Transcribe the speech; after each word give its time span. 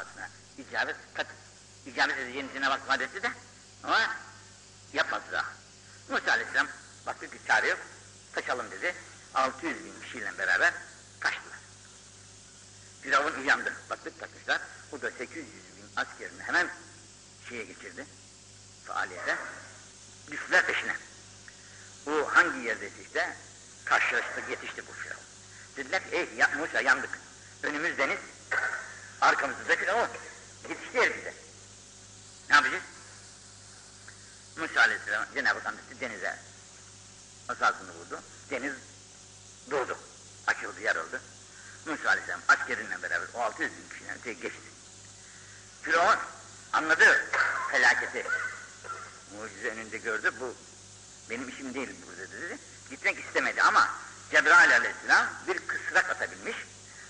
duasına 0.00 0.28
icabet, 0.58 0.96
kat, 1.14 1.26
icabet 1.86 2.18
edeceğini 2.18 2.52
Cenab-ı 2.52 2.90
Hak 2.90 3.02
etti 3.02 3.22
de 3.22 3.30
ama 3.84 4.16
yapmadı 4.92 5.24
daha. 5.32 5.52
Musa 6.08 6.32
Aleyhisselam 6.32 6.68
baktı 7.06 7.30
ki 7.30 7.38
çare 7.46 7.68
yok, 7.68 7.78
kaçalım 8.32 8.70
dedi. 8.70 8.94
600 9.34 9.84
bin 9.84 10.00
kişiyle 10.02 10.38
beraber 10.38 10.74
kaçtılar. 11.20 11.58
Firavun 13.02 13.32
uyandı. 13.32 13.72
Baktık 13.90 14.20
kaçmışlar. 14.20 14.60
O 14.92 15.02
da 15.02 15.10
800 15.10 15.46
bin 15.46 15.96
askerini 15.96 16.42
hemen 16.42 16.68
şeye 17.48 17.64
geçirdi. 17.64 18.06
Faaliyete. 18.86 19.36
Düştüler 20.30 20.66
peşine. 20.66 20.96
Bu 22.06 22.36
hangi 22.36 22.58
yerdeyse 22.58 23.02
işte 23.02 23.36
karşılaştık 23.84 24.50
yetişti 24.50 24.82
bu 24.88 24.92
Firavun. 24.92 25.22
Dediler 25.76 26.10
ki 26.10 26.16
ey 26.16 26.28
ya, 26.36 26.50
Musa 26.58 26.80
yandık. 26.80 27.18
Önümüz 27.62 27.98
deniz, 27.98 28.18
arkamızda 29.20 29.68
da 29.68 29.76
Firavun. 29.76 30.08
Yetişti 30.68 30.96
yer 30.96 31.16
bize. 31.18 31.34
Ne 32.50 32.56
yapacağız? 32.56 32.82
Musa 34.56 34.80
Aleyhisselam 34.80 35.24
Cenab-ı 35.34 35.60
Hak 35.60 35.74
denize 36.00 36.36
asasını 37.48 37.92
vurdu. 37.94 38.20
Deniz 38.50 38.72
durdu. 39.70 39.98
Açıldı, 40.46 40.80
yarıldı. 40.80 41.20
Musa 41.86 42.08
Aleyhisselam 42.08 42.40
askerinle 42.48 43.02
beraber 43.02 43.26
o 43.34 43.40
600 43.40 43.70
bin 43.70 43.88
kişiden 43.88 44.40
geçti. 44.42 44.60
Firavun 45.82 46.18
anladı 46.72 47.30
felaketi. 47.70 48.26
Mucize 49.38 49.70
önünde 49.70 49.98
gördü. 49.98 50.32
Bu 50.40 50.54
benim 51.30 51.48
işim 51.48 51.74
değil 51.74 51.90
burada 52.06 52.32
dedi. 52.32 52.58
Gitmek 52.90 53.18
istemedi 53.18 53.62
ama 53.62 53.90
Cebrail 54.30 54.76
Aleyhisselam 54.76 55.26
bir 55.48 55.58
kısrak 55.58 56.10
atabilmiş. 56.10 56.56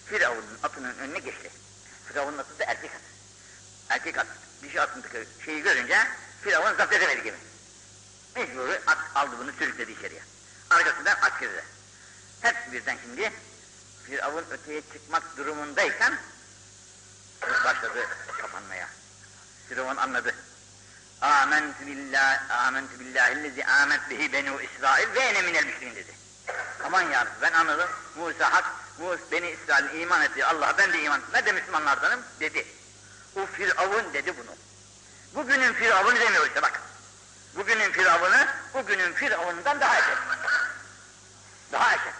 Firavun'un 0.07 0.59
atının 0.63 0.99
önüne 0.99 1.19
geçti. 1.19 1.51
Firavun'un 2.13 2.39
atı 2.39 2.59
da 2.59 2.65
erkek 2.65 2.91
atı. 2.91 3.05
Erkek 3.89 4.19
at, 4.19 4.27
dişi 4.63 4.81
atındaki 4.81 5.29
şeyi 5.45 5.63
görünce 5.63 6.07
Firavun 6.43 6.77
zapt 6.77 6.93
edemedi 6.93 7.23
gibi. 7.23 7.37
Mecburi 8.37 8.81
at 8.87 8.99
aldı 9.15 9.37
bunu 9.39 9.53
sürükledi 9.53 9.93
içeriye. 9.93 10.23
Arkasından 10.71 11.17
askeri 11.23 11.63
Hepsi 12.41 12.73
birden 12.73 12.97
şimdi 13.03 13.33
Firavun 14.07 14.45
öteye 14.51 14.83
çıkmak 14.93 15.37
durumundayken 15.37 16.19
başladı 17.65 18.07
kapanmaya. 18.41 18.89
Firavun 19.69 19.97
anladı. 19.97 20.35
Âmentü 21.21 21.87
billahi, 21.87 22.53
âmentü 22.53 23.01
billâhillezî 23.01 23.67
âment 23.67 24.11
bihi 24.11 24.33
benu 24.33 24.61
İsrail 24.63 25.15
ve 25.15 25.21
ene 25.21 25.43
minel 25.43 25.67
müşrikin 25.67 25.95
dedi. 25.95 26.15
Aman 26.85 27.03
ya 27.03 27.27
Rabbi, 27.27 27.43
ben 27.43 27.53
anladım. 27.53 27.89
Musa 28.17 28.53
hak, 28.53 28.65
Musa 29.01 29.23
beni 29.33 29.51
İsrail 29.51 30.01
iman 30.01 30.23
etti. 30.23 30.45
Allah 30.45 30.75
ben 30.79 30.93
de 30.93 31.03
iman. 31.03 31.21
Ben 31.33 31.47
de 31.47 31.53
Müslümanlardanım 31.53 32.21
dedi. 32.41 32.67
O 33.37 33.47
Firavun 33.47 34.13
dedi 34.13 34.35
bunu. 34.39 34.57
Bugünün 35.35 35.73
Firavunu 35.73 36.21
demiyor 36.21 36.47
işte 36.47 36.63
bak. 36.63 36.81
Bugünün 37.57 37.93
Firavunu, 37.93 38.47
bugünün 38.75 39.13
Firavunundan 39.13 39.81
daha 39.81 39.95
erken. 39.95 40.19
Daha 41.73 41.93
erken. 41.93 42.13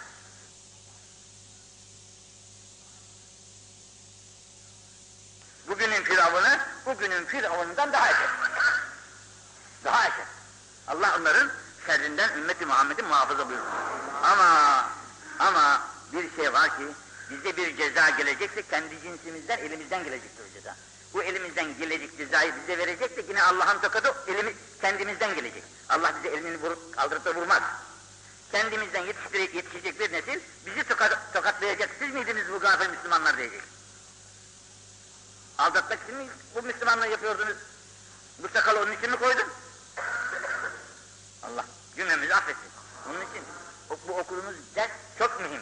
Bugünün 5.67 6.03
Firavunu, 6.03 6.57
bugünün 6.85 7.25
Firavunundan 7.25 7.93
daha 7.93 8.07
erken. 8.07 8.29
Daha 9.83 10.03
erken. 10.03 10.25
Allah 10.87 11.17
onların 11.19 11.51
şerrinden 11.85 12.29
ümmeti 12.37 12.65
Muhammed'i 12.65 13.03
muhafaza 13.03 13.49
buyursun. 13.49 13.69
Ama, 14.23 14.85
ama 15.39 15.90
bir 16.13 16.35
şey 16.35 16.53
var 16.53 16.77
ki, 16.77 16.83
bize 17.29 17.57
bir 17.57 17.77
ceza 17.77 18.09
gelecekse 18.09 18.61
kendi 18.61 19.01
cinsimizden, 19.01 19.57
elimizden 19.57 20.03
gelecektir 20.03 20.43
o 20.49 20.53
ceza. 20.53 20.75
Bu 21.13 21.23
elimizden 21.23 21.77
gelecek 21.77 22.17
cezayı 22.17 22.53
bize 22.61 22.77
verecekse 22.77 23.21
yine 23.29 23.43
Allah'ın 23.43 23.79
tokadı 23.79 24.15
elimiz, 24.27 24.53
kendimizden 24.81 25.35
gelecek. 25.35 25.63
Allah 25.89 26.13
bize 26.17 26.35
elini 26.35 26.57
vurup, 26.57 26.95
kaldırıp 26.95 27.25
da 27.25 27.35
vurmaz. 27.35 27.63
Kendimizden 28.51 29.05
yetiştirip 29.05 29.55
yetişecek 29.55 29.99
bir 29.99 30.11
nesil 30.11 30.39
bizi 30.65 30.83
tokat, 30.83 31.33
tokatlayacak. 31.33 31.89
Siz 31.99 32.13
miydiniz 32.13 32.51
bu 32.51 32.59
gafil 32.59 32.89
Müslümanlar 32.89 33.37
diyecek. 33.37 33.61
Aldatmak 35.57 36.03
için 36.03 36.15
mi 36.15 36.27
bu 36.55 36.61
Müslümanlığı 36.61 37.07
yapıyordunuz? 37.07 37.57
Bu 38.39 38.47
sakalı 38.47 38.79
onun 38.79 38.91
için 38.91 39.11
mi 39.11 39.17
koydun? 39.17 39.47
Allah 41.43 41.65
cümlemizi 41.95 42.35
affetsin. 42.35 42.71
Onun 43.09 43.21
için 43.21 43.43
bu 44.07 44.13
okuduğumuz 44.13 44.55
ders 44.75 44.91
çok 45.19 45.41
mühim. 45.41 45.61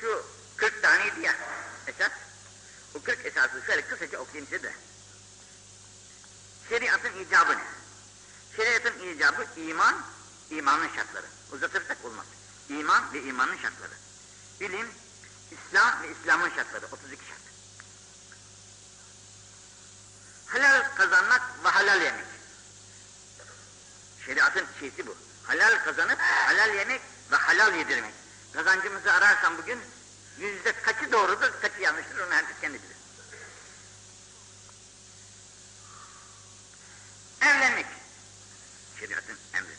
Şu 0.00 0.24
40 0.56 0.82
taneydi 0.82 1.20
ya 1.20 1.34
esas. 1.86 2.12
O 2.94 3.02
40 3.02 3.26
esası 3.26 3.62
şöyle 3.66 3.82
kısaca 3.82 4.18
okuyayım 4.18 4.46
size 4.50 4.62
de. 4.62 4.72
Şeriatın 6.68 7.24
icabı 7.24 7.52
ne? 7.52 7.64
Şeriatın 8.56 8.98
icabı 8.98 9.45
iman, 9.56 10.02
imanın 10.50 10.88
şartları. 10.96 11.26
Uzatırsak 11.52 12.04
olmaz. 12.04 12.26
İman 12.68 13.12
ve 13.12 13.22
imanın 13.22 13.56
şartları. 13.56 13.92
Bilim, 14.60 14.88
İslam 15.50 16.02
ve 16.02 16.12
İslam'ın 16.12 16.50
şartları. 16.50 16.86
32 16.86 17.24
şart. 17.24 17.40
Halal 20.46 20.94
kazanmak 20.96 21.42
ve 21.64 21.68
halal 21.68 22.02
yemek. 22.02 22.26
Şeriatın 24.26 24.66
şeysi 24.80 25.06
bu. 25.06 25.16
Halal 25.44 25.84
kazanıp 25.84 26.18
halal 26.20 26.74
yemek 26.74 27.00
ve 27.30 27.36
halal 27.36 27.74
yedirmek. 27.74 28.14
Kazancımızı 28.52 29.12
ararsan 29.12 29.58
bugün 29.58 29.80
yüzde 30.38 30.72
kaçı 30.72 31.12
doğrudur, 31.12 31.52
kaçı 31.62 31.80
yanlıştır 31.80 32.18
onu 32.18 32.32
herkes 32.34 32.56
kendi 32.60 32.78
bilir. 32.82 32.96
Evlenmek. 37.40 37.86
Şeriatın 39.00 39.38
emridir. 39.54 39.78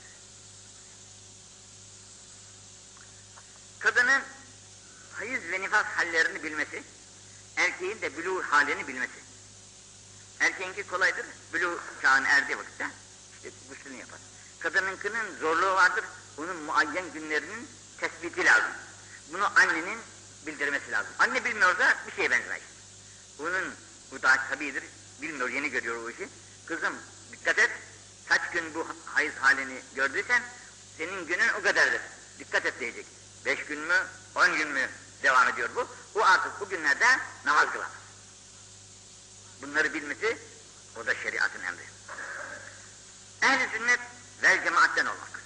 Kadının 3.80 4.22
hayız 5.14 5.44
ve 5.44 5.62
nifas 5.62 5.86
hallerini 5.86 6.44
bilmesi, 6.44 6.84
erkeğin 7.56 8.02
de 8.02 8.08
bülû 8.08 8.42
halini 8.57 8.88
bilmesi. 8.88 9.19
Erkeğinki 10.40 10.88
kolaydır, 10.88 11.25
bülû 11.53 11.78
çağını 12.01 12.28
erdiği 12.28 12.57
vakitte 12.57 12.88
işte 13.35 13.50
guslünü 13.69 13.97
yapar. 13.97 14.19
Kadınınkının 14.59 15.40
zorluğu 15.40 15.73
vardır, 15.73 16.06
onun 16.38 16.56
muayyen 16.56 17.13
günlerinin 17.13 17.68
tespiti 17.97 18.45
lazım. 18.45 18.72
Bunu 19.34 19.45
annenin 19.56 20.00
bildirmesi 20.47 20.91
lazım. 20.91 21.12
Anne 21.19 21.45
bilmiyor 21.45 21.79
da 21.79 21.95
bir 22.07 22.12
şeye 22.12 22.31
benzemez. 22.31 22.62
Bunun, 23.40 23.73
bu 24.12 24.22
daha 24.22 24.50
tabidir, 24.50 24.84
bilmiyor, 25.22 25.50
yeni 25.50 25.69
görüyor 25.69 26.03
bu 26.03 26.12
işi. 26.12 26.29
Kızım 26.66 26.94
dikkat 27.31 27.59
et, 27.59 27.72
kaç 28.29 28.41
gün 28.51 28.74
bu 28.74 28.88
hayız 29.06 29.34
halini 29.35 29.81
gördüysen 29.95 30.41
senin 30.97 31.28
günün 31.28 31.50
o 31.59 31.63
kadardır. 31.63 32.01
Dikkat 32.39 32.66
et 32.66 32.79
diyecek. 32.79 33.06
Beş 33.45 33.66
gün 33.66 33.79
mü, 33.79 33.95
on 34.35 34.57
gün 34.57 34.68
mü 34.68 34.89
devam 35.24 35.50
ediyor 35.50 35.69
bu. 35.75 35.88
Bu 36.16 36.25
artık 36.25 36.59
bu 36.59 36.69
günlerde 36.69 37.06
namaz 37.45 37.72
kılamaz. 37.72 38.06
Bunları 39.62 39.94
bilmesi 39.94 40.38
o 40.95 41.06
da 41.06 41.16
şeriatın 41.16 41.62
emri. 41.62 41.85
Ehl-i 43.41 43.78
sünnet 43.78 44.00
vel 44.44 44.63
cemaatten 44.63 45.06
olmak. 45.06 45.44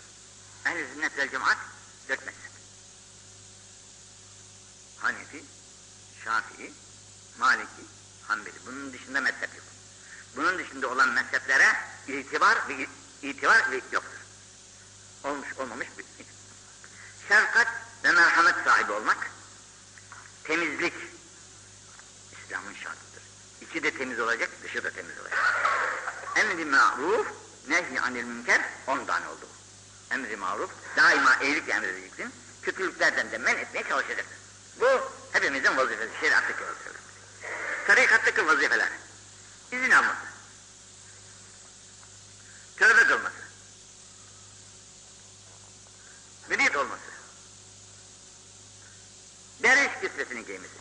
Ehl-i 0.66 0.94
sünnet 0.94 1.18
vel 1.18 1.30
cemaat 1.30 1.58
dört 2.10 2.26
mezhep. 2.26 2.52
Hanefi, 4.98 5.44
Şafii, 6.24 6.74
Maliki, 7.40 7.86
Hanbeli. 8.28 8.56
Bunun 8.66 8.94
dışında 8.94 9.22
mezhep 9.22 9.56
yok. 9.56 9.66
Bunun 10.36 10.58
dışında 10.58 10.88
olan 10.88 11.10
mezheplere 11.10 11.76
itibar 12.08 12.70
ve 12.70 12.88
itibar 13.22 13.72
ve 13.72 13.76
yoktur. 13.92 14.20
Olmuş 15.24 15.48
olmamış 15.58 15.88
bir 15.98 16.06
Şefkat 17.28 17.68
ve 18.04 18.12
merhamet 18.12 18.56
sahibi 18.66 18.92
olmak, 18.92 19.32
temizlik 20.44 20.94
İslam'ın 22.32 22.74
şartıdır. 22.74 23.01
İçi 23.72 23.84
de 23.84 23.98
temiz 23.98 24.20
olacak, 24.20 24.50
dışı 24.64 24.84
da 24.84 24.92
temiz 24.92 25.20
olacak. 25.20 25.40
Emri 26.36 26.66
ma'ruf, 26.66 27.28
nehy 27.68 28.00
anil 28.00 28.24
münker, 28.24 28.62
on 28.88 29.06
tane 29.06 29.28
oldu. 29.28 29.48
Emri 30.12 30.36
maruf, 30.38 30.72
daima 30.98 31.36
iyilikle 31.36 31.74
emredeceksin, 31.74 32.34
kötülüklerden 32.62 33.32
de 33.32 33.38
men 33.38 33.58
etmeye 33.58 33.84
çalışacaksın. 33.84 34.38
Bu 34.80 34.88
hepimizin 35.32 35.78
vazifesi, 35.78 36.20
şeriattaki 36.20 36.64
vazifesi. 36.64 36.98
Tarikattaki 37.88 38.48
vazifeler. 38.48 38.90
İzin 39.72 39.92
alması. 39.92 40.26
Tövbe 42.78 43.08
kılması. 43.08 43.36
Mürit 46.50 46.76
olması. 46.76 47.12
Deriş 49.64 50.02
kisvesini 50.02 50.46
giymesi 50.46 50.81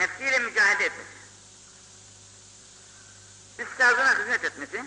nefsiyle 0.00 0.38
mücadele 0.38 0.84
etmesi, 0.84 1.10
üstadına 3.58 4.18
hizmet 4.18 4.44
etmesi, 4.44 4.84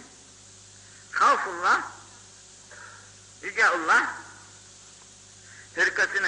kavfullah, 1.11 1.81
ricaullah, 3.43 4.13
hırkasını 5.75 6.22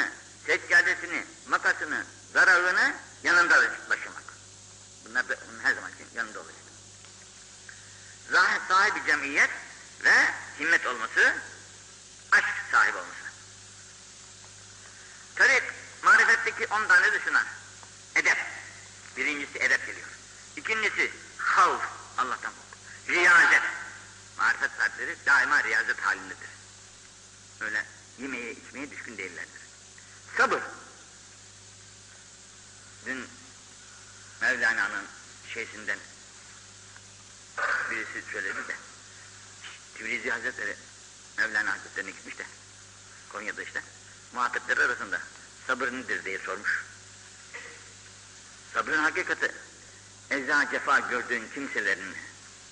cefa 50.76 51.00
gördüğün 51.00 51.44
kimselerin 51.54 52.16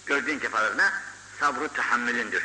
gördüğün 0.06 0.40
cefalarına 0.40 0.94
sabrı 1.40 1.68
tahammülündür. 1.68 2.44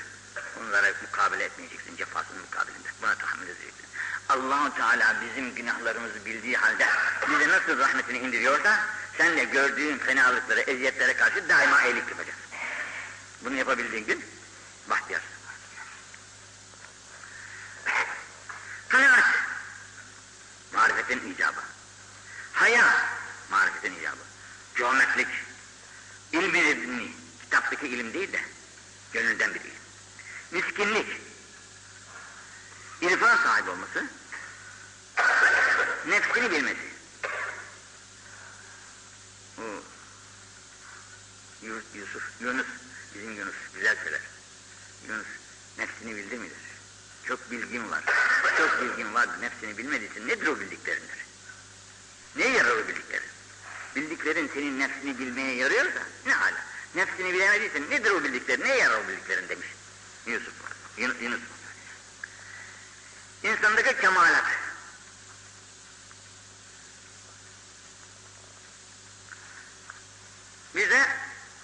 Onlara 0.60 0.92
mukabele 1.02 1.44
etmeyeceksin 1.44 1.96
cefasının 1.96 2.40
mukabilinde. 2.40 2.88
Buna 3.02 3.14
tahammül 3.14 3.48
edeceksin. 3.48 3.86
Allahu 4.28 4.74
Teala 4.74 5.16
bizim 5.20 5.54
günahlarımızı 5.54 6.24
bildiği 6.24 6.56
halde 6.56 6.86
bize 7.28 7.48
nasıl 7.48 7.78
rahmetini 7.78 8.18
indiriyorsa 8.18 8.80
sen 9.16 9.36
de 9.36 9.44
gördüğün 9.44 9.98
fenalıklara, 9.98 10.60
eziyetlere 10.60 11.16
karşı 11.16 11.48
daima 11.48 11.82
iyilik 11.82 12.10
yapacaksın. 12.10 12.44
Bunu 13.44 13.56
yapabildiğin 13.56 14.06
gün 14.06 14.24
bahtiyar. 14.90 15.22
Kanaat, 18.88 19.24
marifetin 20.72 21.34
icabı. 21.34 21.60
Haya, 22.52 23.06
marifetin 23.50 23.94
icabı. 24.00 24.28
Geometrik, 24.78 25.28
ilmi 26.32 26.58
ilmi, 26.58 27.12
kitaptaki 27.42 27.88
ilim 27.88 28.14
değil 28.14 28.32
de 28.32 28.40
gönülden 29.12 29.54
bir 29.54 29.60
ilim. 29.60 29.72
Miskinlik, 30.50 31.06
irfan 33.00 33.36
sahibi 33.36 33.70
olması, 33.70 34.04
nefsini 36.06 36.50
bilmesi. 36.50 36.88
O, 39.58 39.62
Yusuf, 41.94 42.22
Yunus, 42.40 42.66
bizim 43.14 43.36
Yunus 43.36 43.54
güzel 43.74 43.96
söyler. 44.02 44.20
Yunus 45.08 45.26
nefsini 45.78 46.16
bildi 46.16 46.36
midir? 46.36 46.58
Çok 47.24 47.50
bilgin 47.50 47.90
var. 47.90 48.04
Çok 48.58 48.82
bilgin 48.82 49.14
var, 49.14 49.28
nefsini 49.40 49.78
bilmediysin. 49.78 50.28
Nedir 50.28 50.46
o 50.46 50.60
bildiklerindir? 50.60 51.26
Ne 52.36 52.46
yarar 52.46 52.70
o 52.70 52.88
bildiklerin? 52.88 53.28
Bildiklerin 53.96 54.50
senin 54.54 54.78
nefsini 54.78 55.18
bilmeye 55.18 55.54
yarıyorsa 55.54 55.98
ne 56.26 56.32
hala? 56.32 56.56
Nefsini 56.94 57.32
bilemediysen 57.32 57.90
nedir 57.90 58.10
o 58.10 58.24
bildiklerin? 58.24 58.64
Ne 58.64 58.76
yarar 58.76 59.04
o 59.04 59.08
bildiklerin 59.08 59.48
demiş. 59.48 59.66
Yusuf, 60.26 60.54
Yunus. 60.96 61.16
Yunus. 61.20 61.40
İnsandaki 63.42 64.00
kemalat. 64.00 64.44
Bize 70.74 71.08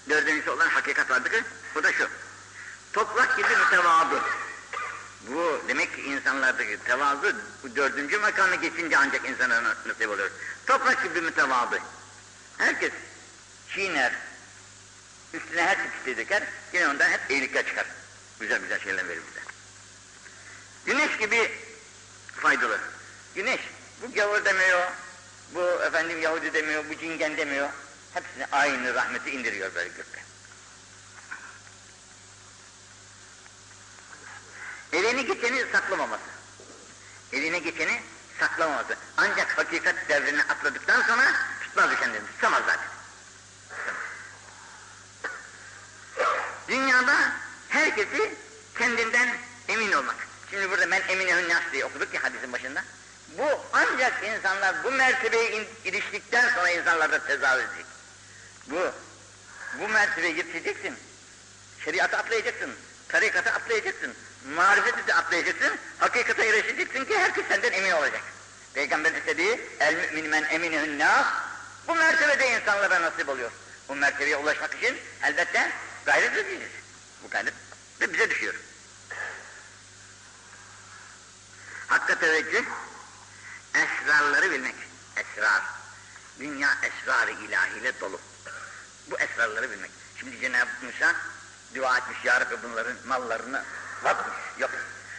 dördüncüsü 0.09 0.49
olan 0.49 0.69
hakikat 0.69 1.09
vardır 1.09 1.31
ki 1.31 1.43
bu 1.75 1.83
da 1.83 1.93
şu. 1.93 2.09
Toprak 2.93 3.37
gibi 3.37 3.47
mütevazı. 3.47 4.21
Bu 5.27 5.61
demek 5.67 5.95
ki 5.95 6.01
insanlardaki 6.01 6.79
tevazu 6.85 7.35
bu 7.63 7.75
dördüncü 7.75 8.17
makamı 8.17 8.55
geçince 8.55 8.97
ancak 8.97 9.29
insana 9.29 9.63
nasip 9.63 10.09
oluyor. 10.09 10.31
Toprak 10.67 11.03
gibi 11.03 11.21
mütevazı. 11.21 11.79
Herkes 12.57 12.91
çiğner, 13.73 14.13
üstüne 15.33 15.61
her 15.61 15.77
tip 16.05 16.17
döker, 16.17 16.43
yine 16.73 16.87
ondan 16.87 17.09
hep 17.09 17.21
iyilikler 17.29 17.67
çıkar. 17.67 17.85
Güzel 18.39 18.61
güzel 18.61 18.79
şeyler 18.79 19.07
verir 19.07 19.21
bize. 19.29 19.45
Güneş 20.85 21.17
gibi 21.17 21.51
faydalı. 22.35 22.79
Güneş, 23.35 23.61
bu 24.01 24.13
gavur 24.13 24.45
demiyor, 24.45 24.91
bu 25.53 25.83
efendim 25.83 26.21
Yahudi 26.21 26.53
demiyor, 26.53 26.85
bu 26.89 26.99
cingen 26.99 27.37
demiyor. 27.37 27.69
Hepsine 28.13 28.47
aynı 28.51 28.93
rahmeti 28.93 29.31
indiriyor 29.31 29.75
böyle 29.75 29.89
gökte. 29.89 30.19
Eline 34.93 35.21
geçeni 35.21 35.65
saklamaması. 35.71 36.23
Eline 37.33 37.59
geçeni 37.59 38.01
saklamaması. 38.39 38.95
Ancak 39.17 39.57
hakikat 39.57 39.95
devrini 40.09 40.43
atladıktan 40.43 41.01
sonra 41.01 41.33
tutmaz 41.61 41.99
kendini, 41.99 42.27
tutamaz 42.27 42.63
zaten. 42.65 42.87
Dünyada 46.67 47.15
herkesi 47.69 48.35
kendinden 48.77 49.37
emin 49.67 49.91
olmak. 49.91 50.15
Şimdi 50.49 50.71
burada 50.71 50.91
ben 50.91 51.01
emine 51.07 51.49
nas 51.49 51.63
diye 51.71 51.85
okuduk 51.85 52.13
ya 52.13 52.23
hadisin 52.23 52.53
başında. 52.53 52.83
Bu 53.29 53.61
ancak 53.73 54.23
insanlar 54.23 54.83
bu 54.83 54.91
mertebeye 54.91 55.67
iliştikten 55.85 56.49
sonra 56.49 56.69
insanlarda 56.69 57.19
tezahür 57.19 57.63
edecek. 57.63 57.85
Bu, 58.67 58.91
bu 59.79 59.87
mertebeye 59.87 60.33
yetişeceksin. 60.33 60.97
Şeriatı 61.85 62.17
atlayacaksın, 62.17 62.75
tarikatı 63.09 63.51
atlayacaksın, 63.51 64.15
marifeti 64.55 65.07
de 65.07 65.13
atlayacaksın, 65.13 65.77
hakikate 65.99 66.47
erişeceksin 66.47 67.05
ki 67.05 67.17
herkes 67.17 67.47
senden 67.47 67.71
emin 67.71 67.91
olacak. 67.91 68.21
Peygamber 68.73 69.13
istediği 69.13 69.61
el 69.79 69.95
mümin 69.95 70.29
men 70.29 70.43
eminehün 70.43 70.99
nas 70.99 71.25
bu 71.87 71.95
mertebede 71.95 72.49
insanlara 72.49 73.01
nasip 73.01 73.29
oluyor. 73.29 73.51
Bu 73.89 73.95
mertebeye 73.95 74.37
ulaşmak 74.37 74.73
için 74.73 74.97
elbette 75.23 75.71
gayret 76.05 76.37
edeceğiz. 76.37 76.71
Bu 77.23 77.29
gayret 77.29 77.53
de 77.99 78.13
bize 78.13 78.29
düşüyor. 78.29 78.55
Hakka 81.87 82.19
teveccüh, 82.19 82.63
esrarları 83.75 84.51
bilmek. 84.51 84.75
Esrar. 85.15 85.61
Dünya 86.39 86.69
esrar-ı 86.83 87.31
ilahiyle 87.31 87.99
dolu. 87.99 88.19
Bu 89.11 89.19
esrarları 89.19 89.71
bilmek. 89.71 89.91
Şimdi 90.19 90.39
Cenab-ı 90.39 90.85
Musa 90.85 91.15
dua 91.75 91.97
etmiş 91.97 92.25
ya 92.25 92.41
Rabbi 92.41 92.63
bunların 92.63 92.97
mallarını 93.05 93.63
bakmış, 94.03 94.37
yok. 94.59 94.71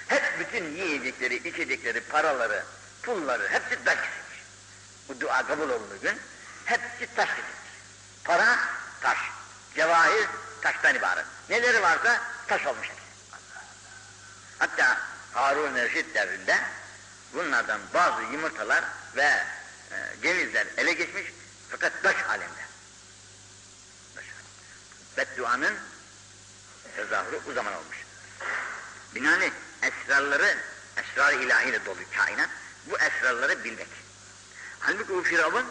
Hep 0.08 0.40
bütün 0.40 0.64
yiyecekleri, 0.64 1.48
içecekleri, 1.48 2.00
paraları, 2.00 2.64
pulları 3.02 3.48
hepsi 3.48 3.84
taş 3.84 3.98
kesilmiş. 3.98 4.42
Bu 5.08 5.20
dua 5.20 5.46
kabul 5.46 5.70
olduğu 5.70 6.00
gün 6.02 6.18
hepsi 6.64 7.14
taş 7.16 7.28
kesilmiş. 7.28 7.66
Para, 8.25 8.58
taş. 9.00 9.18
Cevahir, 9.75 10.26
taştan 10.62 10.94
ibaret. 10.94 11.25
Neleri 11.50 11.82
varsa 11.82 12.20
taş 12.46 12.66
olmuş. 12.66 12.88
Hatta 14.58 14.98
Harun 15.32 15.75
Reşit 15.75 16.14
devrinde 16.14 16.58
bunlardan 17.37 17.81
bazı 17.95 18.23
yumurtalar 18.23 18.85
ve 19.16 19.23
e, 19.23 19.97
cevizler 20.23 20.66
ele 20.76 20.93
geçmiş 20.93 21.25
fakat 21.71 22.02
taş 22.02 22.16
halinde. 22.16 22.66
Bedduanın 25.16 25.75
tezahürü 26.97 27.40
o 27.50 27.52
zaman 27.52 27.75
olmuş. 27.75 27.97
Binaenaleyh 29.14 29.52
esrarları, 29.83 30.59
esrar 30.97 31.33
ilahiyle 31.33 31.87
dolu 31.87 31.99
kainat, 32.16 32.50
bu 32.87 32.99
esrarları 32.99 33.64
bilmek. 33.64 33.88
Halbuki 34.81 35.12
o 35.12 35.23
Firavun, 35.23 35.66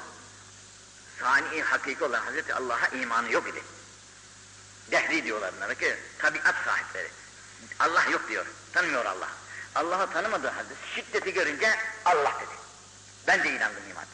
sani 1.20 1.62
hakiki 1.62 2.04
olan 2.04 2.22
Hazreti 2.22 2.54
Allah'a 2.54 2.88
imanı 2.88 3.32
yok 3.32 3.50
idi. 3.50 3.64
Dehri 4.92 5.24
diyorlar 5.24 5.56
bunlara 5.56 5.74
ki, 5.74 5.98
tabiat 6.20 6.56
sahipleri. 6.66 7.10
Allah 7.80 8.04
yok 8.12 8.30
diyor, 8.30 8.46
tanımıyor 8.74 9.06
Allah. 9.06 9.30
Allah'ı 9.76 10.14
tanımadığı 10.14 10.48
halde 10.48 10.74
şiddeti 10.96 11.34
görünce 11.34 11.76
Allah 12.06 12.34
dedi. 12.42 12.56
Ben 13.28 13.44
de 13.44 13.50
inandım 13.50 13.84
iman 13.90 14.06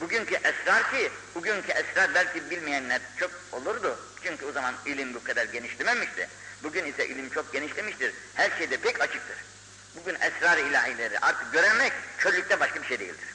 Bugünkü 0.00 0.34
esrar 0.34 0.90
ki, 0.90 1.12
bugünkü 1.34 1.72
esrar 1.72 2.14
belki 2.14 2.50
bilmeyenler 2.50 3.00
çok 3.20 3.30
olurdu. 3.52 3.98
Çünkü 4.22 4.46
o 4.46 4.52
zaman 4.52 4.74
ilim 4.86 5.14
bu 5.14 5.24
kadar 5.24 5.44
genişlememişti. 5.44 6.28
Bugün 6.62 6.84
ise 6.84 7.08
ilim 7.08 7.30
çok 7.30 7.52
genişlemiştir. 7.52 8.14
Her 8.34 8.58
şeyde 8.58 8.76
pek 8.76 9.00
açıktır. 9.00 9.36
Bugün 9.96 10.14
esrar 10.20 10.58
ilahileri 10.58 11.18
artık 11.18 11.52
göremek 11.52 11.92
körlükte 12.18 12.60
başka 12.60 12.82
bir 12.82 12.86
şey 12.86 13.00
değildir. 13.00 13.28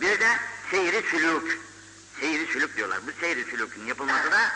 Bir 0.00 0.20
de 0.20 0.28
seyri 0.70 1.02
sülük. 1.10 1.60
Seyri 2.20 2.46
sülük 2.46 2.76
diyorlar. 2.76 2.98
Bu 3.06 3.20
seyri 3.20 3.44
sülükün 3.44 3.86
yapılması 3.86 4.30
da 4.30 4.50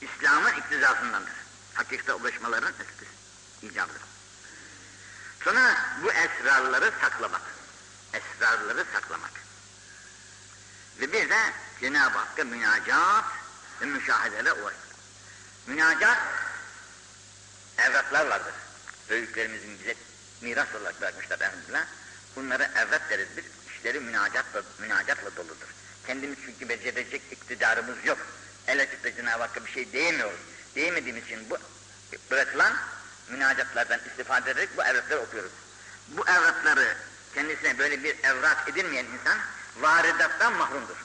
İslam'ın 0.00 0.52
iktizasındandır. 0.52 1.32
Hakikate 1.74 2.14
ulaşmaların 2.14 2.72
icabıdır. 3.62 4.02
Sonra 5.44 5.76
bu 6.02 6.12
esrarları 6.12 6.92
saklamak. 7.00 7.42
Esrarları 8.12 8.84
saklamak. 8.92 9.30
Ve 11.00 11.12
bir 11.12 11.30
de 11.30 11.38
Cenab-ı 11.80 12.18
Hakk'a 12.18 12.44
münacat 12.44 13.24
ve 13.80 13.86
müşahedeyle 13.86 14.52
uğraşmak. 14.52 14.92
Münacat, 15.66 16.18
evraklar 17.78 18.26
vardır. 18.26 18.54
Büyüklerimizin 19.10 19.78
bize 19.78 19.94
miras 20.40 20.74
olarak 20.74 21.02
vermişler 21.02 21.40
elhamdülillah. 21.40 21.86
Bunları 22.36 22.70
evrak 22.76 23.10
deriz 23.10 23.28
biz. 23.36 23.44
İşleri 23.68 24.00
münacatla, 24.00 24.62
münacatla 24.78 25.36
doludur. 25.36 25.74
Kendimiz 26.06 26.38
çünkü 26.46 26.68
becerecek 26.68 27.22
iktidarımız 27.30 28.04
yok. 28.04 28.18
El 28.66 28.82
açıkta 28.82 29.14
Cenab-ı 29.16 29.42
Hakk'a 29.42 29.66
bir 29.66 29.70
şey 29.70 29.92
diyemiyoruz. 29.92 30.40
Diyemediğimiz 30.74 31.24
için 31.24 31.50
bu 31.50 31.58
bırakılan 32.30 32.76
münacatlardan 33.32 34.00
istifade 34.10 34.50
ederek 34.50 34.68
bu 34.76 34.82
evrakları 34.82 35.20
okuyoruz. 35.20 35.52
Bu 36.08 36.22
evrakları 36.22 36.96
kendisine 37.34 37.78
böyle 37.78 38.04
bir 38.04 38.16
evrak 38.22 38.68
edinmeyen 38.68 39.04
insan 39.04 39.38
varidattan 39.80 40.52
mahrumdur. 40.52 40.96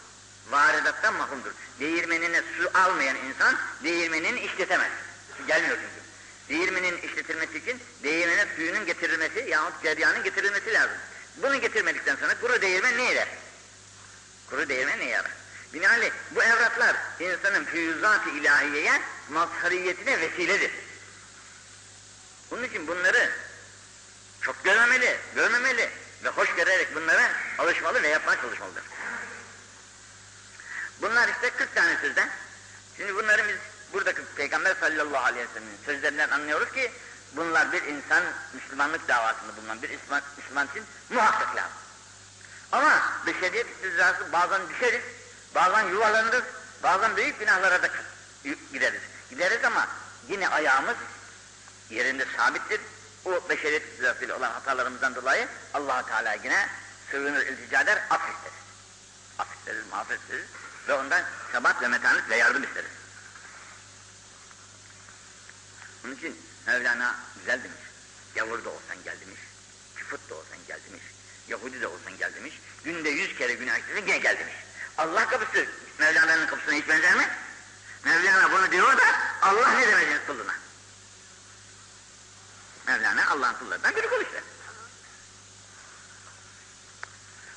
Varidattan 0.49 1.13
mahrumdur. 1.13 1.51
Değirmenine 1.79 2.41
su 2.41 2.69
almayan 2.73 3.15
insan 3.15 3.55
değirmenini 3.83 4.39
işletemez. 4.39 4.91
Gelmiyor 5.47 5.77
çünkü. 5.77 6.07
Değirmenin 6.49 6.97
işletilmesi 6.97 7.57
için 7.57 7.81
değirmene 8.03 8.45
suyunun 8.55 8.85
getirilmesi 8.85 9.45
yahut 9.49 9.83
ceryanın 9.83 10.23
getirilmesi 10.23 10.73
lazım. 10.73 10.97
Bunu 11.37 11.61
getirmedikten 11.61 12.15
sonra 12.15 12.39
kuru 12.41 12.61
değirmen 12.61 12.97
ne 12.97 13.11
eder? 13.11 13.27
Kuru 14.49 14.69
değirmen 14.69 14.99
ne 14.99 15.05
yarar? 15.05 15.31
Binaenaleyh 15.73 16.11
bu 16.31 16.43
evraklar 16.43 16.95
insanın 17.19 17.65
füyüzat-ı 17.65 18.29
ilahiyeye 18.29 19.01
mazhariyetine 19.29 20.21
vesiledir. 20.21 20.71
Bunun 22.51 22.63
için 22.63 22.87
bunları 22.87 23.29
çok 24.41 24.63
görmemeli, 24.63 25.17
görmemeli 25.35 25.89
ve 26.23 26.29
hoş 26.29 26.55
görerek 26.55 26.95
bunlara 26.95 27.31
alışmalı 27.57 28.03
ve 28.03 28.07
yapmaya 28.07 28.41
çalışmalıdır. 28.41 28.83
Bunlar 31.01 31.29
işte 31.29 31.49
40 31.49 31.75
tane 31.75 31.97
sözden. 32.01 32.29
Şimdi 32.97 33.15
bunları 33.15 33.47
biz 33.47 33.55
buradaki 33.93 34.21
Peygamber 34.35 34.75
sallallahu 34.75 35.25
aleyhi 35.25 35.47
ve 35.49 35.53
sellem'in 35.53 35.77
sözlerinden 35.85 36.29
anlıyoruz 36.29 36.71
ki 36.71 36.91
bunlar 37.33 37.71
bir 37.71 37.83
insan 37.83 38.23
Müslümanlık 38.53 39.07
davasında 39.07 39.57
bulunan 39.57 39.81
bir 39.81 39.89
Müslüman, 39.89 40.21
Müslüman 40.37 40.67
için 40.67 40.83
muhakkak 41.09 41.55
lazım. 41.55 41.77
Ama 42.71 43.01
beşeriyet 43.25 43.67
istizrası 43.69 44.33
bazen 44.33 44.61
düşeriz, 44.69 45.01
bazen 45.55 45.83
yuvalanırız, 45.83 46.43
bazen 46.83 47.17
büyük 47.17 47.39
günahlara 47.39 47.83
da 47.83 47.89
gideriz. 48.73 49.01
Gideriz 49.29 49.65
ama 49.65 49.87
yine 50.29 50.49
ayağımız 50.49 50.95
yerinde 51.89 52.25
sabittir. 52.37 52.81
O 53.25 53.49
beşeriyet 53.49 53.85
istizrasıyla 53.85 54.37
olan 54.37 54.51
hatalarımızdan 54.51 55.15
dolayı 55.15 55.47
allah 55.73 56.05
Teala 56.05 56.33
yine 56.33 56.69
sığınır, 57.11 57.45
iltica 57.45 57.81
eder, 57.81 58.03
af 58.09 58.21
isteriz. 58.29 58.57
Af 59.39 60.09
ve 60.87 60.93
ondan 60.93 61.23
sebat 61.51 61.81
ve 61.81 61.87
metanet 61.87 62.29
ve 62.29 62.35
yardım 62.35 62.63
isteriz. 62.63 62.91
Onun 66.05 66.15
için 66.15 66.41
Mevlana 66.67 67.15
güzel 67.39 67.63
demiş. 67.63 67.79
Yavur 68.35 68.65
da 68.65 68.69
olsan 68.69 69.03
gel 69.03 69.21
demiş. 69.21 69.39
Küfut 69.95 70.29
da 70.29 70.35
olsan 70.35 70.57
gel 70.67 70.79
demiş. 70.89 71.03
Yahudi 71.47 71.81
de 71.81 71.87
olsan 71.87 72.17
gel 72.17 72.35
demiş. 72.35 72.61
Günde 72.83 73.09
yüz 73.09 73.37
kere 73.37 73.53
günah 73.53 73.77
işlesin 73.77 74.05
gene 74.05 74.17
gel 74.17 74.39
demiş. 74.39 74.55
Allah 74.97 75.29
kapısı 75.29 75.65
Mevlana'nın 75.99 76.47
kapısına 76.47 76.73
hiç 76.73 76.87
benzer 76.87 77.15
mi? 77.15 77.29
Mevlana 78.05 78.51
bunu 78.51 78.71
diyor 78.71 78.97
da 78.97 79.03
Allah 79.41 79.69
ne 79.69 79.87
demeyecek 79.87 80.27
kuluna? 80.27 80.53
Mevlana 82.87 83.29
Allah'ın 83.29 83.53
kullarından 83.53 83.95
biri 83.95 84.09
kul 84.09 84.21
işte. 84.21 84.43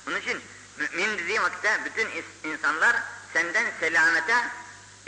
Onun 0.07 0.21
için 0.21 0.41
mümin 0.77 1.17
dediği 1.17 1.41
vakitte 1.41 1.79
bütün 1.85 2.09
insanlar 2.49 2.95
senden 3.33 3.65
selamete 3.79 4.35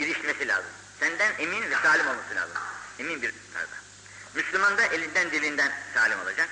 erişmesi 0.00 0.48
lazım. 0.48 0.70
Senden 1.00 1.32
emin 1.38 1.70
ve 1.70 1.76
salim 1.82 2.06
olması 2.06 2.34
lazım. 2.34 2.56
Emin 2.98 3.22
bir 3.22 3.34
tarzda. 3.54 3.76
Müslüman 4.34 4.78
da 4.78 4.86
elinden 4.86 5.30
dilinden 5.30 5.72
salim 5.94 6.20
olacak. 6.20 6.48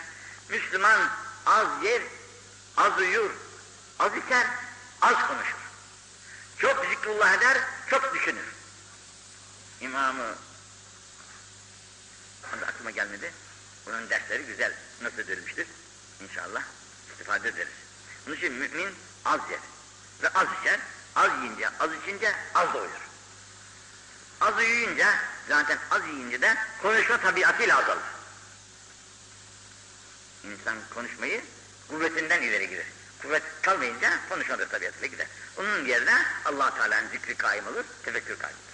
Müslüman 0.48 1.10
az 1.46 1.66
yer, 1.82 2.02
az 2.76 2.98
uyur, 2.98 3.30
az 3.98 4.12
içer, 4.16 4.46
az 5.00 5.28
konuşur. 5.28 5.56
Çok 6.58 6.86
zikrullah 6.86 7.34
eder, 7.34 7.58
çok 7.90 8.14
düşünür. 8.14 8.44
İmamı, 9.80 10.34
aklıma 12.66 12.90
gelmedi. 12.90 13.32
Bunun 13.86 14.10
dersleri 14.10 14.42
güzel 14.42 14.72
nasıl 15.02 15.18
edilmiştir. 15.18 15.66
İnşallah 16.20 16.62
istifade 17.12 17.48
ederiz. 17.48 17.72
Onun 18.26 18.36
için 18.36 18.52
mümin 18.52 18.94
az 19.24 19.40
yer 19.50 19.60
ve 20.22 20.28
az 20.28 20.46
içer, 20.60 20.80
az 21.14 21.30
yiyince, 21.38 21.68
az 21.80 21.90
içince 22.02 22.34
az 22.54 22.74
da 22.74 22.78
uyur. 22.78 23.00
Az 24.40 24.56
uyuyunca, 24.56 25.14
zaten 25.48 25.78
az 25.90 26.02
yiyince 26.06 26.42
de 26.42 26.56
konuşma 26.82 27.20
tabiatıyla 27.20 27.78
azalır. 27.78 28.02
İnsan 30.44 30.76
konuşmayı 30.94 31.44
kuvvetinden 31.88 32.42
ileri 32.42 32.68
gider. 32.68 32.86
Kuvvet 33.22 33.42
kalmayınca 33.62 34.18
konuşma 34.28 34.58
da 34.58 34.68
tabiatıyla 34.68 35.06
gider. 35.06 35.26
Onun 35.56 35.84
yerine 35.84 36.22
allah 36.44 36.74
Teala'nın 36.74 37.08
zikri 37.08 37.34
kaim 37.34 37.66
olur, 37.66 37.84
tefekkür 38.04 38.38
kaim 38.38 38.56
olur. 38.56 38.72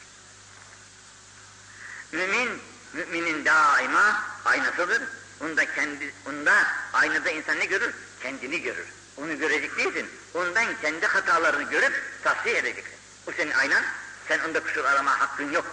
Mümin, 2.12 2.62
müminin 2.92 3.44
daima 3.44 4.24
aynasıdır. 4.44 5.02
Onda 5.40 5.74
kendi, 5.74 6.14
onda 6.26 6.66
aynada 6.92 7.30
insan 7.30 7.58
ne 7.58 7.64
görür? 7.64 7.94
Kendini 8.22 8.62
görür. 8.62 8.86
Onu 9.16 9.38
görecek 9.38 9.76
değilsin. 9.76 10.10
Ondan 10.34 10.80
kendi 10.80 11.06
hatalarını 11.06 11.70
görüp 11.70 12.02
tahsiye 12.24 12.58
edeceksin. 12.58 12.94
O 13.26 13.32
senin 13.32 13.50
aynan, 13.50 13.82
sen 14.28 14.38
onda 14.38 14.60
kusur 14.60 14.84
arama 14.84 15.20
hakkın 15.20 15.52
yok. 15.52 15.66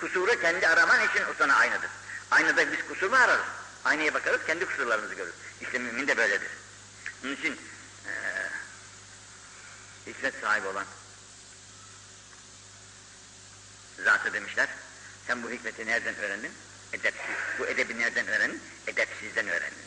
Kusuru 0.00 0.40
kendi 0.40 0.68
araman 0.68 1.08
için 1.08 1.20
o 1.30 1.34
sana 1.38 1.54
aynadır. 1.54 1.90
Aynada 2.30 2.72
biz 2.72 2.88
kusur 2.88 3.10
mu 3.10 3.16
ararız? 3.16 3.46
Aynaya 3.84 4.14
bakarız, 4.14 4.40
kendi 4.46 4.66
kusurlarımızı 4.66 5.14
görürüz. 5.14 5.34
İşte 5.60 5.78
mümin 5.78 6.08
de 6.08 6.16
böyledir. 6.16 6.48
Onun 7.24 7.32
için 7.32 7.60
e, 8.06 8.12
hikmet 10.06 10.34
sahibi 10.40 10.66
olan 10.66 10.84
zatı 14.04 14.32
demişler, 14.32 14.68
sen 15.26 15.42
bu 15.42 15.50
hikmeti 15.50 15.86
nereden 15.86 16.16
öğrendin? 16.16 16.52
Edepsiz. 16.92 17.36
Bu 17.58 17.66
edebi 17.66 17.98
nereden 17.98 18.28
öğrendin? 18.28 18.62
Edepsizden 18.86 19.48
öğrendin. 19.48 19.86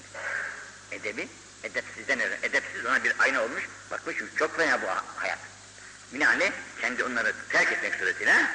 Edebi 0.92 1.28
edepsizden 1.64 2.20
öğrendin. 2.20 2.48
Edepsiz 2.48 2.86
ona 2.86 3.04
bir 3.04 3.14
ayna 3.20 3.44
olmuş, 3.44 3.64
bakmış 3.92 4.18
çok 4.36 4.58
fena 4.58 4.82
bu 4.82 4.88
hayat. 5.16 5.40
Binaenaleyh 6.14 6.52
kendi 6.82 7.04
onları 7.04 7.34
terk 7.50 7.72
etmek 7.72 7.96
suretiyle 7.96 8.46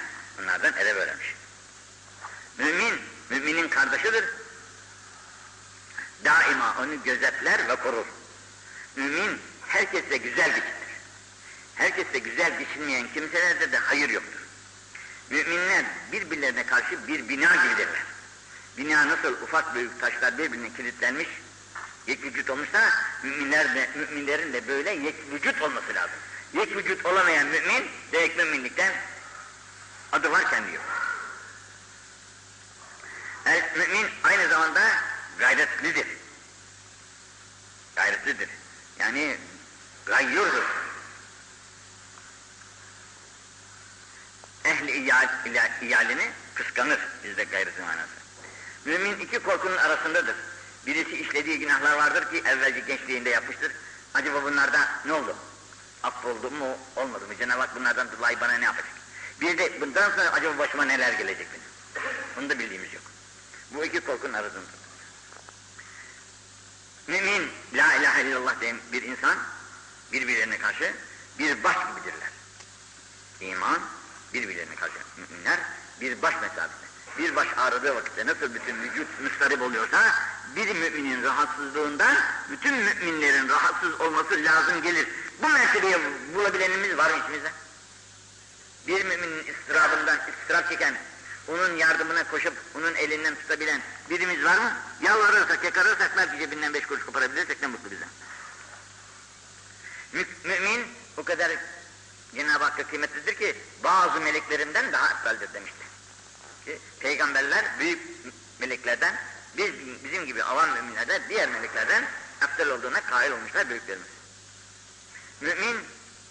onlardan 0.43 0.73
edep 0.73 0.97
öğrenmiş. 0.97 1.35
Mümin, 2.59 3.01
müminin 3.31 3.69
kardeşidir. 3.69 4.25
Daima 6.25 6.77
onu 6.81 7.03
gözetler 7.03 7.69
ve 7.69 7.77
korur. 7.77 8.07
Mümin 8.97 9.41
herkesle 9.67 10.17
güzel 10.17 10.51
biçimdir. 10.51 10.75
Herkesle 11.75 12.19
güzel 12.19 12.59
biçilmeyen 12.59 13.09
kimselerde 13.15 13.73
de 13.73 13.79
hayır 13.79 14.11
yoktur. 14.11 14.41
Müminler 15.31 15.85
birbirlerine 16.13 16.67
karşı 16.67 17.09
bir 17.09 17.29
bina 17.29 17.57
gibidirler. 17.57 18.03
Bina 18.79 19.09
nasıl 19.09 19.33
ufak 19.33 19.75
büyük 19.75 20.01
taşlar 20.01 20.39
birbirine 20.39 20.73
kilitlenmiş, 20.77 21.29
yek 22.07 22.25
vücut 22.25 22.51
olmuşsa 22.51 22.91
müminler 23.23 23.75
de, 23.75 23.91
müminlerin 23.95 24.53
de 24.53 24.69
böyle 24.69 24.91
yek 24.91 25.15
vücut 25.33 25.63
olması 25.63 25.95
lazım. 25.95 26.17
Yek 26.53 26.77
vücut 26.77 27.07
olamayan 27.07 27.47
mümin 27.47 27.85
direkt 28.13 28.37
müminlikten 28.37 28.93
adı 30.13 30.31
varken 30.31 30.65
diyor. 30.71 30.83
El 33.47 33.63
mümin 33.77 34.07
aynı 34.23 34.49
zamanda 34.49 34.81
gayretlidir. 35.39 36.07
Gayretlidir. 37.97 38.49
Yani 38.99 39.37
gayyurdur. 40.07 40.84
Ehli 44.65 44.93
iyal, 44.93 45.29
iyalini 45.83 46.31
kıskanır 46.55 46.99
bizde 47.25 47.45
gayreti 47.45 47.83
manası. 47.83 48.09
Mümin 48.85 49.21
iki 49.21 49.39
korkunun 49.39 49.77
arasındadır. 49.77 50.37
Birisi 50.87 51.17
işlediği 51.17 51.59
günahlar 51.59 51.97
vardır 51.97 52.31
ki 52.31 52.43
evvelce 52.47 52.81
gençliğinde 52.81 53.31
yapmıştır. 53.31 53.73
Acaba 54.15 54.43
bunlarda 54.43 54.89
ne 55.07 55.13
oldu? 55.13 55.37
Affoldu 56.03 56.51
mu, 56.51 56.79
olmadı 56.97 57.27
mı? 57.27 57.37
Cenab-ı 57.37 57.61
Hak 57.61 57.77
bunlardan 57.77 58.13
dolayı 58.13 58.41
bana 58.41 58.53
ne 58.53 58.65
yapacak? 58.65 58.95
Bir 59.41 59.59
de 59.59 59.81
bundan 59.81 60.11
sonra 60.11 60.33
acaba 60.33 60.59
başıma 60.59 60.85
neler 60.85 61.13
gelecek 61.13 61.47
benim? 61.53 62.05
Bunu 62.37 62.51
da 62.51 62.59
bildiğimiz 62.59 62.95
yok. 62.95 63.03
Bu 63.71 63.85
iki 63.85 64.01
korkunun 64.01 64.33
arasında. 64.33 64.71
Mümin, 67.07 67.51
la 67.75 67.95
ilahe 67.95 68.23
illallah 68.23 68.61
diyen 68.61 68.77
bir 68.93 69.03
insan, 69.03 69.39
birbirlerine 70.13 70.59
karşı 70.59 70.95
bir 71.39 71.65
baş 71.65 71.77
gibidirler. 71.77 72.31
İman, 73.41 73.81
birbirlerine 74.35 74.75
karşı 74.75 74.95
müminler 75.17 75.59
bir 76.01 76.23
baş 76.23 76.35
mesafesinde. 76.35 76.85
Bir 77.19 77.37
baş 77.37 77.49
ağrıdığı 77.57 77.95
vakitte 77.95 78.27
nasıl 78.27 78.55
bütün 78.55 78.83
vücut 78.83 79.21
müstarip 79.21 79.63
oluyorsa, 79.63 80.15
bir 80.57 80.75
müminin 80.77 81.23
rahatsızlığından 81.23 82.17
bütün 82.51 82.75
müminlerin 82.75 83.49
rahatsız 83.49 84.01
olması 84.01 84.45
lazım 84.45 84.83
gelir. 84.83 85.09
Bu 85.43 85.49
mertebeye 85.49 85.99
bulabilenimiz 86.35 86.97
var 86.97 87.11
içimizde? 87.11 87.53
Bir 88.87 89.05
müminin 89.05 89.45
ıstırabından 89.53 90.19
ıstırap 90.41 90.71
çeken, 90.71 90.95
onun 91.49 91.77
yardımına 91.77 92.25
koşup 92.25 92.55
onun 92.75 92.95
elinden 92.95 93.35
tutabilen 93.35 93.81
birimiz 94.11 94.45
var 94.45 94.59
mı? 94.59 94.73
Yalvarırsak, 95.03 95.65
yakarırsak 95.65 96.17
belki 96.17 96.39
cebinden 96.39 96.75
beş 96.75 96.87
kuruş 96.87 97.05
koparabilirsek 97.05 97.63
ne 97.63 97.67
mutlu 97.67 97.91
bize. 97.91 98.05
Mü 100.13 100.25
mümin 100.45 100.87
o 101.17 101.25
kadar 101.25 101.51
Cenab-ı 102.35 102.65
Hakk'a 102.65 102.87
kıymetlidir 102.87 103.35
ki 103.35 103.57
bazı 103.85 104.21
meleklerinden 104.21 104.93
daha 104.93 105.11
eftaldir 105.11 105.55
demişti. 105.55 105.85
Ki, 106.65 106.79
peygamberler 107.01 107.65
büyük 107.79 108.01
meleklerden, 108.59 109.15
biz, 109.57 109.73
bizim 110.05 110.27
gibi 110.27 110.43
avam 110.43 110.71
müminlerden, 110.71 111.23
diğer 111.29 111.49
meleklerden 111.49 112.05
eftal 112.43 112.69
olduğuna 112.69 113.01
kail 113.01 113.31
olmuşlar 113.33 113.69
büyüklerimiz. 113.69 114.09
Mümin 115.41 115.77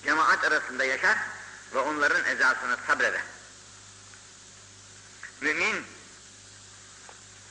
cemaat 0.04 0.44
arasında 0.44 0.84
yaşar 0.84 1.18
ve 1.74 1.80
onların 1.80 2.26
ezasını 2.26 2.78
sabreder. 2.88 3.22
Mümin 5.42 5.86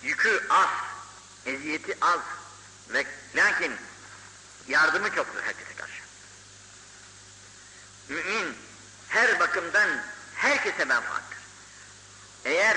yükü 0.03 0.47
az, 0.51 0.69
eziyeti 1.47 1.99
az 2.01 2.21
ve 2.89 3.07
lakin 3.35 3.73
yardımı 4.69 5.15
çoktur 5.15 5.43
herkese. 5.43 5.73
Mümin 8.13 8.57
her 9.09 9.41
bakımdan 9.41 9.91
herkese 10.35 10.85
menfaattır. 10.85 11.39
Eğer 12.45 12.77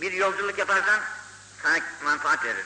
bir 0.00 0.12
yolculuk 0.12 0.58
yaparsan 0.58 1.00
sana 1.62 1.78
menfaat 2.04 2.44
verir. 2.44 2.64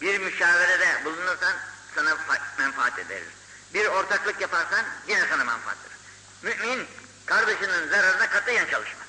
Bir 0.00 0.18
müşaverede 0.18 1.04
bulunursan 1.04 1.52
sana 1.94 2.16
menfaat 2.58 2.98
verir. 2.98 3.28
Bir 3.74 3.86
ortaklık 3.86 4.40
yaparsan 4.40 4.84
yine 5.08 5.26
sana 5.28 5.44
menfaat 5.44 5.76
verir. 5.84 6.56
Mümin 6.58 6.86
kardeşinin 7.26 7.88
zararına 7.88 8.30
katiyen 8.30 8.66
çalışmaz. 8.66 9.06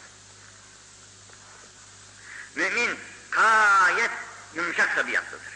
Mümin 2.56 3.00
gayet 3.32 4.12
yumuşak 4.56 4.96
tabiatlıdır. 4.96 5.52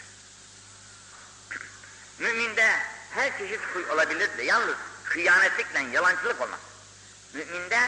Müminde 2.20 2.80
her 3.16 3.38
çeşit 3.38 3.62
huy 3.74 3.86
olabilir 3.90 4.38
de 4.38 4.44
yalnız 4.44 4.76
hıyanetlikle 5.06 5.80
yalancılık 5.80 6.42
olmaz. 6.42 6.60
Müminde 7.34 7.80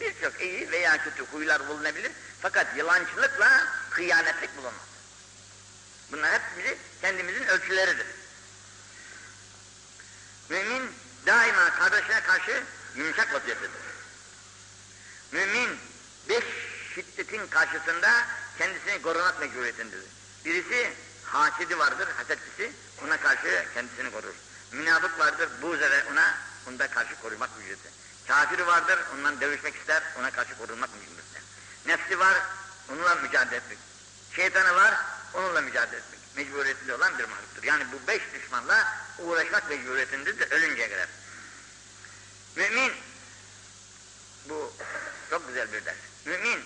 birçok 0.00 0.40
iyi 0.40 0.70
veya 0.70 1.04
kötü 1.04 1.22
huylar 1.22 1.68
bulunabilir 1.68 2.12
fakat 2.42 2.76
yalancılıkla 2.76 3.66
hıyanetlik 3.90 4.56
bulunmaz. 4.56 4.92
Bunlar 6.12 6.32
hep 6.32 6.42
bizi 6.58 6.78
kendimizin 7.00 7.46
ölçüleridir. 7.46 8.06
Mümin 10.48 10.90
daima 11.26 11.70
kardeşine 11.70 12.20
karşı 12.22 12.62
yumuşak 12.96 13.34
vaziyettedir. 13.34 13.80
Mümin 15.32 15.78
beş 16.28 16.44
şiddetin 16.94 17.46
karşısında 17.46 18.26
kendisini 18.58 19.02
korumak 19.02 19.40
mecburiyetindedir. 19.40 20.08
Birisi 20.44 20.92
hasidi 21.24 21.78
vardır, 21.78 22.08
hasetçisi, 22.16 22.72
ona 23.04 23.20
karşı 23.20 23.64
kendisini 23.74 24.10
korur. 24.10 24.34
Münafık 24.72 25.18
vardır, 25.18 25.48
buğz 25.62 25.82
eder 25.82 26.04
ona, 26.12 26.34
onda 26.68 26.90
karşı 26.90 27.20
korumak 27.20 27.50
mecburiyeti. 27.56 27.88
Kafiri 28.28 28.66
vardır, 28.66 28.98
ondan 29.14 29.40
dövüşmek 29.40 29.76
ister, 29.76 30.02
ona 30.18 30.30
karşı 30.30 30.58
korunmak 30.58 30.90
mecburiyeti. 30.94 31.42
Nefsi 31.86 32.18
var, 32.18 32.34
onunla 32.92 33.14
mücadele 33.14 33.56
etmek. 33.56 33.78
Şeytanı 34.36 34.74
var, 34.74 34.94
onunla 35.34 35.60
mücadele 35.60 35.96
etmek. 35.96 36.20
Mecburiyetinde 36.36 36.94
olan 36.94 37.18
bir 37.18 37.24
mahluktur. 37.24 37.62
Yani 37.62 37.84
bu 37.92 38.08
beş 38.08 38.22
düşmanla 38.34 38.96
uğraşmak 39.18 39.70
mecburiyetindedir 39.70 40.50
ölünceye 40.50 40.90
kadar. 40.90 41.08
Mümin, 42.56 42.92
bu 44.48 44.72
çok 45.30 45.48
güzel 45.48 45.72
bir 45.72 45.84
ders. 45.84 45.96
Mümin, 46.24 46.64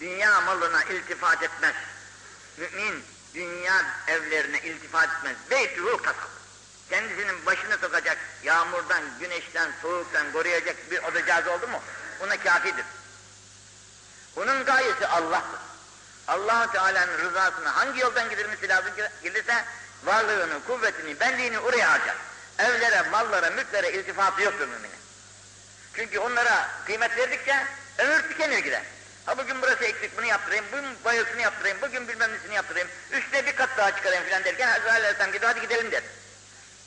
dünya 0.00 0.40
malına 0.40 0.84
iltifat 0.84 1.42
etmez. 1.42 1.74
Mümin, 2.56 3.04
dünya 3.34 3.86
evlerine 4.06 4.60
iltifat 4.60 5.08
etmez. 5.18 5.36
Beytühü 5.50 5.96
kasap. 6.02 6.37
Kendisinin 6.90 7.46
başını 7.46 7.78
sokacak, 7.78 8.18
yağmurdan, 8.42 9.02
güneşten, 9.20 9.70
soğuktan 9.82 10.32
koruyacak 10.32 10.90
bir 10.90 11.02
odacağız 11.02 11.46
oldu 11.46 11.68
mu? 11.68 11.82
Ona 12.20 12.36
kafidir. 12.36 12.84
Onun 14.36 14.64
gayesi 14.64 15.06
Allah'tır. 15.06 15.60
allah 16.28 16.72
Teala'nın 16.72 17.18
rızasına 17.18 17.76
hangi 17.76 18.00
yoldan 18.00 18.30
gidilmesi 18.30 18.68
lazım 18.68 18.92
gelirse 19.22 19.64
varlığını, 20.04 20.64
kuvvetini, 20.66 21.20
benliğini 21.20 21.58
oraya 21.58 21.90
harcar. 21.90 22.16
Evlere, 22.58 23.02
mallara, 23.02 23.50
mülklere 23.50 23.92
iltifatı 23.92 24.42
yoktur 24.42 24.68
müminin. 24.68 24.98
Çünkü 25.94 26.18
onlara 26.18 26.70
kıymet 26.86 27.18
verdikçe 27.18 27.66
ömür 27.98 28.22
tükenir 28.22 28.58
gider. 28.58 28.82
Ha 29.26 29.38
bugün 29.38 29.62
burası 29.62 29.84
eksik 29.84 30.16
bunu 30.16 30.26
yaptırayım, 30.26 30.64
bugün 30.72 31.04
bayılsını 31.04 31.40
yaptırayım, 31.40 31.78
bugün 31.82 32.08
bilmem 32.08 32.32
nesini 32.32 32.54
yaptırayım, 32.54 32.88
üstüne 33.12 33.46
bir 33.46 33.56
kat 33.56 33.68
daha 33.76 33.96
çıkarayım 33.96 34.24
filan 34.24 34.44
derken 34.44 34.68
Hazreti 34.68 34.90
Aleyhisselam 34.90 35.32
gidiyor 35.32 35.52
hadi 35.52 35.60
gidelim 35.60 35.92
der. 35.92 36.02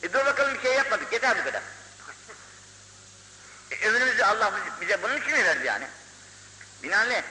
E 0.03 0.13
dur 0.13 0.25
bakalım 0.25 0.53
bir 0.53 0.61
şey 0.61 0.73
yapmadık 0.73 1.13
yeter 1.13 1.37
bu 1.39 1.43
kadar. 1.43 1.61
E, 3.71 3.87
ömrümüzü 3.87 4.23
Allah 4.23 4.51
bize 4.81 5.03
bunun 5.03 5.17
için 5.17 5.31
mi 5.31 5.45
verdi 5.45 5.65
yani? 5.65 5.87
Binaenaleyh 6.83 7.23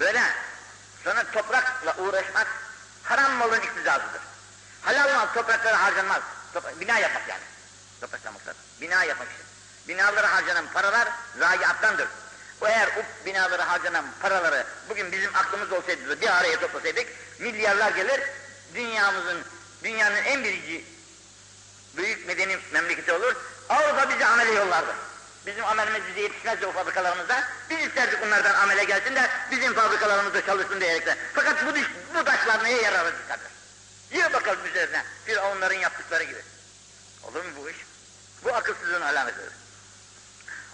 böyle 0.00 0.22
sonra 1.04 1.24
toprakla 1.32 1.96
uğraşmak 1.98 2.46
haram 3.02 3.32
malın 3.32 3.60
iktizazıdır. 3.60 4.20
Halal 4.82 5.14
mal 5.14 5.26
topraklara 5.26 5.82
harcanmaz. 5.82 6.22
Toprak, 6.54 6.80
bina 6.80 6.98
yapmak 6.98 7.28
yani. 7.28 7.42
Topraktan 8.00 8.32
maksat. 8.32 8.56
Bina 8.80 9.04
yapmak 9.04 9.28
için. 9.28 9.46
Binalara 9.88 10.32
harcanan 10.32 10.66
paralar 10.74 11.08
zayiattandır. 11.38 12.08
O 12.60 12.68
eğer 12.68 12.88
o 12.88 13.26
binalara 13.26 13.68
harcanan 13.68 14.04
paraları 14.22 14.66
bugün 14.88 15.12
bizim 15.12 15.36
aklımız 15.36 15.72
olsaydı 15.72 16.08
da 16.08 16.20
bir 16.20 16.36
araya 16.36 16.60
toplasaydık 16.60 17.06
milyarlar 17.38 17.90
gelir 17.90 18.20
dünyamızın 18.74 19.44
dünyanın 19.84 20.24
en 20.24 20.44
birinci 20.44 20.84
büyük 21.96 22.26
medeni 22.26 22.58
memleketi 22.72 23.12
olur. 23.12 23.36
Avrupa 23.68 24.10
bizi 24.10 24.26
amele 24.26 24.52
yollardı. 24.52 24.94
Bizim 25.46 25.64
amelimiz 25.64 26.02
bize 26.08 26.20
yetişmezdi 26.20 26.66
o 26.66 26.72
fabrikalarımızda. 26.72 27.48
Biz 27.70 27.78
isterdik 27.78 28.22
onlardan 28.22 28.54
amele 28.54 28.84
gelsin 28.84 29.14
de 29.14 29.30
bizim 29.50 29.74
fabrikalarımızda 29.74 30.46
çalışsın 30.46 30.80
diyerekten. 30.80 31.18
Fakat 31.34 31.66
bu, 31.66 31.74
bu 32.14 32.24
taşlar 32.24 32.64
neye 32.64 32.82
yarar 32.82 33.12
kardeş? 33.28 33.52
Yığ 34.10 34.32
bakalım 34.32 34.66
üzerine. 34.66 35.04
Firavunların 35.24 35.74
yaptıkları 35.74 36.24
gibi. 36.24 36.42
Olur 37.22 37.44
mu 37.44 37.50
bu 37.56 37.70
iş? 37.70 37.76
Bu 38.44 38.54
akılsızlığın 38.54 39.02
alametidir. 39.02 39.52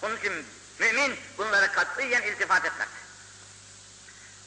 Onun 0.03 0.17
için 0.17 0.47
mümin 0.79 1.17
bunlara 1.39 1.73
katliyen 1.73 2.23
iltifat 2.23 2.65
etmez. 2.65 2.89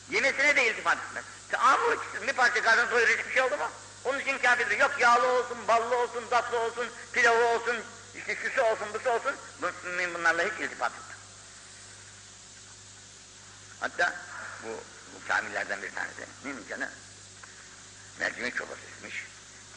Yemesine 0.09 0.55
de 0.55 0.67
iltifat 0.67 0.97
etmez. 0.97 1.23
Taamül 1.51 1.97
bir 2.27 2.33
parça 2.33 2.61
karnını 2.61 2.91
doyuracak 2.91 3.27
bir 3.27 3.33
şey 3.33 3.41
oldu 3.41 3.57
mu? 3.57 3.71
Onun 4.05 4.19
için 4.19 4.37
kafirdir. 4.37 4.79
Yok 4.79 4.91
yağlı 4.99 5.27
olsun, 5.27 5.57
ballı 5.67 5.97
olsun, 5.97 6.23
tatlı 6.29 6.59
olsun, 6.59 6.87
pilavı 7.13 7.45
olsun, 7.45 7.75
işte 8.15 8.35
şusu 8.35 8.61
olsun, 8.61 8.93
busu 8.93 9.09
olsun. 9.09 9.35
Mümin 9.83 10.13
bunlarla 10.13 10.43
hiç 10.43 10.59
iltifat 10.59 10.91
etmez. 10.91 11.17
Hatta 13.79 14.15
bu, 14.63 14.69
bu 15.15 15.27
kamillerden 15.27 15.81
bir 15.81 15.91
tanesi. 15.95 16.25
Neymiş 16.45 16.69
canı? 16.69 16.89
Mercimek 18.19 18.55
çorbası 18.55 18.81
istemiş. 18.95 19.25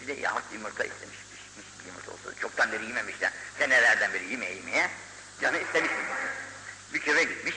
Bir 0.01 0.07
de 0.07 0.13
yahut 0.13 0.45
yumurta 0.53 0.85
istemiş. 0.85 1.19
Pişmiş 1.19 1.67
bir 1.81 1.87
yumurta 1.87 2.11
olsa 2.13 2.41
çoktan 2.41 2.73
beri 2.73 2.85
yememişler. 2.85 3.33
Senelerden 3.59 4.13
beri 4.13 4.31
yemeye 4.31 4.55
yemeye. 4.55 4.91
Canı 5.41 5.59
istemiş. 5.59 5.91
Bir 6.95 7.01
köye 7.01 7.25
gitmiş. 7.25 7.57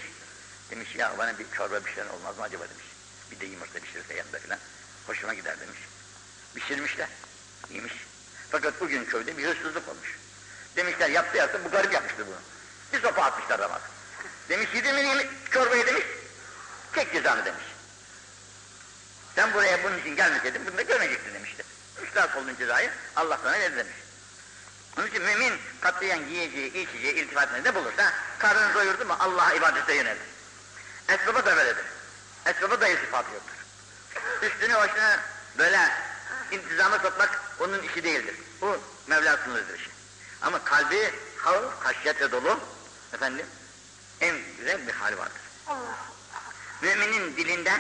Demiş 0.72 0.96
ya 0.96 1.18
bana 1.18 1.40
bir 1.40 1.46
çorba 1.58 1.86
bir 1.86 1.94
şeyler 1.94 2.10
olmaz 2.10 2.38
mı 2.38 2.44
acaba 2.44 2.64
demiş. 2.70 2.86
Bir 3.32 3.40
de 3.40 3.46
yumurta 3.46 3.80
pişirse 3.80 4.14
yanında 4.14 4.40
filan. 4.40 4.60
Hoşuma 5.08 5.34
gider 5.34 5.60
demiş. 5.60 5.80
Pişirmişler. 6.58 7.08
Yemiş. 7.70 7.94
Fakat 8.52 8.82
bugün 8.82 9.06
köyde 9.06 9.38
bir 9.38 9.48
hırsızlık 9.48 9.90
olmuş. 9.90 10.18
Demişler 10.76 11.10
yaptı 11.10 11.38
yaptı 11.38 11.62
bu 11.66 11.72
garip 11.72 11.94
yapmıştır 11.94 12.28
bunu. 12.28 12.36
Bir 12.94 13.02
sopa 13.02 13.24
atmışlar 13.24 13.60
damak. 13.60 13.82
Demiş 14.50 14.70
yedi 14.76 14.94
mi 14.94 15.28
çorbayı 15.52 15.88
demiş. 15.88 16.04
Çek 16.96 17.14
cezanı 17.14 17.46
demiş. 17.46 17.64
Sen 19.36 19.54
buraya 19.54 19.84
bunun 19.84 19.98
için 19.98 20.16
gelmeseydin 20.16 20.66
bunu 20.66 20.78
da 20.78 20.82
görmeyecektin 20.82 21.34
demişti. 21.34 21.64
Müstahak 22.02 22.38
olduğun 22.38 22.56
cezayı 22.56 22.92
Allah 23.16 23.40
sana 23.44 23.60
verir 23.60 23.78
demiş. 23.78 23.96
Onun 24.98 25.08
için 25.08 25.22
mümin 25.22 25.54
katlayan 25.82 26.24
yiyeceği, 26.26 26.74
içeceği, 26.74 27.14
iltifatını 27.14 27.64
ne 27.64 27.76
bulursa 27.76 28.14
karnını 28.40 28.74
doyurdu 28.74 29.06
mu 29.06 29.16
Allah'a 29.20 29.54
ibadete 29.54 29.94
yönelir. 29.94 30.22
Esbaba 31.10 31.46
da 31.46 31.58
böyledir. 31.58 31.86
Esbaba 32.46 32.82
da 32.82 32.88
iltifatı 32.88 33.34
yoktur. 33.34 33.56
Üstünü 34.42 34.76
başına 34.76 35.20
böyle 35.58 36.07
intizama 36.52 37.00
sokmak 37.00 37.42
onun 37.60 37.82
işi 37.84 38.04
değildir. 38.04 38.36
Bu 38.62 38.78
Mevla 39.08 39.38
sınırıdır 39.38 39.80
işi. 39.80 39.90
Ama 40.42 40.64
kalbi 40.64 41.14
havf, 41.38 41.86
haşyetle 41.86 42.32
dolu 42.32 42.60
efendim 43.14 43.46
en 44.22 44.36
güzel 44.58 44.88
bir 44.88 44.94
hal 44.94 45.18
vardır. 45.18 45.42
Allah. 45.68 45.98
Müminin 46.82 47.38
dilinde 47.38 47.72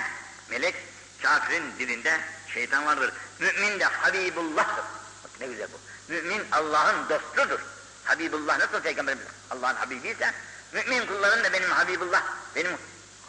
melek, 0.49 0.75
kafirin 1.23 1.73
dilinde 1.79 2.19
şeytan 2.53 2.85
vardır. 2.85 3.13
Mümin 3.39 3.79
de 3.79 3.85
Habibullah'tır. 3.85 4.85
Bak 5.23 5.31
ne 5.39 5.47
güzel 5.47 5.67
bu. 5.73 5.79
Mümin 6.13 6.45
Allah'ın 6.51 7.09
dostudur. 7.09 7.59
Habibullah 8.05 8.59
nasıl 8.59 8.81
peygamberimiz 8.81 9.25
Allah'ın 9.51 9.75
Habibiyse 9.75 10.33
mümin 10.71 11.07
kullarım 11.07 11.43
da 11.43 11.53
benim 11.53 11.71
Habibullah, 11.71 12.23
benim 12.55 12.71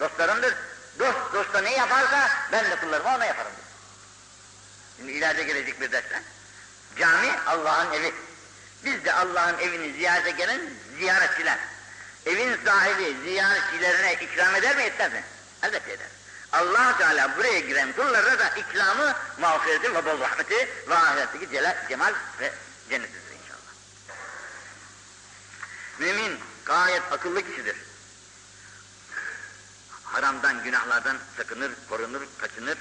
dostlarımdır. 0.01 0.55
Dost 0.98 1.35
dosta 1.35 1.61
ne 1.61 1.72
yaparsa 1.72 2.29
ben 2.53 2.70
de 2.70 2.77
kullarıma 2.77 3.16
ona 3.16 3.24
yaparım. 3.24 3.51
diyor. 3.57 3.68
Şimdi 4.99 5.13
ileride 5.13 5.43
gelecek 5.43 5.81
bir 5.81 5.93
derste. 5.93 6.23
Cami 6.99 7.33
Allah'ın 7.47 7.93
evi. 7.93 8.15
Biz 8.85 9.05
de 9.05 9.13
Allah'ın 9.13 9.59
evini 9.59 9.93
ziyarete 9.93 10.31
gelen 10.31 10.61
ziyaretçiler. 10.99 11.59
Evin 12.27 12.57
sahibi 12.65 13.17
ziyaretçilerine 13.25 14.15
ikram 14.15 14.55
eder 14.55 14.77
mi 14.77 14.83
etmez 14.83 15.13
mi? 15.13 15.25
Elbette 15.63 15.93
eder. 15.93 16.07
allah 16.53 16.99
Teala 16.99 17.37
buraya 17.37 17.61
giren 17.61 17.93
kullara 17.93 18.39
da 18.39 18.49
ikramı, 18.49 19.15
mağfireti 19.41 19.95
ve 19.95 20.05
bol 20.05 20.21
rahmeti 20.21 20.69
ve 20.89 20.95
ahiretteki 20.95 21.51
celal, 21.51 21.89
cemal 21.89 22.15
ve 22.41 22.53
cennetidir 22.91 23.35
inşallah. 23.43 23.73
Mümin 25.99 26.41
gayet 26.65 27.03
akıllı 27.13 27.43
kişidir. 27.51 27.77
Haramdan, 30.05 30.65
günahlardan 30.65 31.19
sakınır, 31.37 31.73
korunur, 31.89 32.23
kaçınır. 32.39 32.79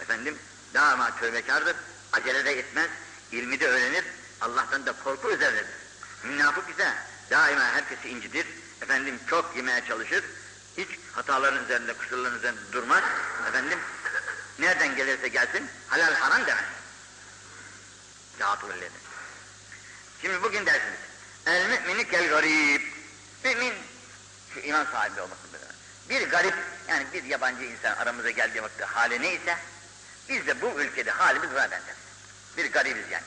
Efendim, 0.00 0.38
daima 0.74 1.16
tövbekardır, 1.16 1.76
acele 2.12 2.44
de 2.44 2.58
etmez, 2.58 2.90
ilmi 3.32 3.60
de 3.60 3.68
öğrenir, 3.68 4.04
Allah'tan 4.40 4.86
da 4.86 4.92
korku 5.04 5.30
üzerinedir. 5.30 5.66
Münafık 6.24 6.70
ise 6.70 6.94
daima 7.30 7.64
herkesi 7.64 8.08
incidir, 8.08 8.46
efendim 8.82 9.18
çok 9.26 9.56
yemeye 9.56 9.84
çalışır, 9.88 10.24
hiç 10.76 10.88
hataların 11.12 11.64
üzerinde, 11.64 11.92
kusurların 11.92 12.38
üzerinde 12.38 12.72
durmaz, 12.72 13.02
efendim 13.48 13.78
nereden 14.58 14.96
gelirse 14.96 15.28
gelsin 15.28 15.68
halal 15.88 16.14
haram 16.14 16.46
demez. 16.46 16.64
Kağıt 18.38 18.60
Şimdi 20.22 20.42
bugün 20.42 20.66
dersimiz, 20.66 20.98
el 21.46 21.68
mümini 21.68 22.08
kel 22.08 22.28
garip. 22.28 22.82
Mümin, 23.44 23.74
şu 24.54 24.60
iman 24.60 24.84
sahibi 24.84 25.20
olmasın 25.20 25.50
böyle. 25.52 25.64
Bir 26.08 26.30
garip, 26.30 26.54
yani 26.88 27.06
bir 27.12 27.24
yabancı 27.24 27.64
insan 27.64 27.96
aramıza 27.96 28.30
geldiği 28.30 28.62
vakti 28.62 28.84
hali 28.84 29.22
neyse, 29.22 29.58
biz 30.32 30.46
de 30.46 30.60
bu 30.60 30.80
ülkede 30.80 31.10
halimiz 31.10 31.50
buna 31.50 31.70
benzer. 31.70 31.94
Bir 32.56 32.72
garibiz 32.72 33.10
yani. 33.10 33.24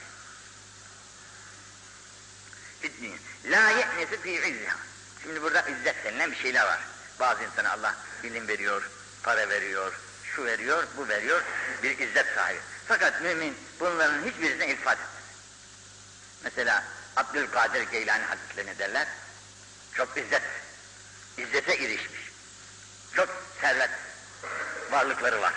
Fitniyin. 2.82 3.20
La 3.46 3.70
ye'nesi 3.70 4.22
fi 4.22 4.32
izziha. 4.32 4.78
Şimdi 5.24 5.42
burada 5.42 5.62
izzet 5.62 6.04
denilen 6.06 6.32
bir 6.32 6.38
şeyler 6.38 6.66
var. 6.66 6.80
Bazı 7.20 7.44
insana 7.44 7.72
Allah 7.72 7.96
ilim 8.24 8.48
veriyor, 8.48 8.90
para 9.24 9.50
veriyor, 9.50 9.94
şu 10.36 10.46
veriyor, 10.46 10.88
bu 10.98 11.08
veriyor, 11.08 11.44
bir 11.84 12.00
izzet 12.00 12.26
sahibi. 12.36 12.60
Fakat 12.88 13.22
mümin 13.22 13.58
bunların 13.80 14.26
hiçbirisine 14.26 14.68
iltifat 14.68 14.94
etmez. 14.94 15.24
Mesela 16.44 16.84
Abdülkadir 17.16 17.82
Geylani 17.82 18.24
Hazretlerine 18.24 18.80
derler, 18.80 19.08
çok 19.94 20.18
izzet, 20.18 20.44
izzete 21.38 21.74
erişmiş. 21.74 22.32
Çok 23.16 23.30
servet, 23.62 23.90
varlıkları 24.92 25.42
var. 25.42 25.54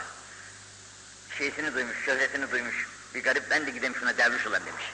Şeysini 1.38 1.74
duymuş, 1.74 1.96
şöhretini 2.05 2.51
duymuş. 2.51 2.88
Bir 3.14 3.22
garip 3.22 3.51
ben 3.51 3.66
de 3.66 3.70
gideyim 3.70 3.96
şuna 3.96 4.18
derviş 4.18 4.46
olan 4.46 4.66
demiş. 4.66 4.85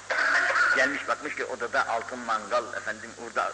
Gelmiş 0.76 1.08
bakmış 1.08 1.34
ki 1.34 1.44
odada 1.44 1.88
altın 1.88 2.18
mangal, 2.18 2.74
efendim 2.74 3.10
orada 3.24 3.52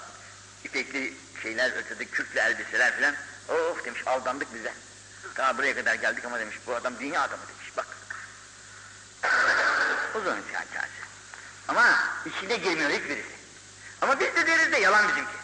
ipekli 0.64 1.14
şeyler 1.42 1.72
ötede, 1.76 2.04
kürklü 2.04 2.38
elbiseler 2.38 2.96
filan. 2.96 3.14
Of 3.48 3.84
demiş 3.84 4.06
aldandık 4.06 4.54
bize. 4.54 4.74
Daha 5.36 5.58
buraya 5.58 5.74
kadar 5.74 5.94
geldik 5.94 6.24
ama 6.24 6.40
demiş 6.40 6.56
bu 6.66 6.74
adam 6.74 6.98
dünya 7.00 7.22
adamı 7.22 7.42
demiş 7.48 7.76
bak. 7.76 7.86
Uzun 10.14 10.36
hikayesi. 10.36 11.00
Ama 11.68 11.98
içine 12.26 12.56
girmiyor 12.56 12.90
hiçbirisi. 12.90 13.34
Ama 14.00 14.20
biz 14.20 14.34
de 14.36 14.46
deriz 14.46 14.72
de 14.72 14.78
yalan 14.78 15.08
bizimki. 15.08 15.36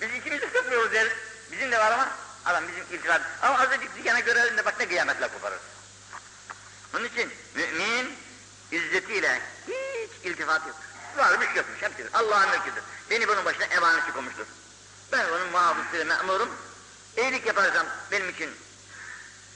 Biz 0.00 0.20
içimizi 0.20 0.46
sıkmıyoruz 0.46 0.92
deriz. 0.92 1.12
Bizim 1.52 1.72
de 1.72 1.78
var 1.78 1.92
ama 1.92 2.08
adam 2.44 2.64
bizim 2.68 2.84
iltifat. 2.98 3.22
Ama 3.42 3.58
azıcık 3.58 3.90
yana 4.04 4.20
görelim 4.20 4.56
de 4.56 4.64
bak 4.64 4.80
ne 4.80 4.88
kıyametler 4.88 5.32
koparır. 5.32 5.58
Onun 6.94 7.04
için 7.04 7.30
mümin 7.54 8.16
izzetiyle 8.72 9.40
hiç 9.68 10.10
iltifat 10.24 10.66
yok. 10.66 10.76
Varmış 11.16 11.48
yokmuş 11.56 11.82
hepsi. 11.82 12.06
Allah'ın 12.14 12.50
mülküdür. 12.50 12.82
Beni 13.10 13.28
bunun 13.28 13.44
başına 13.44 13.64
emanetçi 13.64 14.12
koymuştur. 14.12 14.46
Ben 15.12 15.24
onun 15.28 15.50
muhafızı 15.50 16.04
memurum. 16.04 16.48
İyilik 17.16 17.46
yaparsam 17.46 17.86
benim 18.10 18.28
için 18.28 18.50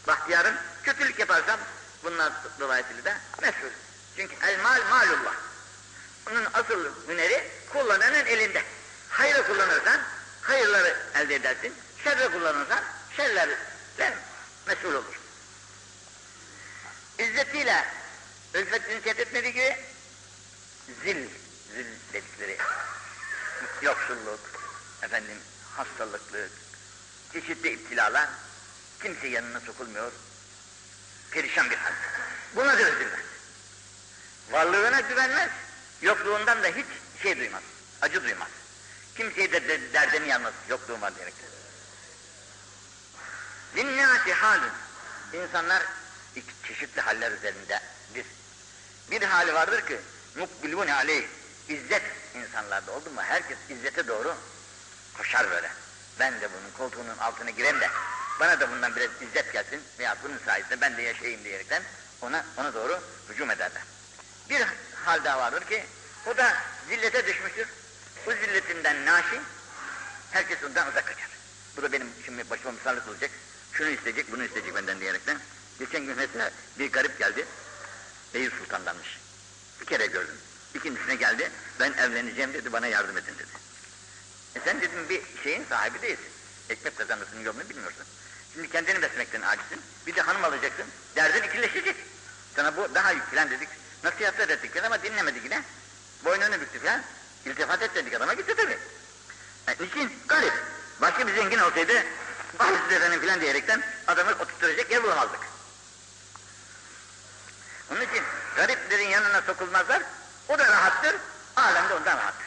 bahtiyarım. 0.06 0.54
Kötülük 0.82 1.18
yaparsam 1.18 1.60
bunlar 2.04 2.32
dolayısıyla 2.60 3.04
da 3.04 3.16
mesul. 3.42 3.70
Çünkü 4.16 4.34
el 4.46 4.62
mal 4.62 4.80
malullah. 4.90 5.34
Onun 6.30 6.44
asıl 6.54 6.84
hüneri 7.08 7.50
kullananın 7.72 8.26
elinde. 8.26 8.62
Hayrı 9.08 9.46
kullanırsan 9.46 10.00
hayırları 10.42 10.96
elde 11.14 11.34
edersin. 11.34 11.74
Şerre 12.04 12.28
kullanırsan 12.28 12.80
şerlerle 13.16 13.58
mesul 14.66 14.94
olur. 14.94 15.27
İzzetiyle 17.18 17.84
ülfetini 18.54 19.20
etmediği 19.20 19.52
gibi 19.52 19.76
zil, 21.04 21.28
zil 21.74 21.86
dedikleri 22.12 22.58
yoksulluk, 23.82 24.40
efendim 25.02 25.38
hastalıklı, 25.76 26.48
çeşitli 27.32 27.72
iptilalar 27.72 28.28
kimse 29.02 29.28
yanına 29.28 29.60
sokulmuyor, 29.60 30.12
perişan 31.30 31.70
bir 31.70 31.76
hal. 31.76 31.92
Buna 32.56 32.78
da 32.78 32.82
üzülmez. 32.82 33.20
Varlığına 34.50 35.00
güvenmez, 35.00 35.50
yokluğundan 36.02 36.62
da 36.62 36.66
hiç 36.66 36.86
şey 37.22 37.38
duymaz, 37.38 37.62
acı 38.02 38.24
duymaz. 38.24 38.48
Kimseye 39.16 39.52
de, 39.52 39.68
de 39.68 39.92
derdini 39.92 40.28
yanmaz, 40.28 40.54
yokluğum 40.68 41.00
var 41.00 41.16
diyerek. 41.16 41.34
Linnâti 43.76 44.32
halin. 44.32 44.72
İnsanlar 45.32 45.82
çeşitli 46.68 47.00
haller 47.00 47.32
üzerindedir. 47.32 48.26
Bir 49.10 49.22
hali 49.22 49.54
vardır 49.54 49.86
ki, 49.86 49.98
mukbilûne 50.36 50.94
aleyh, 50.94 51.24
izzet 51.68 52.02
insanlarda 52.34 52.92
oldu 52.92 53.10
mu 53.10 53.22
herkes 53.22 53.58
izzete 53.68 54.08
doğru 54.08 54.34
koşar 55.16 55.50
böyle. 55.50 55.70
Ben 56.20 56.40
de 56.40 56.48
bunun 56.52 56.70
koltuğunun 56.78 57.18
altına 57.18 57.50
gireyim 57.50 57.80
de 57.80 57.88
bana 58.40 58.60
da 58.60 58.70
bundan 58.70 58.96
biraz 58.96 59.10
izzet 59.22 59.52
gelsin 59.52 59.82
veya 59.98 60.16
bunun 60.24 60.38
sayesinde 60.46 60.80
ben 60.80 60.96
de 60.96 61.02
yaşayayım 61.02 61.44
diyerekten 61.44 61.82
ona 62.22 62.44
ona 62.56 62.74
doğru 62.74 63.00
hücum 63.28 63.50
ederler. 63.50 63.82
Bir 64.50 64.66
hal 65.04 65.24
daha 65.24 65.38
vardır 65.38 65.64
ki 65.64 65.84
o 66.26 66.36
da 66.36 66.56
zillete 66.88 67.26
düşmüştür. 67.26 67.68
Bu 68.26 68.32
zilletinden 68.32 69.06
naşi 69.06 69.40
herkes 70.30 70.58
ondan 70.64 70.88
uzak 70.88 71.06
kaçar. 71.06 71.28
Bu 71.76 71.82
da 71.82 71.92
benim 71.92 72.08
şimdi 72.24 72.50
başıma 72.50 72.72
musallat 72.72 73.08
olacak. 73.08 73.30
Şunu 73.72 73.88
isteyecek, 73.88 74.32
bunu 74.32 74.44
isteyecek 74.44 74.74
benden 74.74 75.00
diyerekten. 75.00 75.38
Geçen 75.78 76.06
gün 76.06 76.16
mesela 76.16 76.50
bir 76.78 76.92
garip 76.92 77.18
geldi. 77.18 77.46
Eyüp 78.34 78.52
Sultan'danmış. 78.52 79.18
Bir 79.80 79.86
kere 79.86 80.06
gördüm. 80.06 80.34
İkincisine 80.74 81.14
geldi. 81.14 81.50
Ben 81.80 81.92
evleneceğim 81.92 82.54
dedi, 82.54 82.72
bana 82.72 82.86
yardım 82.86 83.18
edin 83.18 83.34
dedi. 83.38 83.52
E 84.54 84.60
sen 84.64 84.80
dedim 84.80 85.08
bir 85.08 85.22
şeyin 85.44 85.64
sahibi 85.68 86.02
değilsin. 86.02 86.26
Ekmek 86.68 86.98
kazanmasının 86.98 87.44
yolunu 87.44 87.68
bilmiyorsun. 87.68 88.04
Şimdi 88.54 88.70
kendini 88.70 89.02
beslemekten 89.02 89.42
acizsin. 89.42 89.80
Bir 90.06 90.14
de 90.14 90.20
hanım 90.20 90.44
alacaksın. 90.44 90.86
Derdin 91.16 91.42
ikileşecek. 91.42 91.96
Sana 92.56 92.76
bu 92.76 92.94
daha 92.94 93.12
yük 93.12 93.30
falan 93.30 93.50
dedik. 93.50 93.68
Nasihatler 94.04 94.48
ettik 94.48 94.84
ama 94.84 95.02
dinlemedi 95.02 95.40
yine. 95.44 95.62
Boynunu 96.24 96.60
büktü 96.60 96.78
falan. 96.78 97.02
İltifat 97.46 97.82
et 97.82 97.94
dedik 97.94 98.14
adama 98.14 98.34
gitti 98.34 98.54
tabii. 98.56 98.78
E, 99.68 99.84
niçin? 99.84 100.12
Garip. 100.28 100.52
Başka 101.00 101.26
bir 101.26 101.34
zengin 101.34 101.58
olsaydı 101.58 102.04
bahsiz 102.58 102.92
efendim 102.92 103.20
filan 103.20 103.40
diyerekten 103.40 103.82
adamı 104.06 104.30
oturtturacak 104.30 104.90
yer 104.90 105.02
bulamazdık. 105.02 105.40
Onun 107.90 108.00
için 108.00 108.22
gariplerin 108.56 109.08
yanına 109.08 109.42
sokulmazlar. 109.42 110.02
O 110.48 110.58
da 110.58 110.66
rahattır, 110.68 111.16
alem 111.56 111.88
de 111.88 111.94
ondan 111.94 112.16
rahattır. 112.16 112.46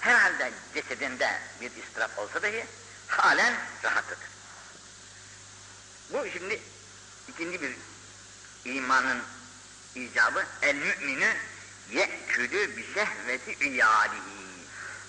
Herhalde 0.00 0.52
cesedinde 0.74 1.40
bir 1.60 1.70
istirap 1.76 2.18
olsa 2.18 2.42
dahi 2.42 2.66
halen 3.08 3.54
rahatlıdır. 3.84 4.28
Bu 6.10 6.26
şimdi 6.32 6.62
ikinci 7.28 7.62
bir 7.62 7.76
imanın 8.64 9.22
icabı 9.94 10.46
el 10.62 10.74
müminü 10.74 11.34
ye'külü 11.90 12.76
bi 12.76 12.86
şehveti 12.94 13.64
iyalihi. 13.64 14.44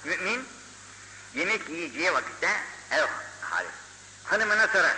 Mümin 0.03 0.47
yemek 1.33 1.69
yiyeceği 1.69 2.13
vakitte 2.13 2.49
ev 2.91 3.07
hali. 3.41 3.67
Hanımına 4.23 4.67
sorar. 4.67 4.97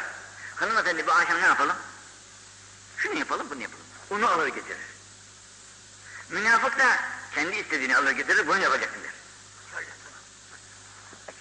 Hanımefendi 0.56 1.08
bu 1.08 1.12
akşam 1.12 1.42
ne 1.42 1.46
yapalım? 1.46 1.76
Şunu 2.98 3.20
yapalım, 3.20 3.50
bunu 3.50 3.62
yapalım. 3.62 3.86
Onu 4.10 4.28
alır 4.28 4.48
getirir. 4.48 4.78
Münafık 6.30 6.80
da 6.80 7.00
kendi 7.36 7.56
istediğini 7.56 7.98
alır 7.98 8.12
getirir, 8.12 8.48
bunu 8.48 8.60
yapacaksın 8.60 9.04
der. 9.04 9.12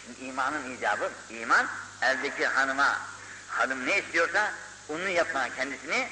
Şimdi 0.05 0.21
imanın 0.21 0.77
icabı, 0.77 1.12
iman 1.31 1.66
eldeki 2.03 2.47
hanıma, 2.47 3.01
hanım 3.49 3.87
ne 3.87 3.99
istiyorsa 3.99 4.53
onu 4.88 5.09
yapma 5.09 5.55
kendisini 5.57 6.09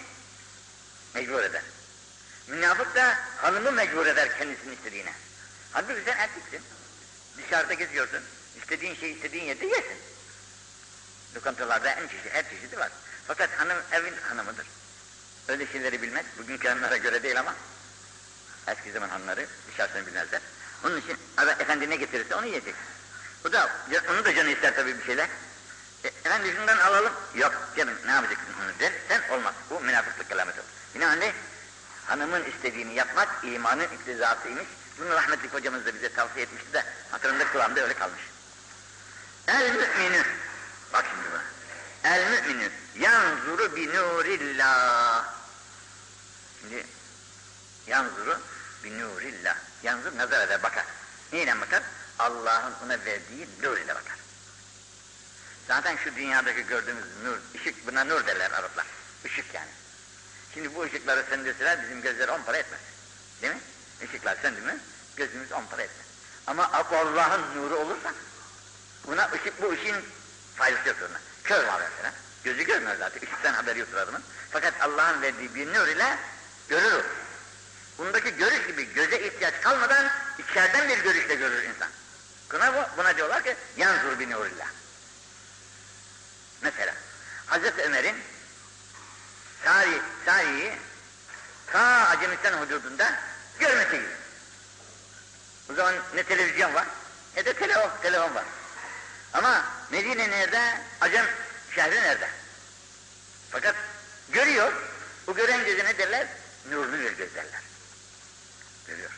Mecbur 1.15 1.43
eder. 1.43 1.63
Münafık 2.47 2.95
da 2.95 3.19
hanımı 3.37 3.73
mecbur 3.73 4.07
eder 4.07 4.39
kendisini 4.39 4.75
istediğine. 4.75 5.13
Halbuki 5.73 6.03
sen 6.05 6.17
erkeksin. 6.17 6.63
Dışarıda 7.37 7.75
geziyorsun. 7.75 8.23
İstediğin 8.59 8.95
şeyi 8.95 9.15
istediğin 9.15 9.45
yerde 9.45 9.67
yersin. 9.67 9.99
Lokantalarda 11.37 11.91
en 11.91 12.09
çeşit, 12.09 12.33
her 12.33 12.51
çeşidi 12.51 12.79
var. 12.79 12.91
Fakat 13.27 13.51
hanım 13.51 13.79
evin 13.93 14.15
hanımıdır. 14.29 14.67
Öyle 15.49 15.67
şeyleri 15.67 16.03
bilmez. 16.03 16.25
Bugünkü 16.39 16.69
hanımlara 16.69 16.97
göre 16.97 17.23
değil 17.23 17.41
ama. 17.41 17.55
Eski 18.69 18.93
zaman 18.93 19.09
hanımları 19.09 19.47
dışarısını 19.73 20.07
bilmezler. 20.07 20.41
Onun 20.85 21.01
için 21.01 21.17
efendi 21.59 21.91
ne 21.91 21.97
getirirse 21.97 22.35
onu 22.35 22.47
yiyecek. 22.47 22.75
Bu 23.45 23.53
da, 23.53 23.71
onu 24.11 24.25
da 24.25 24.35
canı 24.35 24.51
ister 24.51 24.77
tabii 24.77 24.99
bir 24.99 25.05
şeyler. 25.05 25.29
E, 26.05 26.09
efendim 26.09 26.55
şundan 26.57 26.79
alalım. 26.79 27.13
Yok 27.35 27.53
canım 27.77 27.95
ne 28.07 28.11
yapacaksın 28.13 28.55
onu 28.65 28.81
der. 28.81 28.93
Sen 29.09 29.23
olmaz. 29.37 29.55
Bu 29.71 29.81
münafıklık 29.81 30.29
kelamet 30.29 30.55
olur. 30.55 30.67
Binaenaleyh 30.95 31.33
hanımın 32.07 32.45
istediğini 32.45 32.95
yapmak 32.95 33.29
imanın 33.43 33.85
iktizasıymış. 33.85 34.67
Bunu 34.99 35.11
rahmetli 35.11 35.49
hocamız 35.49 35.87
da 35.87 35.95
bize 35.95 36.13
tavsiye 36.13 36.45
etmişti 36.45 36.73
de 36.73 36.85
hatırımda 37.11 37.53
kulağımda 37.53 37.83
öyle 37.83 37.95
kalmış. 37.95 38.21
El 39.49 39.71
müminü 39.71 40.23
bak 40.93 41.05
şimdi 41.11 41.29
bu. 41.33 41.39
El 42.09 42.31
müminü 42.31 42.71
yanzuru 42.99 43.77
bi 43.77 43.89
nurillah. 43.89 45.34
Şimdi 46.69 46.87
yanzuru 47.87 48.41
bi 48.85 48.99
nurillah. 48.99 49.57
Yanzur 49.83 50.17
nazar 50.17 50.47
eder 50.47 50.63
bakar. 50.63 50.85
Neyle 51.33 51.61
bakar? 51.61 51.83
Allah'ın 52.19 52.75
ona 52.85 53.05
verdiği 53.05 53.49
nur 53.63 53.77
ile 53.77 53.95
bakar. 53.95 54.17
Zaten 55.69 55.97
şu 55.97 56.17
dünyadaki 56.17 56.67
gördüğümüz 56.67 57.05
nur, 57.25 57.37
ışık 57.55 57.87
buna 57.87 58.05
nur 58.05 58.27
derler 58.27 58.51
Araplar. 58.51 58.87
Işık 59.25 59.55
yani. 59.55 59.71
Şimdi 60.55 60.75
bu 60.75 60.83
ışıkları 60.83 61.25
söndürseler 61.31 61.83
bizim 61.83 62.03
gözler 62.03 62.29
on 62.29 62.43
para 62.43 62.57
etmez. 62.57 62.81
Değil 63.43 63.55
mi? 63.55 63.61
Işıklar 64.09 64.37
söndü 64.43 64.61
mü 64.61 64.79
gözümüz 65.17 65.53
on 65.53 65.65
para 65.65 65.83
etmez. 65.83 66.07
Ama 66.47 66.73
Allah'ın 66.73 67.57
nuru 67.57 67.77
olursa 67.77 68.13
buna 69.07 69.31
ışık 69.35 69.63
bu 69.63 69.73
ışığın 69.73 70.05
faydası 70.57 70.89
yok 70.89 70.97
ona. 71.11 71.21
Kör 71.45 71.67
var 71.67 71.83
mesela. 71.91 72.13
Gözü 72.45 72.63
görmüyor 72.63 72.97
zaten. 72.99 73.21
Işıktan 73.21 73.55
haberi 73.55 73.79
yoktur 73.79 73.97
adamın. 73.97 74.23
Fakat 74.51 74.75
Allah'ın 74.81 75.23
verdiği 75.23 75.55
bir 75.55 75.75
nur 75.75 75.89
ile 75.89 76.19
görür 76.69 76.93
o. 76.93 77.03
Bundaki 77.99 78.37
görüş 78.37 78.67
gibi 78.67 78.95
göze 78.95 79.21
ihtiyaç 79.21 79.55
kalmadan 79.61 80.11
içeriden 80.39 80.89
bir 80.89 80.99
görüşle 80.99 81.35
görür 81.35 81.63
insan. 81.63 81.89
Buna, 82.53 82.75
bu, 82.75 82.99
buna 82.99 83.17
diyorlar 83.17 83.45
ki 83.45 83.57
yanzur 83.77 84.19
bi 84.19 84.31
nurillah. 84.31 84.67
Mesela 86.63 86.95
Hazreti 87.47 87.83
Ömer'in 87.83 88.17
Sari, 89.65 90.01
Sari'yi 90.25 90.73
ta 91.73 92.09
Acemistan 92.09 92.53
hududunda 92.53 93.15
görmesi 93.59 93.91
gibi. 93.97 94.15
O 95.71 95.75
zaman 95.75 95.95
ne 96.15 96.23
televizyon 96.23 96.75
var 96.75 96.87
ne 97.37 97.45
de 97.45 97.53
telefon, 97.53 97.91
telefon 98.03 98.35
var. 98.35 98.45
Ama 99.33 99.65
Medine 99.91 100.31
nerede, 100.31 100.79
Acem 101.01 101.27
şehri 101.75 101.95
nerede? 101.95 102.29
Fakat 103.51 103.75
görüyor, 104.29 104.73
bu 105.27 105.35
gören 105.35 105.65
göze 105.65 105.85
ne 105.85 105.99
derler? 105.99 106.27
Nurlu 106.71 106.93
bir 106.93 107.13
göz 107.13 107.35
derler. 107.35 107.61
Görüyor. 108.87 109.11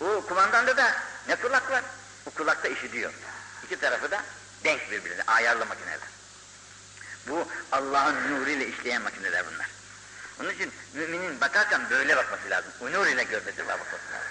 Bu 0.00 0.26
kumandanda 0.26 0.76
da 0.76 0.96
ne 1.28 1.36
kulak 1.36 1.70
var? 1.70 1.82
Bu 2.26 2.30
kulakta 2.30 2.68
işitiyor. 2.68 3.12
İki 3.64 3.80
tarafı 3.80 4.10
da 4.10 4.22
denk 4.64 4.90
birbirine, 4.90 5.22
ayarlı 5.26 5.66
makineler. 5.66 5.98
Bu 7.28 7.48
Allah'ın 7.72 8.30
nuruyla 8.30 8.66
işleyen 8.66 9.02
makineler 9.02 9.44
bunlar. 9.52 9.66
Onun 10.40 10.50
için 10.50 10.72
müminin 10.94 11.40
bakarken 11.40 11.90
böyle 11.90 12.16
bakması 12.16 12.50
lazım. 12.50 12.72
O 12.80 12.92
nur 12.92 13.06
ile 13.06 13.22
görmesi 13.22 13.66
var 13.66 13.80
bakması 13.80 14.04
lazım. 14.12 14.28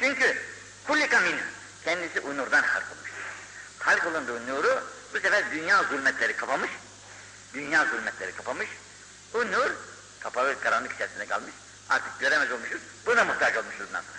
Çünkü 0.00 0.42
kullika 0.86 1.20
min 1.20 1.36
kendisi 1.84 2.20
o 2.20 2.36
nurdan 2.36 2.62
halk 2.62 2.84
olmuş. 2.92 3.10
Halk 3.78 4.06
olunduğu 4.06 4.46
nuru 4.46 4.82
bu 5.14 5.20
sefer 5.20 5.50
dünya 5.52 5.82
zulmetleri 5.82 6.36
kapamış. 6.36 6.70
Dünya 7.54 7.84
zulmetleri 7.84 8.32
kapamış. 8.32 8.68
O 9.34 9.38
nur 9.38 9.70
kapalı 10.24 10.60
karanlık 10.60 10.92
içerisinde 10.92 11.26
kalmış. 11.26 11.54
Artık 11.90 12.20
göremez 12.20 12.52
olmuşuz. 12.52 12.80
Buna 13.06 13.24
muhtaç 13.24 13.56
olmuşuz 13.56 13.86
bundan 13.88 14.02
sonra. 14.02 14.18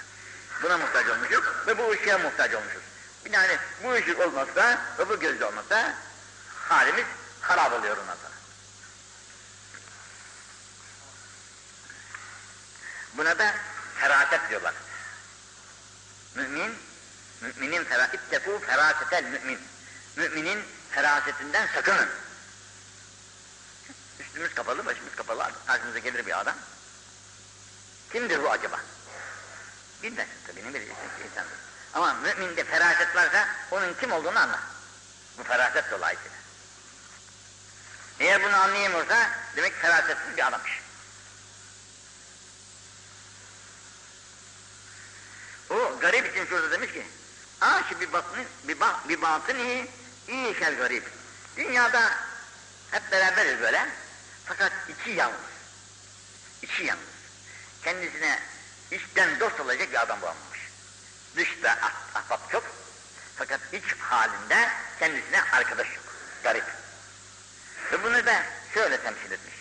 Buna 0.63 0.78
muhtaç 0.78 1.08
olmuşuz 1.08 1.44
ve 1.68 1.78
bu 1.78 1.91
ışığa 1.91 2.18
muhtaç 2.18 2.54
olmuşuz. 2.54 2.82
Yani 3.32 3.58
bu 3.84 3.94
ışık 3.94 4.20
olmazsa 4.20 4.82
ve 5.00 5.10
bu 5.10 5.20
gözde 5.20 5.46
olmazsa 5.46 5.96
halimiz 6.56 7.06
harap 7.41 7.74
oluyor 7.74 7.98
ondan 7.98 8.15
sonra. 8.15 8.36
Buna 13.18 13.39
da 13.39 13.56
feraset 13.96 14.50
diyorlar. 14.50 14.74
Mümin, 16.36 16.76
müminin 17.41 17.84
fera, 17.84 18.06
ittekû 18.06 18.60
ferasetel 18.60 19.24
mümin. 19.24 19.60
Müminin 20.15 20.63
ferasetinden 20.91 21.68
sakının. 21.76 22.10
Üstümüz 24.36 24.54
kapalı, 24.54 24.86
başımız 24.86 25.15
kapalı, 25.15 25.52
karşımıza 25.67 26.00
gelir 26.00 26.26
bir 26.26 26.39
adam. 26.39 26.56
Kimdir 28.12 28.43
bu 28.43 28.52
acaba? 28.52 28.80
Bilmez 30.04 30.28
tabii, 30.48 30.63
ne 30.63 30.69
bileceksin 30.69 31.04
insandır. 31.26 31.58
Ama 31.93 32.13
müminde 32.13 32.63
feraset 32.63 33.15
varsa 33.15 33.48
onun 33.71 33.93
kim 33.93 34.12
olduğunu 34.12 34.39
anlar. 34.39 34.60
Bu 35.38 35.43
feraset 35.43 35.91
dolayısıyla. 35.91 36.38
Eğer 38.19 38.43
bunu 38.43 38.56
anlayamıyorsa 38.56 39.30
demek 39.56 39.74
ferasetsiz 39.74 40.38
bir 40.38 40.48
adammış. 40.48 40.82
O 45.69 46.00
garip 46.00 46.36
için 46.36 46.45
şurada 46.45 46.71
demiş 46.71 46.93
ki 46.93 47.06
Aşı 47.62 48.00
bir 48.00 48.13
batını, 48.13 48.43
bir, 48.63 48.80
ba, 48.80 49.00
bir 49.10 49.21
batını 49.21 49.86
iyi 50.28 50.56
şer 50.60 50.74
garip. 50.74 51.10
Dünyada 51.58 52.12
hep 52.91 53.12
beraberiz 53.12 53.62
böyle. 53.62 54.05
Fakat 54.46 54.72
içi 54.90 55.10
yalnız. 55.10 55.40
İçi 56.62 56.84
yalnız. 56.84 57.06
Kendisine 57.84 58.40
içten 58.92 59.40
dost 59.40 59.60
olacak 59.60 59.92
bir 59.92 60.02
adam 60.02 60.22
bulamamış. 60.22 60.60
Dışta 61.36 61.78
ah, 61.82 62.16
ahbap 62.16 62.52
çok. 62.52 62.64
Fakat 63.36 63.60
iç 63.74 63.84
halinde 64.00 64.70
kendisine 65.00 65.42
arkadaş 65.42 65.88
yok. 65.88 66.06
Garip. 66.44 66.64
Ve 67.92 68.04
bunu 68.04 68.26
da 68.26 68.44
şöyle 68.74 69.02
temsil 69.02 69.32
etmiş. 69.32 69.56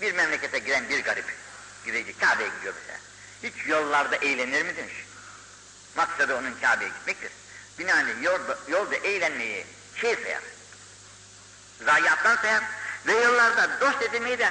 Bir 0.00 0.12
memlekete 0.12 0.58
giren 0.58 0.88
bir 0.88 1.04
garip, 1.04 1.36
gidici 1.84 2.18
Kabe'ye 2.18 2.48
gidiyor 2.48 2.74
mesela. 2.80 2.98
Hiç 3.42 3.66
yollarda 3.66 4.16
eğlenir 4.16 4.62
mi 4.62 4.76
demiş. 4.76 4.94
Maksadı 5.96 6.36
onun 6.36 6.54
Kabe'ye 6.60 6.90
gitmektir. 6.90 7.32
Binaenaleyh 7.78 8.22
yolda, 8.22 8.58
yolda 8.68 8.96
eğlenmeyi 8.96 9.66
şey 10.00 10.16
sayar. 10.16 10.42
Zayiattan 11.84 12.36
sayar 12.36 12.62
ve 13.06 13.12
yollarda 13.12 13.80
dost 13.80 14.02
edinmeyi 14.02 14.38
de 14.38 14.50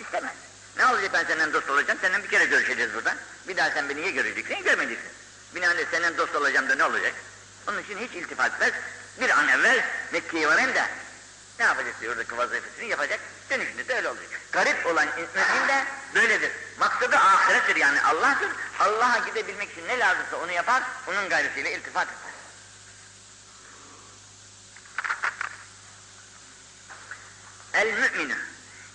istemez. 0.00 0.32
Ne 0.76 0.86
olacak 0.86 1.10
ben 1.12 1.24
senden 1.24 1.52
dost 1.52 1.70
olacağım, 1.70 1.98
senden 2.02 2.22
bir 2.22 2.28
kere 2.28 2.44
görüşeceğiz 2.44 2.94
burada. 2.94 3.14
Bir 3.48 3.56
daha 3.56 3.70
sen 3.70 3.88
beni 3.88 4.00
niye 4.00 4.10
göreceksin, 4.10 4.64
görmeyeceksin. 4.64 5.10
Binaenaleyh 5.54 5.86
senden 5.90 6.18
dost 6.18 6.36
olacağım 6.36 6.68
da 6.68 6.74
ne 6.74 6.84
olacak? 6.84 7.12
Onun 7.68 7.82
için 7.82 7.98
hiç 7.98 8.14
iltifat 8.14 8.52
etmez. 8.54 8.72
Bir 9.20 9.30
an 9.30 9.48
evvel 9.48 9.84
Mekke'ye 10.12 10.48
varayım 10.48 10.74
da 10.74 10.88
ne 11.58 11.64
yapacak 11.64 12.00
diyor 12.00 12.12
oradaki 12.12 12.36
vazifesini 12.36 12.88
yapacak. 12.88 13.20
Dönüşünde 13.50 13.88
de 13.88 13.94
öyle 13.94 14.08
olacak. 14.08 14.40
Garip 14.52 14.86
olan 14.86 15.06
mümin 15.16 15.68
de 15.68 15.84
böyledir. 16.14 16.50
Maksadı 16.78 17.16
ahirettir 17.16 17.76
yani 17.76 18.02
Allah'tır. 18.02 18.48
Allah'a 18.80 19.18
gidebilmek 19.18 19.72
için 19.72 19.88
ne 19.88 19.98
lazımsa 19.98 20.36
onu 20.36 20.52
yapar, 20.52 20.82
onun 21.06 21.28
gayretiyle 21.28 21.72
iltifat 21.72 22.08
eder. 22.08 22.25
El 27.76 27.92
mü'minu 27.92 28.34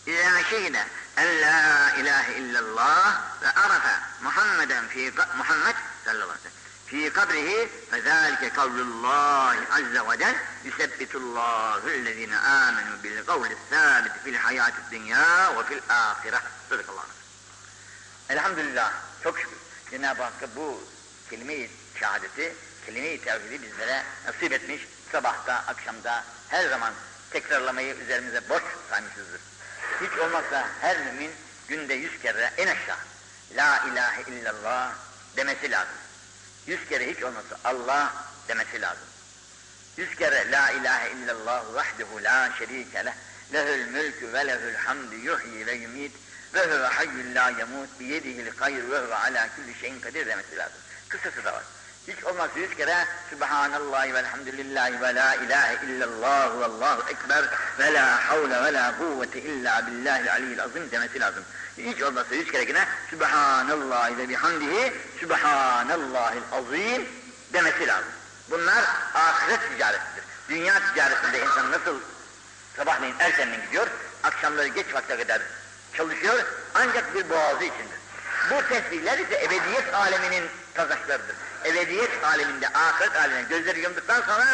İzâ 0.06 0.44
şehide 0.50 0.86
en 1.18 1.42
la 1.42 1.92
ilahe 1.92 2.34
illallah 2.34 3.22
ve 3.42 3.50
arafe 3.50 4.00
Muhammeden 4.22 4.88
fi 4.88 5.14
Muhammed 5.38 5.76
sallallahu 6.06 6.30
aleyhi 6.30 6.46
ve 6.46 6.50
sellem 6.50 7.10
fi 7.10 7.14
kabrihi 7.14 7.70
ve 7.94 8.02
zâlike 8.02 8.50
kavlullâhi 8.50 9.60
azze 9.72 10.10
ve 10.10 10.18
cel 10.20 10.36
yusebbitu 10.64 11.20
ellezîne 11.90 12.38
âmenu 12.38 13.04
bil 13.04 13.26
kavli 13.26 13.58
sâbit 13.70 14.12
fil 14.24 14.36
hayâti 14.36 14.82
dünya 14.92 15.58
ve 15.58 15.64
fil 15.64 15.82
âhireh. 15.90 16.42
Sadakallahu 16.70 17.06
Elhamdülillah. 18.30 18.92
Çok 19.24 19.40
şükür. 19.40 19.58
Cenab-ı 19.92 20.24
Hakk'a 20.24 20.56
bu 20.56 20.84
kelime-i 21.30 21.70
şehadeti, 22.00 22.56
kelime-i 22.86 23.22
tevhidi 23.22 23.62
bizlere 23.62 24.04
nasip 24.26 24.54
etmiş. 24.54 24.82
Sabahta, 25.12 25.54
akşamda, 25.68 26.24
her 26.50 26.70
zaman 26.70 26.94
tekrarlamayı 27.32 27.96
üzerimize 27.96 28.50
borç 28.50 28.64
saymışızdır. 28.90 29.42
Hiç 30.02 30.20
olmazsa 30.20 30.68
her 30.82 30.98
mümin 31.06 31.32
günde 31.68 31.94
yüz 31.94 32.22
kere 32.22 32.52
en 32.58 32.68
aşağı 32.68 32.98
La 33.56 33.84
ilahe 33.92 34.22
illallah 34.32 34.94
demesi 35.36 35.72
lazım. 35.72 35.96
Yüz 36.68 36.90
kere 36.90 37.12
hiç 37.12 37.24
olmazsa 37.24 37.58
Allah 37.64 38.14
demesi 38.48 38.82
lazım. 38.82 39.08
Yüz 39.98 40.16
kere 40.16 40.52
La 40.52 40.72
ilahe 40.72 41.12
illallah 41.12 41.74
vahdehu 41.74 42.24
la 42.24 42.52
şerike 42.58 43.06
leh. 43.06 43.14
Lehül 43.54 43.88
mülkü 43.88 44.34
ve 44.34 44.48
lehül 44.48 44.76
hamdü 44.76 45.16
yuhyi 45.16 45.66
ve 45.66 45.74
yumit 45.74 46.12
Ve 46.54 46.66
huve 46.66 46.88
hayyul 46.88 47.36
la 47.36 47.50
yemut 47.50 48.00
biyedihil 48.00 48.58
hayr 48.58 48.92
ve 48.92 49.00
huve 49.00 49.16
ala 49.16 49.50
kulli 49.56 49.80
şeyin 49.80 50.00
kadir 50.00 50.28
demesi 50.28 50.58
lazım. 50.58 50.78
Kısası 51.10 51.46
da 51.46 51.54
var. 51.54 51.64
Hiç 52.08 52.24
olmazsa 52.24 52.60
yüz 52.60 52.76
kere 52.76 53.06
Subhanallah 53.30 54.14
ve 54.14 54.20
elhamdülillahi 54.20 55.02
ve 55.02 55.16
la 55.16 55.36
ilahe 55.36 55.86
illallah 55.86 56.60
ve 56.60 56.66
allahu 56.66 57.10
ekber 57.10 57.46
ve 57.80 57.94
la 57.94 58.30
havle 58.30 58.64
ve 58.64 58.74
la 58.74 58.98
kuvvete 58.98 59.42
illa 59.42 59.88
billahil 59.88 60.32
aliyyil 60.32 60.64
azim 60.64 60.92
demesi 60.92 61.20
lazım. 61.20 61.44
Hiç 61.78 62.02
olmazsa 62.02 62.36
yüz 62.36 62.52
kere 62.52 62.64
yine 62.64 62.86
Subhanallah 63.10 64.18
ve 64.18 64.30
bihamdihi 64.30 64.94
Subhanallahil 65.20 66.42
azim 66.52 67.08
demesi 67.54 67.88
lazım. 67.88 68.12
Bunlar 68.52 68.84
ahiret 69.14 69.60
ticaretidir. 69.72 70.24
Dünya 70.50 70.74
ticaretinde 70.94 71.40
insan 71.40 71.72
nasıl 71.72 72.00
sabahleyin 72.78 73.16
erkenden 73.20 73.62
gidiyor, 73.66 73.88
akşamları 74.24 74.68
geç 74.68 74.94
vakte 74.94 75.18
kadar 75.18 75.42
çalışıyor 75.94 76.44
ancak 76.74 77.16
bir 77.16 77.30
boğazı 77.30 77.64
içindir. 77.64 78.02
Bu 78.52 78.68
tesbihler 78.70 79.20
ise 79.20 79.44
ebediyet 79.44 79.94
aleminin 79.94 80.44
kazançlarıdır. 80.74 81.36
Ebediyet 81.66 82.24
aleminde, 82.24 82.68
ahiret 82.70 83.16
aleminde 83.16 83.58
gözleri 83.58 83.80
yumduktan 83.80 84.22
sonra 84.22 84.46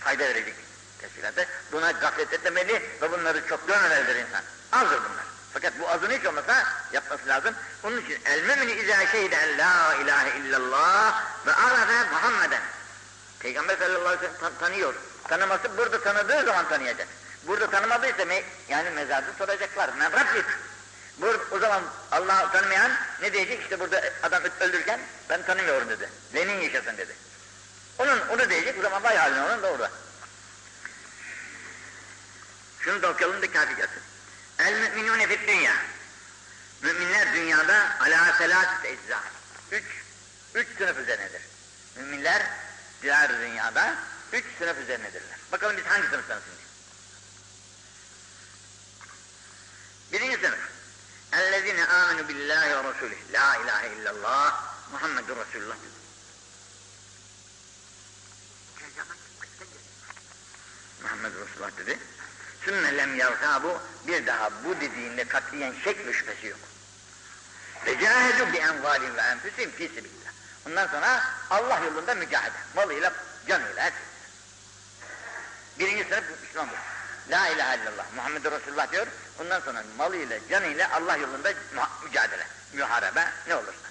fayda 0.00 0.24
verecek 0.24 0.54
tesbihlerdir. 1.00 1.46
Buna 1.72 1.90
gaflet 1.90 2.32
etmemeli 2.32 2.82
ve 3.02 3.12
bunları 3.12 3.48
çok 3.48 3.68
görmemelidir 3.68 4.14
insan. 4.16 4.42
Azdır 4.72 4.98
bunlar. 4.98 5.24
Fakat 5.52 5.72
bu 5.80 5.90
azını 5.90 6.12
hiç 6.18 6.26
olmasa 6.26 6.64
yapması 6.92 7.28
lazım. 7.28 7.54
Onun 7.82 8.00
için 8.00 8.20
el 8.24 8.42
mümini 8.42 8.72
izâ 8.72 9.06
şehide 9.06 9.36
en 9.36 9.58
la 9.58 9.94
ilahe 9.94 10.38
illallah 10.38 11.22
ve 11.46 11.52
arafe 11.54 12.10
Muhammeden. 12.10 12.62
Peygamber 13.40 13.76
sallallahu 13.76 14.08
aleyhi 14.08 14.22
ve 14.22 14.26
sellem 14.26 14.40
tan- 14.40 14.58
tanıyor. 14.60 14.94
Tanıması 15.28 15.78
burada 15.78 16.00
tanıdığı 16.00 16.44
zaman 16.44 16.68
tanıyacak. 16.68 17.08
Burada 17.46 17.70
tanımadıysa 17.70 18.24
me 18.24 18.42
yani 18.68 18.90
mezarda 18.90 19.32
soracaklar. 19.38 19.90
Men 19.98 20.12
Rabbik. 20.12 20.44
Burada, 21.18 21.38
o 21.50 21.58
zaman 21.58 21.82
Allah'ı 22.12 22.52
tanımayan 22.52 22.92
ne 23.22 23.32
diyecek? 23.32 23.62
İşte 23.62 23.80
burada 23.80 24.02
adam 24.22 24.42
öldürürken 24.60 25.00
ben 25.30 25.42
tanımıyorum 25.42 25.88
dedi. 25.88 26.10
Lenin 26.34 26.60
yaşasın 26.60 26.96
dedi. 26.96 27.16
Onun 27.98 28.28
onu 28.28 28.50
diyecek 28.50 28.78
o 28.78 28.82
zaman 28.82 29.02
vay 29.02 29.16
haline 29.16 29.42
onun 29.42 29.62
da 29.62 29.66
orada. 29.66 29.90
Şunu 32.80 33.02
da 33.02 33.10
okuyalım 33.10 33.42
da 33.42 33.52
kafi 33.52 33.76
gelsin. 33.76 34.02
El 34.58 34.74
müminune 34.74 35.26
fit 35.26 35.48
dünya. 35.48 35.72
Müminler 36.82 37.34
dünyada 37.34 37.98
ala 38.00 38.32
selasit 38.38 38.84
ecza. 38.84 39.20
Üç, 39.70 39.84
üç 40.54 40.68
sınıf 40.78 40.98
üzerinedir. 40.98 41.42
Müminler 41.96 42.42
diğer 43.02 43.40
dünyada 43.40 43.94
üç 44.32 44.44
sınıf 44.58 44.78
üzerinedirler. 44.78 45.38
Bakalım 45.52 45.76
biz 45.76 45.84
hangi 45.84 46.08
sınıftanız 46.08 46.42
şimdi? 46.44 46.62
Birinci 50.12 50.46
sınıf. 50.46 50.71
اَلَّذِينَ 51.33 51.79
آمَنُوا 51.99 52.27
بِاللّٰهِ 52.29 52.67
وَرَسُولِهِ 52.77 53.19
La 53.33 53.55
ilahe 53.55 53.87
illallah 53.95 54.63
Muhammedur 54.91 55.37
Resulullah. 55.37 55.75
Muhammed 61.01 61.31
Resulullah 61.31 61.77
dedi. 61.77 61.99
Sümme 62.65 62.97
lem 62.97 63.15
yartabu 63.15 63.79
bir 64.07 64.25
daha 64.25 64.51
bu 64.63 64.81
dediğinde 64.81 65.27
katiyen 65.27 65.73
şek 65.83 66.07
ve 66.07 66.13
şüphesi 66.13 66.47
yok. 66.47 66.59
Ve 67.85 67.99
cahedu 67.99 68.53
bi 68.53 68.57
envalin 68.57 69.15
ve 69.15 69.21
enfüsim 69.21 69.71
fi 69.71 69.87
sebillah. 69.87 70.31
Ondan 70.67 70.87
sonra 70.87 71.23
Allah 71.49 71.79
yolunda 71.79 72.15
mücahede. 72.15 72.57
Malıyla, 72.75 73.13
canıyla, 73.47 73.83
her 73.83 73.91
şeyle. 73.91 74.07
Birinci 75.79 76.09
sınıf 76.09 76.23
Müslümandır. 76.41 76.77
La 77.29 77.47
ilahe 77.47 77.77
illallah. 77.77 78.05
Muhammed 78.15 78.45
Resulullah 78.45 78.91
diyor. 78.91 79.07
Ondan 79.38 79.60
sonra 79.60 79.84
malıyla, 79.96 80.38
canıyla 80.50 80.90
Allah 80.92 81.16
yolunda 81.16 81.54
mücadele. 82.04 82.46
Muharebe 82.74 83.28
ne 83.48 83.54
olursa. 83.54 83.88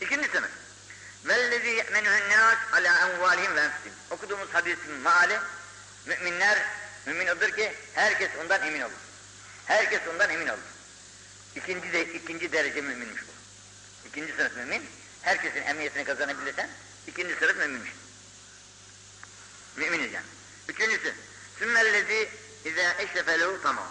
İkinci 0.00 0.28
sınıf. 0.28 0.50
Vellezî 1.24 1.68
ye'menühen 1.68 2.30
nâs 2.30 2.58
alâ 2.72 3.08
envâlihim 3.08 3.56
ve 3.56 3.60
enfusihim. 3.60 3.94
Okuduğumuz 4.10 4.48
hadisin 4.52 4.92
maali, 4.92 5.38
müminler, 6.06 6.58
mümin 7.06 7.26
odur 7.26 7.50
ki 7.50 7.74
herkes 7.94 8.30
ondan 8.42 8.62
emin 8.66 8.80
olur. 8.80 8.92
Herkes 9.66 10.00
ondan 10.12 10.30
emin 10.30 10.48
olur. 10.48 10.74
İkinci 11.56 11.92
de 11.92 12.14
ikinci 12.14 12.52
derece 12.52 12.80
müminmiş 12.80 13.22
bu. 13.22 13.32
İkinci 14.08 14.32
sınıf 14.32 14.56
mümin, 14.56 14.82
herkesin 15.22 15.62
emniyetini 15.62 16.04
kazanabilirsen 16.04 16.68
ikinci 17.06 17.34
sınıf 17.34 17.56
müminmiş. 17.56 17.92
Müminiz 19.76 20.12
yani. 20.12 20.26
Üçüncüsü, 20.68 21.14
sümmellezi 21.58 22.28
izâ 22.64 22.94
eşrefelehu 22.98 23.62
tamam. 23.62 23.88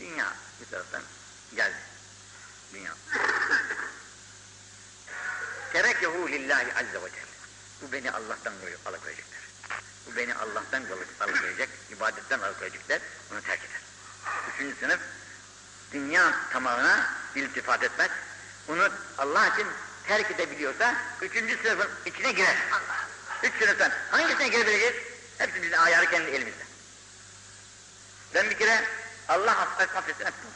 Dünya 0.00 0.32
bir 0.60 0.66
taraftan 0.70 1.02
geldi. 1.56 1.76
Dünya. 2.72 2.94
Terekehu 5.72 6.28
lillahi 6.28 6.74
azze 6.74 7.02
ve 7.02 7.10
celle. 7.10 7.28
Bu 7.82 7.92
beni 7.92 8.10
Allah'tan 8.10 8.52
alıkoyacaklar. 8.86 9.38
Bu 10.06 10.16
beni 10.16 10.34
Allah'tan 10.34 10.82
alıkoyacak, 11.20 11.68
ibadetten 11.90 12.40
alıkoyacaklar, 12.40 13.00
bunu 13.30 13.42
terk 13.42 13.60
eder. 13.60 13.80
Üçüncü 14.54 14.76
sınıf, 14.76 15.00
dünya 15.92 16.34
tamamına 16.52 17.10
iltifat 17.34 17.82
etmez. 17.82 18.10
Onu 18.68 18.88
Allah 19.18 19.46
için 19.46 19.66
terk 20.06 20.30
edebiliyorsa, 20.30 20.94
üçüncü 21.22 21.56
sınıfın 21.62 21.90
içine 22.06 22.32
girer. 22.32 22.56
Üç 23.42 23.54
sınıftan 23.58 23.92
hangisine 24.10 24.48
girebileceğiz? 24.48 24.94
Hepsi 25.38 25.62
bizim 25.62 25.80
ayarı 25.80 26.10
kendi 26.10 26.30
elimizde. 26.30 26.67
Ben 28.34 28.50
bir 28.50 28.58
kere 28.58 28.84
Allah 29.28 29.50
affet, 29.50 29.96
affetsin 29.96 30.24
hepsini. 30.24 30.50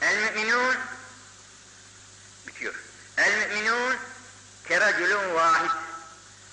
El 0.00 0.16
müminun 0.16 0.76
bitiyor. 2.46 2.74
El 3.16 3.38
müminun 3.38 3.96
keracülün 4.68 5.34
vahid. 5.34 5.70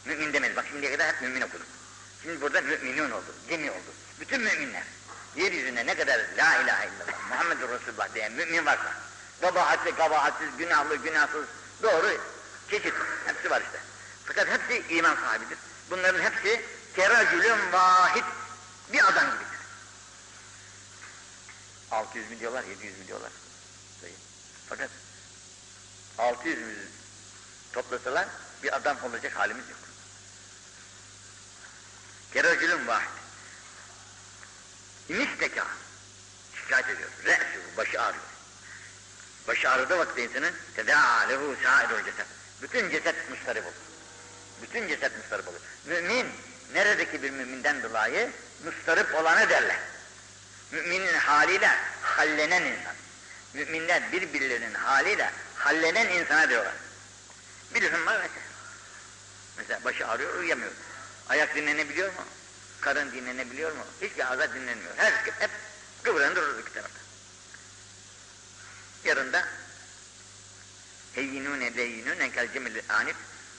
Mümin 0.06 0.34
demedi. 0.34 0.56
Bak 0.56 0.66
şimdiye 0.72 0.92
kadar 0.92 1.08
hep 1.08 1.22
mümin 1.22 1.42
okudum. 1.42 1.68
Şimdi 2.24 2.42
burada 2.42 2.62
müminun 2.62 3.12
oldu. 3.12 3.36
Cemi 3.50 3.72
oldu. 3.72 3.94
Bütün 4.20 4.42
müminler. 4.42 4.84
Yeryüzünde 5.36 5.86
ne 5.86 5.96
kadar 5.96 6.20
la 6.38 6.62
ilahe 6.62 6.88
illallah 6.88 7.30
Muhammedur 7.30 7.70
Resulullah 7.70 8.14
diyen 8.16 8.32
mümin 8.32 8.66
varsa 8.66 8.94
kabahatli 9.42 9.96
kabahatsiz, 9.96 10.58
günahlı 10.58 10.96
günahsız, 10.96 11.46
doğru 11.84 12.22
çeşit 12.70 12.94
hepsi 13.26 13.50
var 13.50 13.62
işte. 13.62 13.80
Fakat 14.30 14.48
hepsi 14.48 14.96
iman 14.96 15.16
sahibidir. 15.16 15.58
Bunların 15.90 16.22
hepsi 16.22 16.66
keracülün 16.96 17.72
vahid 17.72 18.24
bir 18.94 19.08
adam 19.08 19.26
gibidir. 19.26 19.60
600 21.92 22.30
mi 22.30 22.40
diyorlar, 22.40 22.64
700 22.64 23.00
mi 23.00 23.08
diyorlar. 23.08 23.32
Fakat 24.70 24.90
600 26.18 26.58
mü 26.58 26.74
toplasalar 27.74 28.28
bir 28.64 28.76
adam 28.76 28.98
olacak 29.04 29.36
halimiz 29.36 29.70
yok. 29.70 29.80
Keracülün 32.34 32.88
vahid. 32.88 33.10
İmisteka. 35.10 35.68
Şikayet 36.56 36.90
ediyor. 36.90 37.10
Re'suhu, 37.26 37.78
başı 37.78 38.02
ağrıyor. 38.02 38.24
Başı 39.48 39.70
ağrıdığı 39.70 39.98
vakit 39.98 40.18
insanın 40.18 40.54
tedâ 40.76 41.20
lehu 41.20 41.56
sâidul 41.64 41.98
ceset. 42.06 42.28
Bütün 42.62 42.90
ceset 42.90 43.30
mustarip 43.30 43.66
olur. 43.66 43.89
Bütün 44.62 44.88
ceset 44.88 45.18
mustarip 45.18 45.48
olur. 45.48 45.60
Mümin, 45.86 46.28
neredeki 46.74 47.24
bir 47.24 47.30
müminden 47.30 47.84
dolayı 47.84 48.30
mustarip 48.66 49.16
olanı 49.16 49.50
derler. 49.50 49.80
Müminin 50.72 51.14
haliyle 51.14 51.70
hallenen 52.02 52.62
insan. 52.62 52.96
Müminler 53.54 54.12
birbirlerinin 54.12 54.74
haliyle 54.74 55.32
hallenen 55.56 56.08
insana 56.08 56.50
diyorlar. 56.50 56.74
Bilirsin 57.76 58.06
var 58.06 58.18
mesela. 58.22 58.46
Mesela 59.58 59.84
başı 59.84 60.08
ağrıyor, 60.08 60.34
uyuyamıyor. 60.34 60.72
Ayak 61.30 61.56
dinlenebiliyor 61.56 62.08
mu? 62.08 62.26
Karın 62.82 63.12
dinlenebiliyor 63.12 63.72
mu? 63.72 63.84
Hiçbir 64.02 64.34
azat 64.34 64.54
dinlenmiyor. 64.54 64.98
Her 64.98 65.12
hep 65.40 65.52
kıvıran 66.04 66.36
durur 66.36 66.60
iki 66.60 66.74
tarafta. 66.74 67.00
Yarında 69.04 69.48
heyyinûne 71.16 71.76
leyyinûne 71.76 72.32
kel 72.32 72.54
cemil 72.54 72.82
anif 72.90 73.16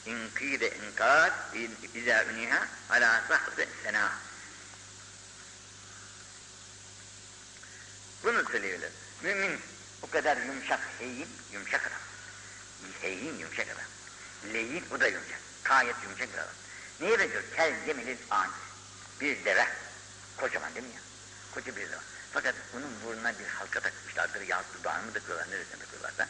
in 0.07 0.30
kîde 0.38 0.68
inkâd 0.76 1.32
izâ 1.94 2.24
üniha 2.24 2.66
alâ 2.90 3.22
sahbe 3.28 3.68
senâ. 3.84 4.12
Bunu 8.24 8.44
söylüyorlar. 8.51 8.90
Mümin 9.22 9.61
o 10.03 10.11
kadar 10.11 10.36
yumuşak 10.36 10.80
heyin, 10.98 11.28
yumuşak 11.53 11.86
adam. 11.86 12.01
Heyin 13.01 13.38
yumuşak 13.38 13.66
adam. 13.66 13.84
Leyin 14.55 14.84
o 14.94 15.01
da 15.01 15.07
yumuşak. 15.07 15.40
Gayet 15.64 15.96
yumuşak 16.05 16.28
adam. 16.34 16.46
Neye 17.01 17.18
benziyor? 17.18 17.42
Kel 17.57 17.84
cemilin 17.86 18.18
anif. 18.30 18.55
Bir 19.20 19.44
deve. 19.44 19.66
Kocaman 20.36 20.74
değil 20.74 20.86
mi 20.86 20.92
ya? 20.94 21.01
Koca 21.55 21.76
bir 21.76 21.80
deve. 21.80 21.96
Fakat 22.32 22.55
bunun 22.74 22.90
burnuna 23.05 23.38
bir 23.38 23.46
halka 23.46 23.80
takmışlardır, 23.80 24.40
yahut 24.40 24.66
dudağını 24.74 25.07
mı 25.07 25.12
takıyorlar, 25.12 25.51
neresine 25.51 25.78
takıyorlarsa. 25.78 26.28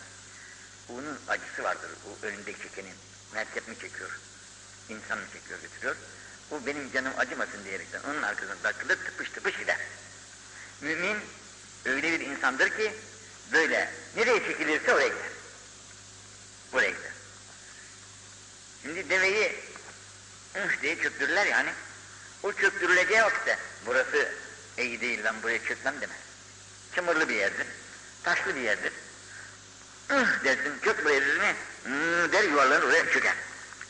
Onun 0.89 1.19
acısı 1.29 1.63
vardır, 1.63 1.91
o 2.07 2.27
önündeki 2.27 2.63
çekenin. 2.63 2.95
Merkep 3.35 3.69
mi 3.69 3.75
çekiyor? 3.81 4.21
insanı 4.91 5.21
çekiyor 5.33 5.61
götürüyor. 5.61 5.97
Bu 6.51 6.67
benim 6.67 6.93
canım 6.93 7.13
acımasın 7.19 7.65
diyerekten 7.65 8.01
onun 8.03 8.23
arkasından 8.23 8.59
takılır 8.63 8.97
tıpış 8.97 9.31
tıpış 9.31 9.57
gider. 9.59 9.77
Mümin 10.81 11.17
öyle 11.85 12.13
bir 12.13 12.21
insandır 12.21 12.71
ki 12.77 12.93
böyle 13.53 13.93
nereye 14.17 14.45
çekilirse 14.45 14.95
oraya 14.95 15.09
gider. 15.09 15.31
Buraya 16.73 16.91
gider. 16.91 17.13
Şimdi 18.83 19.11
deveyi 19.11 19.55
üh 20.55 20.83
diye 20.83 21.03
çöktürürler 21.03 21.47
yani. 21.47 21.71
O 22.43 22.53
çöktürüleceği 22.53 23.23
vakitte 23.23 23.59
burası 23.87 24.33
iyi 24.79 25.01
değil 25.01 25.25
lan 25.25 25.43
buraya 25.43 25.65
çökmem 25.65 26.01
demez. 26.01 26.17
Çamurlu 26.95 27.29
bir 27.29 27.35
yerdir. 27.35 27.67
Taşlı 28.23 28.57
bir 28.57 28.61
yerdir. 28.61 28.93
Üh 30.11 30.45
dersin 30.45 30.75
çök 30.85 31.05
buraya 31.05 31.21
mi? 31.21 31.57
Hmm, 31.85 32.33
der 32.33 32.45
yuvarlanır 32.45 32.83
oraya 32.83 33.11
çöker. 33.11 33.35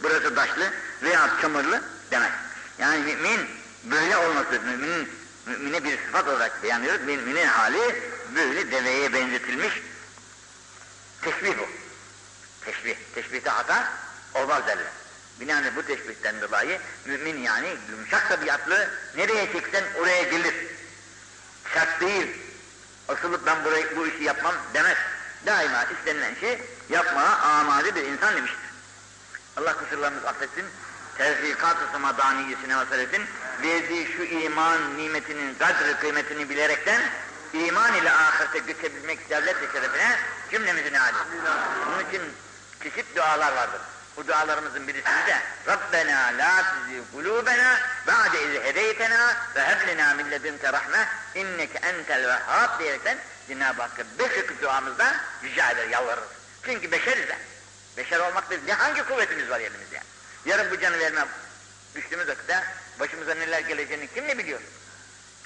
Burası 0.03 0.35
taşlı 0.35 0.73
veya 1.03 1.31
çamurlu 1.43 1.81
demez. 2.11 2.33
Yani 2.79 2.99
mümin 2.99 3.41
böyle 3.85 4.17
olması, 4.17 4.61
müminin, 4.61 5.09
mümine 5.47 5.85
bir 5.85 5.99
sıfat 6.07 6.29
olarak 6.29 6.63
beyanlıyoruz. 6.63 7.01
Müminin 7.01 7.47
hali 7.47 8.03
böyle 8.35 8.71
deveye 8.71 9.13
benzetilmiş. 9.13 9.83
Teşbih 11.23 11.59
bu. 11.59 11.69
Teşbih. 12.65 12.95
Teşbihte 13.15 13.51
hata 13.51 13.93
olmaz 14.35 14.67
derler. 14.67 14.87
Binaenaleyh 15.41 15.77
bu 15.77 15.83
teşbihten 15.83 16.41
dolayı 16.41 16.81
mümin 17.05 17.43
yani 17.43 17.77
yumuşak 17.91 18.29
tabiatlı 18.29 18.91
nereye 19.17 19.53
çeksen 19.53 19.85
oraya 19.99 20.23
gelir. 20.23 20.55
Şart 21.75 22.01
değil. 22.01 22.27
Asılıp 23.09 23.47
ben 23.47 23.65
burayı, 23.65 23.97
bu 23.97 24.07
işi 24.07 24.25
yapmam 24.25 24.55
demez. 24.75 24.97
Daima 25.47 25.85
istenilen 25.85 26.35
şey 26.41 26.63
yapmaya 26.89 27.37
amade 27.37 27.95
bir 27.95 28.03
insan 28.03 28.37
demiştir. 28.37 28.71
Allah 29.57 29.77
kusurlarımızı 29.77 30.29
affetsin. 30.29 30.65
Tevfikat-ı 31.19 31.93
samadaniyesine 31.93 32.77
vasal 32.77 32.99
etsin. 32.99 33.23
Verdiği 33.63 34.09
şu 34.17 34.23
iman 34.23 34.97
nimetinin 34.97 35.55
kadri 35.55 35.97
kıymetini 36.01 36.49
bilerekten 36.49 37.03
iman 37.53 37.95
ile 37.95 38.13
ahirete 38.13 38.59
göçebilmek 38.59 39.31
devlet 39.31 39.73
şerefine 39.73 40.17
cümlemizin 40.51 40.95
hali. 40.95 41.15
Bunun 41.87 42.09
için 42.09 42.23
çeşit 42.83 43.17
dualar 43.17 43.53
vardır. 43.53 43.81
Bu 44.17 44.27
dualarımızın 44.29 44.89
birisini 44.89 45.27
de 45.27 45.43
Rabbena 45.67 46.33
la 46.39 46.63
tuzi 46.63 47.03
kulubena 47.13 47.79
ba'de 48.07 48.43
iz 48.43 48.63
hedeytena 48.63 49.37
ve 49.57 49.61
heb 49.61 49.89
lena 49.89 50.15
min 50.15 50.31
ledünke 50.31 50.73
rahme 50.73 51.09
inneke 51.35 51.79
entel 51.79 52.29
vehhab 52.29 52.79
diyerekten 52.79 53.19
Cenab-ı 53.51 53.83
Hakk'a 53.83 54.03
beş 54.19 54.39
vakit 54.39 54.63
duamızda 54.63 55.17
rica 55.45 55.71
eder, 55.71 55.89
yalvarırız. 55.89 56.29
Çünkü 56.65 56.93
beşeriz 56.93 57.29
de. 57.29 57.39
Beşer 57.97 58.21
olmakta 58.21 58.55
ne 58.67 58.73
hangi 58.73 59.03
kuvvetimiz 59.03 59.51
var 59.51 59.61
elimizde? 59.61 60.01
Yarın 60.45 60.71
bu 60.71 60.81
canı 60.81 60.99
vermem 60.99 61.29
düştüğümüz 61.95 62.29
vakitte 62.29 62.65
başımıza 63.01 63.35
neler 63.35 63.61
geleceğini 63.61 64.09
kim 64.15 64.29
ne 64.29 64.39
biliyor? 64.39 64.61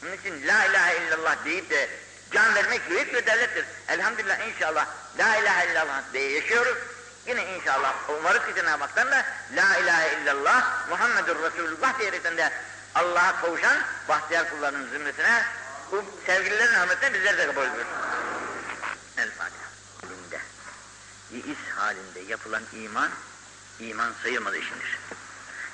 Onun 0.03 0.13
için 0.13 0.47
la 0.47 0.65
ilahe 0.65 0.97
illallah 0.97 1.45
deyip 1.45 1.71
de 1.71 1.89
can 2.33 2.55
vermek 2.55 2.91
büyük 2.91 3.15
bir 3.15 3.27
devlettir. 3.27 3.65
Elhamdülillah 3.89 4.49
inşallah 4.49 4.87
la 5.19 5.37
ilahe 5.37 5.71
illallah 5.71 6.03
diye 6.13 6.31
yaşıyoruz. 6.31 6.79
Yine 7.27 7.45
inşallah 7.45 7.95
umarız 8.09 8.47
ki 8.47 8.55
Cenab-ı 8.55 8.85
Hak'tan 8.85 9.11
da 9.11 9.25
La 9.57 9.77
ilahe 9.77 10.23
illallah 10.23 10.89
Muhammedur 10.89 11.43
Resulullah 11.43 11.99
diyerekten 11.99 12.37
de 12.37 12.53
Allah'a 12.95 13.41
kavuşan 13.41 13.77
bahtiyar 14.09 14.51
kullarının 14.51 14.91
zümresine 14.91 15.45
bu 15.93 16.05
sevgililerin 16.27 16.75
hürmetine 16.75 17.15
bizler 17.15 17.39
de 17.39 17.47
kabul 17.47 17.63
ediyoruz. 17.63 17.93
El 19.19 19.31
Fatiha. 19.31 19.65
Halinde, 20.03 20.41
is 21.53 21.59
halinde 21.77 22.21
yapılan 22.21 22.63
iman, 22.73 23.11
iman 23.81 24.13
sayılmadı 24.23 24.57
işindir. 24.57 24.99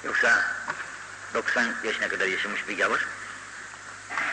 Yoksa 0.04 0.44
90 1.34 1.74
yaşına 1.84 2.08
kadar 2.08 2.26
yaşamış 2.26 2.68
bir 2.68 2.78
gavur, 2.78 3.06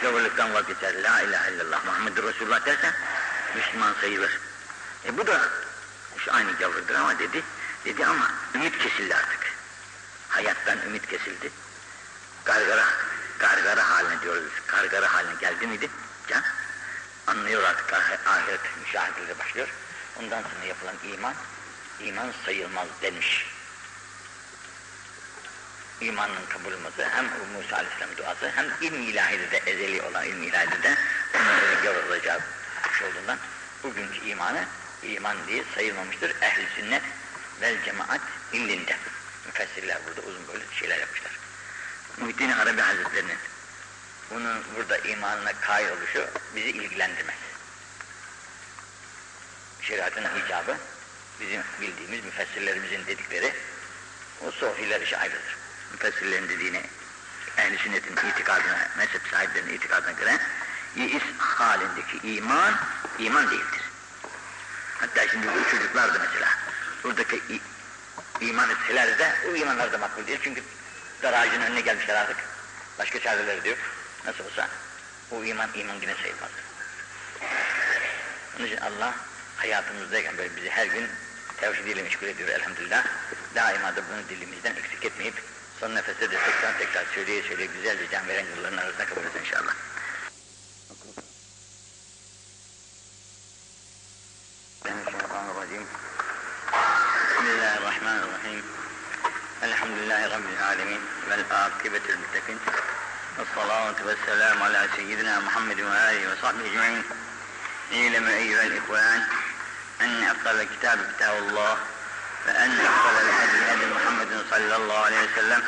gavurluktan 0.01 0.53
vazgeçer, 0.53 1.03
La 1.03 1.21
ilahe 1.21 1.53
illallah 1.53 1.85
Muhammedur 1.85 2.23
Resulullah 2.23 2.65
derse, 2.65 2.93
Müslüman 3.55 3.93
sayılır. 4.01 4.39
E 5.05 5.17
bu 5.17 5.27
da 5.27 5.49
şu 6.17 6.33
aynı 6.33 6.51
gavurdur 6.51 6.95
ama 6.95 7.19
dedi. 7.19 7.43
Dedi 7.85 8.05
ama 8.05 8.31
ümit 8.55 8.77
kesildi 8.77 9.15
artık. 9.15 9.39
Hayattan 10.29 10.77
ümit 10.87 11.07
kesildi. 11.07 11.51
Gargara, 12.45 12.85
gargara 13.39 13.89
haline 13.89 14.21
diyoruz. 14.21 14.51
Gargara 14.67 15.13
haline 15.13 15.35
geldi 15.41 15.67
miydi? 15.67 15.89
Can 16.27 16.43
anlıyor 17.27 17.63
artık 17.63 17.93
ahiret 18.25 18.61
müşahedeleri 18.81 19.39
başlıyor. 19.39 19.67
Ondan 20.19 20.41
sonra 20.41 20.65
yapılan 20.65 20.95
iman, 21.13 21.33
iman 21.99 22.33
sayılmaz 22.45 22.87
demiş. 23.01 23.45
İmanın 26.01 26.45
kabul 26.49 26.71
olması 26.71 27.09
hem 27.09 27.25
Musa 27.25 27.75
Aleyhisselam 27.75 28.17
duası 28.17 28.51
hem 28.55 28.65
ilm 28.81 29.01
ilahide 29.01 29.51
de 29.51 29.57
ezeli 29.57 30.01
olan 30.01 30.25
ilm 30.25 30.43
ilahide 30.43 30.83
de 30.83 30.97
onun 31.35 31.83
yorulacağı 31.83 32.39
olduğundan 33.09 33.37
bugünkü 33.83 34.25
imanı 34.25 34.65
iman 35.03 35.37
diye 35.47 35.63
sayılmamıştır. 35.75 36.35
Ehl-i 36.41 36.67
sünnet 36.75 37.03
vel 37.61 37.83
cemaat 37.85 38.21
illinde. 38.53 38.97
Müfessirler 39.45 39.97
burada 40.07 40.21
uzun 40.21 40.47
böyle 40.47 40.63
şeyler 40.79 40.97
yapmışlar. 40.99 41.36
Arabi 42.67 42.81
Hazretleri'nin 42.81 43.37
bunun 44.31 44.57
burada 44.75 44.97
imanına 44.97 45.53
kail 45.53 45.89
oluşu 45.89 46.27
bizi 46.55 46.69
ilgilendirmez. 46.69 47.35
Şeriatın 49.81 50.25
icabı 50.45 50.77
bizim 51.41 51.61
bildiğimiz 51.81 52.25
müfessirlerimizin 52.25 53.05
dedikleri 53.07 53.53
o 54.47 54.51
sofiler 54.51 55.01
işi 55.01 55.17
ayrıdır. 55.17 55.57
Müfessirlerin 55.91 56.49
dediğini 56.49 56.81
ehl-i 57.57 57.77
sünnetin 57.77 58.15
itikadına, 58.31 58.89
mezhep 58.97 59.21
sahiplerinin 59.31 59.73
itikadına 59.73 60.11
göre 60.11 60.39
is 60.95 61.23
halindeki 61.37 62.35
iman, 62.35 62.73
iman 63.19 63.51
değildir. 63.51 63.81
Hatta 64.99 65.27
şimdi 65.27 65.47
bu 65.47 65.71
çocuklar 65.71 66.13
da 66.13 66.19
mesela 66.19 66.49
buradaki 67.03 67.41
iman 68.41 68.69
etseler 68.69 69.19
de 69.19 69.35
o 69.51 69.55
imanlar 69.55 69.91
da 69.93 69.97
makbul 69.97 70.27
değil. 70.27 70.39
Çünkü 70.43 70.63
dar 71.23 71.33
ağacının 71.33 71.65
önüne 71.65 71.81
gelmişler 71.81 72.15
artık. 72.15 72.56
Başka 72.99 73.19
çareleri 73.19 73.63
diyor. 73.63 73.77
Nasıl 74.25 74.45
olsa 74.45 74.69
o 75.31 75.43
iman 75.43 75.69
iman 75.75 75.95
yine 76.01 76.15
sayılmaz. 76.15 76.49
Onun 78.57 78.67
için 78.67 78.77
Allah 78.77 79.15
hayatımızdayken 79.57 80.37
böyle 80.37 80.55
bizi 80.55 80.69
her 80.69 80.85
gün 80.85 81.07
tevhidiyle 81.57 82.03
meşgul 82.03 82.27
ediyor 82.27 82.49
elhamdülillah. 82.49 83.05
Daima 83.55 83.95
da 83.95 84.01
bunu 84.09 84.29
dilimizden 84.29 84.75
eksik 84.75 85.05
etmeyip 85.05 85.43
son 85.79 85.95
nefeste 85.95 86.31
de 86.31 86.37
tekrar 86.45 86.77
tekrar 86.77 87.05
söyleye 87.05 87.43
söyleye 87.43 87.67
güzelce 87.67 88.09
can 88.11 88.27
veren 88.27 88.45
yılların 88.45 88.77
arasında 88.77 89.05
kabul 89.05 89.23
etsin 89.23 89.39
inşallah. 89.39 89.73
Bismillahirrahmanirrahim. 97.37 98.76
Elhamdülillahi 99.63 100.29
Rabbil 100.29 100.63
alemin. 100.67 101.01
Vel 101.29 101.43
akibetul 101.51 102.17
müttekin. 102.21 102.59
والصلاة 103.37 103.99
والسلام 104.07 104.63
على 104.63 104.81
سيدنا 104.95 105.39
محمد 105.39 105.79
وآله 105.81 106.23
وصحبه 106.31 106.65
أجمعين 106.69 107.03
اعلموا 107.93 108.29
أيها 108.43 108.63
الإخوان 108.69 109.21
أن 110.01 110.23
أفضل 110.33 110.55
الكتاب 110.61 110.97
كتاب 111.11 111.35
الله 111.43 111.77
وأن 112.45 112.71
أفضل 112.91 113.15
الهدي 113.25 113.59
هدي 113.71 113.85
محمد 113.95 114.31
صلى 114.51 114.75
الله 114.75 114.99
عليه 115.05 115.21
وسلم 115.27 115.61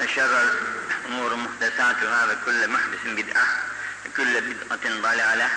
وشر 0.00 0.32
الأمور 0.42 1.30
محدثاتها 1.44 2.20
وكل 2.28 2.60
محدث 2.68 3.02
بدعة 3.06 3.46
وكل 4.06 4.40
بدعة 4.40 4.84
ضلالة 5.06 5.48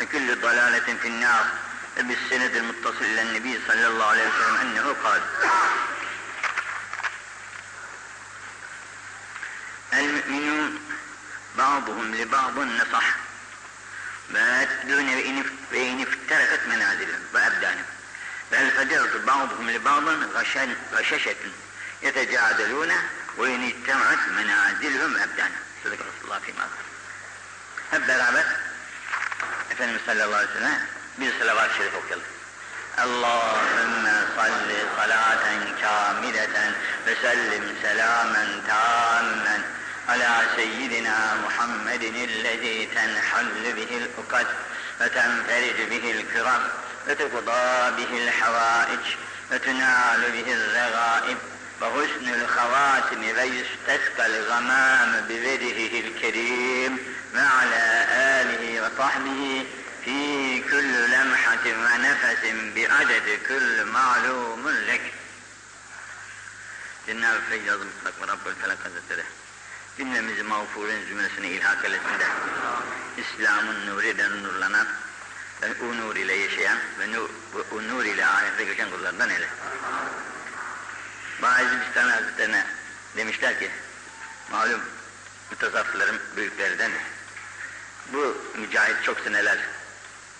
وكل 0.00 0.28
ضلالة 0.40 0.88
في 1.02 1.08
النار 1.08 1.44
بالسند 1.96 2.56
المتصل 2.56 3.04
إلى 3.04 3.22
النبي 3.22 3.60
صلى 3.68 3.86
الله 3.86 4.06
عليه 4.06 4.26
وسلم 4.28 4.56
أنه 4.64 4.96
قال 5.04 5.20
المؤمنون 9.92 10.80
بعضهم 11.58 12.14
لبعض 12.14 12.58
نصح. 12.58 13.16
ويتلون 14.34 15.08
وإن 15.72 16.02
افترقت 16.02 16.60
منازلهم. 16.66 17.20
وأبدانهم 17.34 17.84
بل 18.52 18.70
فجرت 18.70 19.16
بعضهم 19.16 19.70
لبعض 19.70 20.02
غششة 20.92 21.36
يتجادلون 22.02 22.92
وإن 23.36 23.64
اجتمعت 23.64 24.28
منازلهم 24.28 25.14
وأبدانهم 25.14 25.60
صدق 25.84 25.92
رسول 25.92 26.24
الله 26.24 26.38
فيما 26.38 26.62
قال. 26.62 26.86
hep 27.90 28.08
beraber 28.08 28.46
Efendimiz 29.70 30.02
sallallahu 30.06 30.34
aleyhi 30.34 30.54
ve 30.54 30.58
sellem 30.58 30.80
bir 31.18 31.38
salavat-ı. 31.38 32.35
اللهم 33.04 34.08
صل 34.36 34.70
صلاة 34.96 35.44
كاملة 35.80 36.72
وسلم 37.06 37.74
سلاما 37.82 38.60
تاما 38.66 39.62
على 40.08 40.36
سيدنا 40.56 41.34
محمد 41.34 42.02
الذي 42.02 42.88
تنحل 42.94 43.72
به 43.72 43.96
الأقد 43.96 44.46
وتنفرج 45.00 45.88
به 45.90 46.10
الكرم 46.10 46.62
وتقضى 47.08 47.90
به 47.96 48.18
الحوائج 48.24 49.04
وتنال 49.52 50.20
به 50.32 50.52
الرغائب 50.52 51.36
وحسن 51.82 52.34
الخواتم 52.34 53.20
ويستسقى 53.20 54.26
الغمام 54.26 55.24
بوجهه 55.28 56.00
الكريم 56.00 56.98
وعلى 57.34 58.06
آله 58.10 58.82
وصحبه 58.82 59.66
ve 60.06 60.12
ve 60.12 60.62
fi 60.62 60.70
kulli 60.70 61.10
lemhatin 61.10 61.84
ve 61.84 62.02
nefesin 62.02 62.74
bi 62.74 62.88
adedi 62.88 63.42
kulli 63.42 63.84
ma'lumun 63.84 64.86
lek. 64.86 65.00
Cenab-ı 67.06 67.40
Feyyaz 67.50 67.78
Mutlak 67.78 68.22
ve 68.22 68.26
Rabbül 68.26 68.54
Felak 68.62 68.84
Hazretleri 68.84 69.22
cümlemizi 69.98 70.42
mağfurun 70.42 71.06
zümresine 71.08 71.48
ilhak 71.48 71.84
eylesin 71.84 72.18
de 72.18 72.26
İslam'ın 73.16 73.86
nuruyla 73.86 74.28
nurlanan 74.28 74.86
ve 75.62 75.66
o 75.84 75.96
nur 75.96 76.16
ile 76.16 76.34
yaşayan 76.34 76.78
ve 77.00 77.12
nur, 77.12 77.30
o 77.72 77.82
nur 77.82 78.04
ile 78.04 78.26
ahirete 78.26 78.64
göçen 78.64 78.90
kullarından 78.90 79.30
eyle. 79.30 79.48
Bazı 81.42 81.80
Bistami 81.80 82.12
Hazretlerine 82.12 82.66
demişler 83.16 83.58
ki 83.58 83.70
malum 84.50 84.80
mütezafların 85.50 86.18
büyükleridendir. 86.36 87.00
Bu 88.12 88.36
mücahit 88.56 89.02
çok 89.04 89.20
seneler 89.20 89.58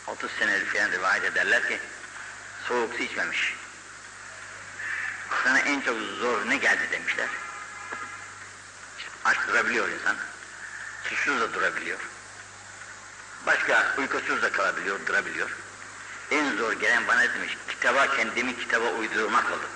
30 0.07 0.31
senedir 0.39 0.67
falan 0.67 0.91
rivayet 0.91 1.25
ederler 1.25 1.69
ki 1.69 1.79
soğuk 2.69 2.95
su 2.95 3.03
içmemiş. 3.03 3.55
Sana 5.45 5.59
en 5.59 5.81
çok 5.81 5.99
zor 6.21 6.49
ne 6.49 6.57
geldi 6.57 6.89
demişler. 6.93 7.29
Aç 9.25 9.37
durabiliyor 9.49 9.89
insan. 9.89 10.17
Susuz 11.05 11.41
da 11.41 11.55
durabiliyor. 11.55 11.99
Başka 13.47 13.95
uykusuz 13.99 14.43
da 14.43 14.53
kalabiliyor, 14.53 15.07
durabiliyor. 15.07 15.51
En 16.31 16.57
zor 16.57 16.73
gelen 16.73 17.09
bana 17.09 17.35
demiş, 17.35 17.57
kitaba 17.69 18.17
kendimi 18.17 18.59
kitaba 18.59 18.91
uydurmak 18.91 19.45
oldu. 19.51 19.69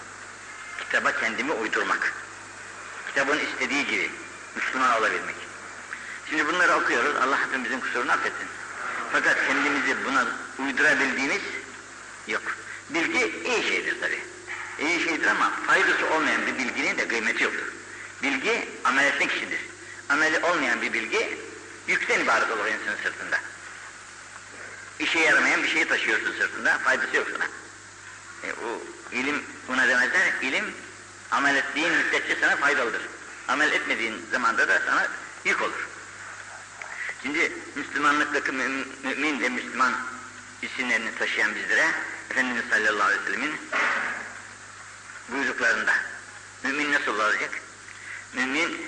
Kitaba 0.78 1.12
kendimi 1.12 1.52
uydurmak. 1.52 2.12
Kitabın 3.06 3.38
istediği 3.38 3.86
gibi 3.86 4.10
Müslüman 4.56 5.00
olabilmek. 5.00 5.36
Şimdi 6.28 6.46
bunları 6.46 6.74
okuyoruz, 6.74 7.16
Allah 7.16 7.46
hepimizin 7.46 7.80
kusurunu 7.80 8.12
affetsin. 8.12 8.59
Fakat 9.12 9.36
kendimizi 9.46 10.04
buna 10.04 10.26
uydurabildiğimiz 10.58 11.42
yok. 12.26 12.42
Bilgi 12.90 13.42
iyi 13.44 13.62
şeydir 13.62 14.00
tabi. 14.00 14.18
İyi 14.80 15.04
şeydir 15.04 15.26
ama 15.26 15.52
faydası 15.66 16.06
olmayan 16.14 16.46
bir 16.46 16.58
bilginin 16.58 16.98
de 16.98 17.08
kıymeti 17.08 17.44
yoktur. 17.44 17.66
Bilgi 18.22 18.68
amel 18.84 19.04
etmek 19.04 19.32
içindir. 19.32 19.60
Ameli 20.08 20.44
olmayan 20.44 20.82
bir 20.82 20.92
bilgi 20.92 21.38
yükten 21.88 22.20
ibaret 22.20 22.50
olur 22.50 22.66
insanın 22.66 22.96
sırtında. 23.02 23.38
İşe 24.98 25.18
yaramayan 25.18 25.62
bir 25.62 25.68
şeyi 25.68 25.88
taşıyorsun 25.88 26.32
sırtında, 26.32 26.78
faydası 26.78 27.16
yok 27.16 27.26
sana. 27.32 27.44
E, 28.44 28.52
o 28.52 28.82
ilim 29.12 29.42
buna 29.68 29.88
demezler, 29.88 30.32
ilim 30.42 30.64
amel 31.30 31.56
ettiğin 31.56 31.92
müddetçe 31.92 32.36
sana 32.40 32.56
faydalıdır. 32.56 33.02
Amel 33.48 33.72
etmediğin 33.72 34.26
zamanda 34.32 34.68
da 34.68 34.82
sana 34.86 35.08
yük 35.44 35.62
olur. 35.62 35.88
Şimdi 37.22 37.52
Müslümanlıktaki 37.74 38.52
mümin, 38.52 38.86
mümin 39.02 39.40
ve 39.40 39.48
Müslüman 39.48 39.94
isimlerini 40.62 41.14
taşıyan 41.14 41.54
bizlere 41.54 41.86
Efendimiz 42.30 42.64
sallallahu 42.70 43.04
aleyhi 43.06 43.22
ve 43.22 43.24
sellemin 43.24 43.54
buyruklarında 45.28 45.94
mümin 46.62 46.92
nasıl 46.92 47.14
olacak? 47.14 47.50
Mümin 48.34 48.86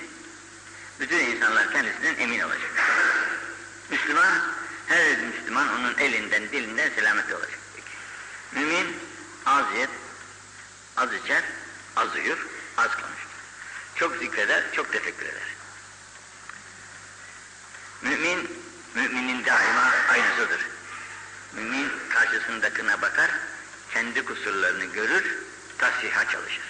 bütün 0.99 1.19
insanlar 1.19 1.71
kendisinden 1.71 2.15
emin 2.15 2.39
olacak. 2.39 2.71
Müslüman 3.89 4.41
her 4.87 5.17
Müslüman 5.17 5.79
onun 5.79 5.97
elinden 5.97 6.51
dilinden 6.51 6.89
selamet 6.95 7.33
olacak. 7.33 7.59
Mümin 8.51 8.95
az 9.45 9.65
yer, 9.77 9.89
az 10.97 11.13
içer, 11.13 11.43
az 11.95 12.15
uyur, 12.15 12.47
az 12.77 12.91
konuşur. 12.91 13.29
Çok 13.95 14.15
zikreder, 14.17 14.63
çok 14.75 14.91
tefekkür 14.91 15.25
eder. 15.25 15.52
Mümin, 18.03 18.49
müminin 18.95 19.45
daima 19.45 19.91
aynısıdır. 20.09 20.61
Mümin 21.53 21.91
karşısındakine 22.09 23.01
bakar, 23.01 23.31
kendi 23.93 24.25
kusurlarını 24.25 24.85
görür, 24.85 25.37
tasiha 25.77 26.29
çalışır. 26.29 26.63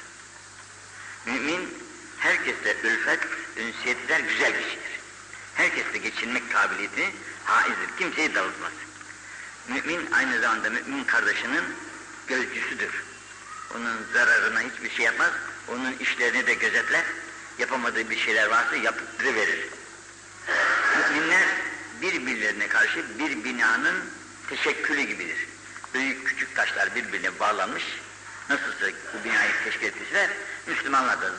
Mümin, 1.25 1.77
herkesle 2.19 2.75
ülfet, 2.83 3.19
ünsiyetler 3.57 4.19
güzel 4.19 4.53
bir 4.53 4.63
şeydir. 4.63 4.99
Herkesle 5.55 5.97
geçinmek 5.97 6.51
kabiliyeti 6.53 7.13
haizdir, 7.45 7.97
kimseyi 7.97 8.35
dağıtmaz. 8.35 8.71
Mümin 9.67 10.11
aynı 10.11 10.41
zamanda 10.41 10.69
mümin 10.69 11.03
kardeşinin 11.03 11.63
gözcüsüdür. 12.27 13.03
Onun 13.75 14.07
zararına 14.13 14.59
hiçbir 14.59 14.89
şey 14.89 15.05
yapmaz, 15.05 15.31
onun 15.67 15.93
işlerini 15.93 16.47
de 16.47 16.53
gözetler, 16.53 17.03
yapamadığı 17.59 18.09
bir 18.09 18.19
şeyler 18.19 18.47
varsa 18.47 18.75
yaptırıverir. 18.75 19.69
Müminler 20.97 21.43
birbirlerine 22.01 22.67
karşı 22.67 23.19
bir 23.19 23.43
binanın 23.43 23.95
teşekkülü 24.49 25.01
gibidir. 25.01 25.47
Büyük 25.93 26.27
küçük 26.27 26.55
taşlar 26.55 26.95
birbirine 26.95 27.39
bağlanmış, 27.39 27.83
nasılsa 28.49 28.85
bu 29.13 29.23
binayı 29.23 29.51
teşkil 29.63 29.87
etmişler, 29.87 30.29
Müslümanlar 30.67 31.21
da 31.21 31.29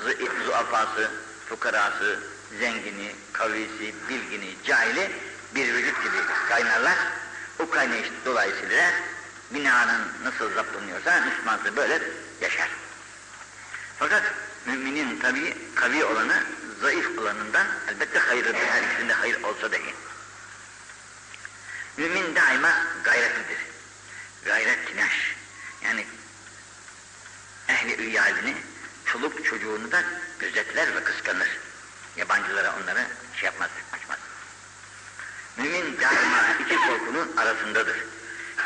zuafası, 0.46 1.10
fukarası, 1.48 2.18
zengini, 2.58 3.12
kavisi, 3.32 3.94
bilgini, 4.08 4.54
cahili 4.64 5.10
bir 5.54 5.74
vücut 5.74 6.02
gibi 6.02 6.16
kaynarlar. 6.48 6.98
O 7.58 7.70
kaynayış 7.70 8.08
dolayısıyla 8.26 8.90
binanın 9.50 10.02
nasıl 10.24 10.54
zaptlanıyorsa 10.54 11.20
Müslüman 11.20 11.64
da 11.64 11.76
böyle 11.76 12.02
yaşar. 12.40 12.68
Fakat 13.98 14.22
müminin 14.66 15.18
tabi 15.20 15.56
kavi 15.74 16.04
olanı 16.04 16.42
zayıf 16.80 17.18
olanından 17.18 17.66
elbette 17.88 18.18
hayırlıdır. 18.18 18.58
Her 18.58 18.82
ikisinde 18.82 19.12
hayır 19.12 19.42
olsa 19.42 19.72
dahi. 19.72 19.94
Mümin 21.96 22.36
daima 22.36 22.86
gayretlidir. 23.04 23.58
Gayret 24.44 24.86
tinaş. 24.86 25.36
Yani 25.84 26.06
ehli 27.68 28.10
iyalini, 28.10 28.54
çoluk 29.04 29.44
çocuğunu 29.44 29.92
da 29.92 30.04
gözetler 30.38 30.94
ve 30.94 31.04
kıskanır. 31.04 31.48
Yabancılara 32.16 32.76
onları 32.82 33.06
şey 33.36 33.46
yapmaz, 33.46 33.70
açmaz. 33.92 34.18
Mümin 35.56 36.00
daima 36.00 36.56
iki 36.64 36.76
korkunun 36.76 37.36
arasındadır. 37.36 37.96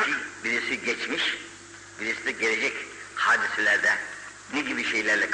Ki 0.04 0.14
birisi 0.44 0.84
geçmiş, 0.84 1.38
birisi 2.00 2.24
de 2.24 2.32
gelecek 2.32 2.76
hadiselerde 3.14 3.98
ne 4.54 4.60
gibi 4.60 4.84
şeylerle 4.84 5.30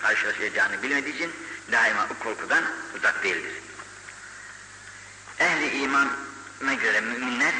karşılaşacağını 0.00 0.82
bilmediği 0.82 1.14
için 1.14 1.32
daima 1.72 2.06
o 2.10 2.24
korkudan 2.24 2.64
uzak 2.96 3.24
değildir. 3.24 3.52
Ehli 5.38 5.82
imana 5.82 6.74
göre 6.82 7.00
müminler 7.00 7.54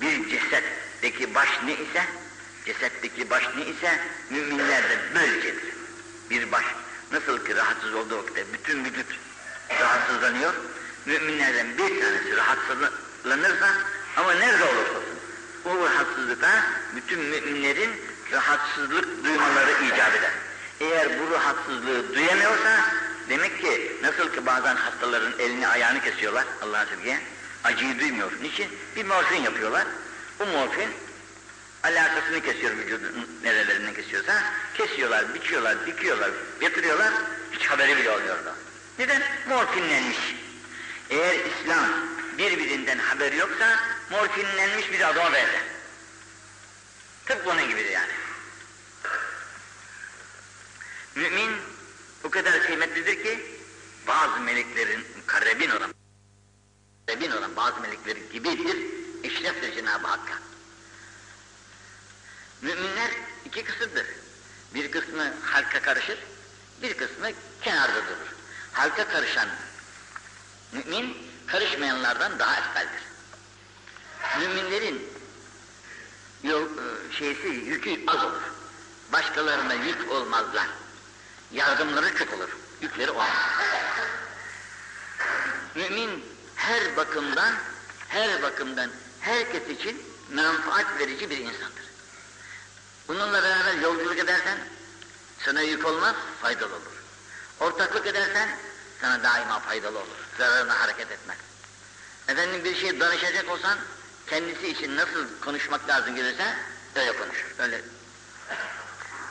bir 0.00 0.28
cesetteki 0.28 1.34
baş 1.34 1.48
ne 1.64 1.72
ise, 1.72 2.04
cesetteki 2.66 3.30
baş 3.30 3.44
ne 3.56 3.64
ise 3.64 4.00
müminler 4.30 4.82
de 4.82 4.98
böylecedir. 5.14 5.74
Bir 6.30 6.52
baş 6.52 6.64
nasıl 7.12 7.44
ki 7.44 7.56
rahatsız 7.56 7.94
olduğu 7.94 8.18
vakitte 8.18 8.44
bütün 8.52 8.84
vücut 8.84 9.06
rahatsızlanıyor, 9.80 10.54
müminlerden 11.06 11.78
bir 11.78 12.00
tanesi 12.00 12.36
rahatsızlanırsa 12.36 13.68
ama 14.16 14.32
nerede 14.32 14.64
olursa 14.64 14.98
olsun 14.98 15.14
o 15.64 15.84
rahatsızlıkta 15.84 16.64
bütün 16.96 17.20
müminlerin 17.20 17.90
rahatsızlık 18.32 19.24
duymaları 19.24 19.72
icap 19.72 20.14
eder. 20.14 20.30
Eğer 20.80 21.08
bu 21.20 21.30
rahatsızlığı 21.30 22.14
duyamıyorsa 22.14 22.80
demek 23.28 23.60
ki 23.60 23.96
nasıl 24.02 24.32
ki 24.32 24.46
bazen 24.46 24.76
hastaların 24.76 25.38
elini 25.38 25.68
ayağını 25.68 26.00
kesiyorlar 26.00 26.44
Allah'a 26.62 26.86
sevgiye 26.86 27.20
acıyı 27.64 28.00
duymuyor. 28.00 28.32
Niçin? 28.42 28.68
Bir 28.96 29.04
morfin 29.04 29.42
yapıyorlar. 29.42 29.84
Bu 30.40 30.46
morfin 30.46 30.88
alakasını 31.84 32.40
kesiyor 32.40 32.76
vücudun 32.76 33.28
nerelerinden 33.42 33.94
kesiyorsa 33.94 34.42
kesiyorlar, 34.74 35.34
biçiyorlar, 35.34 35.86
dikiyorlar, 35.86 36.30
getiriyorlar 36.60 37.12
hiç 37.52 37.66
haberi 37.66 37.96
bile 37.96 38.10
olmuyor 38.10 38.44
da. 38.44 38.54
Neden? 38.98 39.22
Morfinlenmiş. 39.48 40.18
Eğer 41.10 41.34
İslam 41.34 41.84
birbirinden 42.38 42.98
haberi 42.98 43.36
yoksa 43.36 43.78
morfinlenmiş 44.10 44.92
bir 44.92 45.08
adama 45.08 45.32
benzer. 45.32 45.62
Tıpkı 47.26 47.50
onun 47.50 47.68
gibidir 47.68 47.90
yani. 47.90 48.12
Mümin 51.14 51.50
o 52.24 52.30
kadar 52.30 52.62
kıymetlidir 52.62 53.22
ki 53.22 53.58
bazı 54.06 54.40
meleklerin 54.40 55.06
karrebin 55.26 55.70
olan 55.70 55.94
karrebin 57.06 57.30
olan 57.30 57.56
bazı 57.56 57.80
melekler 57.80 58.16
gibidir 58.16 58.76
eşreftir 59.24 59.74
Cenab-ı 59.74 60.06
Hakk'a. 60.06 60.38
Müminler 62.62 63.10
iki 63.44 63.64
kısımdır. 63.64 64.06
Bir 64.74 64.90
kısmı 64.90 65.34
halka 65.42 65.82
karışır, 65.82 66.18
bir 66.82 66.96
kısmı 66.96 67.30
kenarda 67.62 67.96
durur. 67.96 68.34
Halka 68.72 69.08
karışan 69.08 69.48
mümin 70.72 71.16
karışmayanlardan 71.46 72.38
daha 72.38 72.60
esfeldir. 72.60 73.02
Müminlerin 74.38 75.08
yol, 76.42 76.68
şeysi, 77.18 77.46
yükü 77.46 78.06
az 78.06 78.24
olur. 78.24 78.42
Başkalarına 79.12 79.74
yük 79.74 80.10
olmazlar. 80.12 80.66
Yardımları 81.54 82.14
çok 82.14 82.32
olur, 82.32 82.48
yükleri 82.80 83.10
olmaz. 83.10 83.28
Mümin 85.74 86.24
her 86.56 86.96
bakımdan, 86.96 87.54
her 88.08 88.42
bakımdan 88.42 88.90
herkes 89.20 89.68
için 89.68 90.02
menfaat 90.30 90.98
verici 90.98 91.30
bir 91.30 91.38
insandır. 91.38 91.84
Bununla 93.08 93.42
beraber 93.42 93.74
yolculuk 93.74 94.18
edersen 94.18 94.58
sana 95.38 95.60
yük 95.60 95.86
olmaz, 95.86 96.14
faydalı 96.42 96.74
olur. 96.74 97.02
Ortaklık 97.60 98.06
edersen 98.06 98.48
sana 99.00 99.22
daima 99.22 99.60
faydalı 99.60 99.98
olur. 99.98 100.18
Zararına 100.38 100.80
hareket 100.80 101.10
etmez. 101.10 101.36
Efendim 102.28 102.64
bir 102.64 102.76
şey 102.76 103.00
danışacak 103.00 103.50
olsan 103.50 103.78
kendisi 104.26 104.68
için 104.68 104.96
nasıl 104.96 105.26
konuşmak 105.40 105.88
lazım 105.88 106.16
gelirse 106.16 106.56
öyle 106.94 107.12
konuşur. 107.12 107.54
Öyle. 107.58 107.80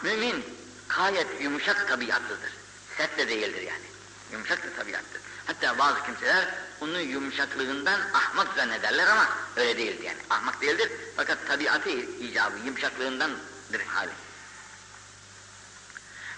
Mümin 0.04 0.63
gayet 0.98 1.42
yumuşak 1.42 1.88
tabiatlıdır. 1.88 2.54
Sert 2.98 3.18
de 3.18 3.28
değildir 3.28 3.62
yani. 3.62 3.86
Yumuşak 4.32 4.64
da 4.64 4.84
tabiattır. 4.84 5.22
Hatta 5.46 5.78
bazı 5.78 6.04
kimseler 6.04 6.48
onun 6.82 7.00
yumuşaklığından 7.00 8.02
ahmak 8.14 8.56
zannederler 8.56 9.08
ama 9.08 9.30
öyle 9.56 9.78
değildir 9.78 10.04
yani. 10.04 10.18
Ahmak 10.30 10.62
değildir 10.62 10.92
fakat 11.16 11.48
tabiatı 11.48 11.90
icabı 11.90 12.58
yumuşaklığındandır 12.66 13.82
hali. 13.88 14.12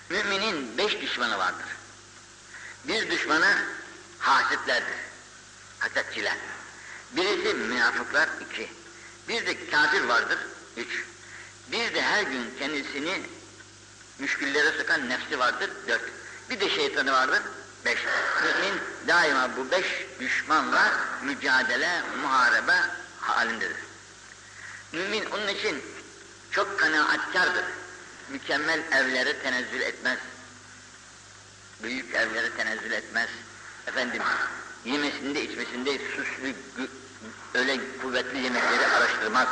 Müminin 0.09 0.77
beş 0.77 1.01
düşmanı 1.01 1.37
vardır. 1.37 1.65
Bir 2.83 3.11
düşmanı 3.11 3.57
hasitlerdir. 4.19 4.95
Hasetçiler. 5.79 6.37
Birisi 7.11 7.53
münafıklar 7.53 8.29
iki. 8.49 8.69
Bir 9.27 9.45
de 9.45 9.69
kafir 9.69 10.03
vardır 10.03 10.39
üç. 10.77 11.05
Bir 11.71 11.93
de 11.93 12.01
her 12.01 12.23
gün 12.23 12.53
kendisini 12.59 13.21
müşküllere 14.19 14.71
sokan 14.77 15.09
nefsi 15.09 15.39
vardır 15.39 15.69
dört. 15.87 16.01
Bir 16.49 16.59
de 16.59 16.69
şeytanı 16.69 17.11
vardır 17.11 17.41
beş. 17.85 17.99
Mümin 18.43 18.79
daima 19.07 19.49
bu 19.57 19.71
beş 19.71 19.85
düşmanla 20.19 20.91
mücadele, 21.23 22.01
muharebe 22.21 22.75
halindedir. 23.19 23.77
Mümin 24.91 25.25
onun 25.25 25.47
için 25.47 25.83
çok 26.51 26.79
kanaatkardır. 26.79 27.63
Mükemmel 28.29 28.79
evlere 28.91 29.39
tenezzül 29.39 29.81
etmez. 29.81 30.19
Büyük 31.83 32.15
evlere 32.15 32.49
tenezzül 32.49 32.91
etmez. 32.91 33.29
Efendim 33.87 34.21
yemesinde 34.85 35.41
içmesinde 35.41 35.97
süslü 35.97 36.55
öyle 37.53 37.79
kuvvetli 38.01 38.37
yemekleri 38.37 38.87
araştırmaz. 38.87 39.47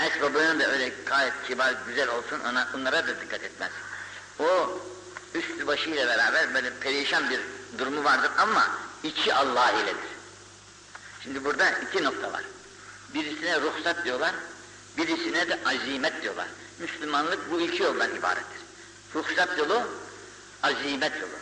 Esbabının 0.00 0.60
da 0.60 0.72
öyle 0.72 0.92
gayet 1.06 1.32
kibar, 1.46 1.74
güzel 1.86 2.08
olsun 2.08 2.40
ona, 2.50 2.68
onlara 2.76 3.06
da 3.06 3.20
dikkat 3.20 3.42
etmez. 3.42 3.70
O 4.38 4.78
üstü 5.34 5.66
başıyla 5.66 6.06
beraber 6.06 6.54
böyle 6.54 6.70
perişan 6.80 7.30
bir 7.30 7.40
durumu 7.78 8.04
vardır 8.04 8.30
ama 8.38 8.68
içi 9.02 9.34
Allah 9.34 9.70
iledir. 9.70 10.10
Şimdi 11.22 11.44
burada 11.44 11.70
iki 11.70 12.04
nokta 12.04 12.32
var. 12.32 12.42
Birisine 13.14 13.60
ruhsat 13.60 14.04
diyorlar, 14.04 14.34
birisine 14.98 15.48
de 15.48 15.58
azimet 15.66 16.22
diyorlar. 16.22 16.46
Müslümanlık 16.78 17.50
bu 17.50 17.60
iki 17.60 17.82
yoldan 17.82 18.14
ibarettir. 18.14 18.60
Ruhsat 19.14 19.58
yolu, 19.58 19.82
azimet 20.62 21.12
yolu. 21.20 21.38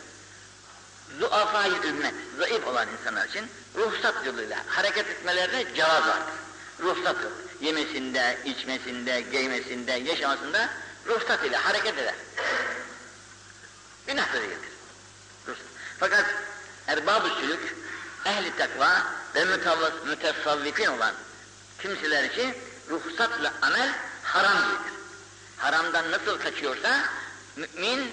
Zuafayı 1.20 1.74
ümmet, 1.84 2.14
zayıf 2.38 2.66
olan 2.66 2.88
insanlar 2.98 3.28
için 3.28 3.46
ruhsat 3.76 4.26
yoluyla 4.26 4.59
hareket 4.66 5.09
etmelerine 5.09 5.74
cevaz 5.74 6.07
vardır. 6.07 6.34
Ruhsat. 6.81 7.16
Yemesinde, 7.61 8.39
içmesinde, 8.45 9.20
giymesinde, 9.20 9.93
yaşamasında 9.93 10.68
ruhsat 11.07 11.45
ile 11.45 11.57
hareket 11.57 11.99
eder. 11.99 12.14
Günah 14.07 14.35
da 14.35 14.41
değildir. 14.41 14.70
Fakat 16.01 16.24
erbab-ı 16.87 17.29
sülük, 17.41 17.77
ehli 18.24 18.57
takva 18.57 19.03
ve 19.35 19.45
mütesavvifin 20.05 20.87
olan 20.87 21.14
kimseler 21.79 22.24
için 22.24 22.55
ruhsatla 22.91 23.53
amel 23.62 23.93
haram 24.22 24.57
değildir. 24.57 24.93
Haramdan 25.57 26.11
nasıl 26.11 26.39
kaçıyorsa 26.39 27.05
mümin, 27.57 28.11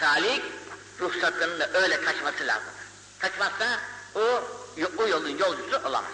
salik 0.00 0.42
ruhsatının 1.00 1.60
da 1.60 1.70
öyle 1.72 2.00
kaçması 2.00 2.46
lazım. 2.46 2.72
Kaçmazsa 3.18 3.80
o, 4.14 4.20
o 4.96 5.06
yolun 5.06 5.38
yolcusu 5.38 5.88
olamaz. 5.88 6.12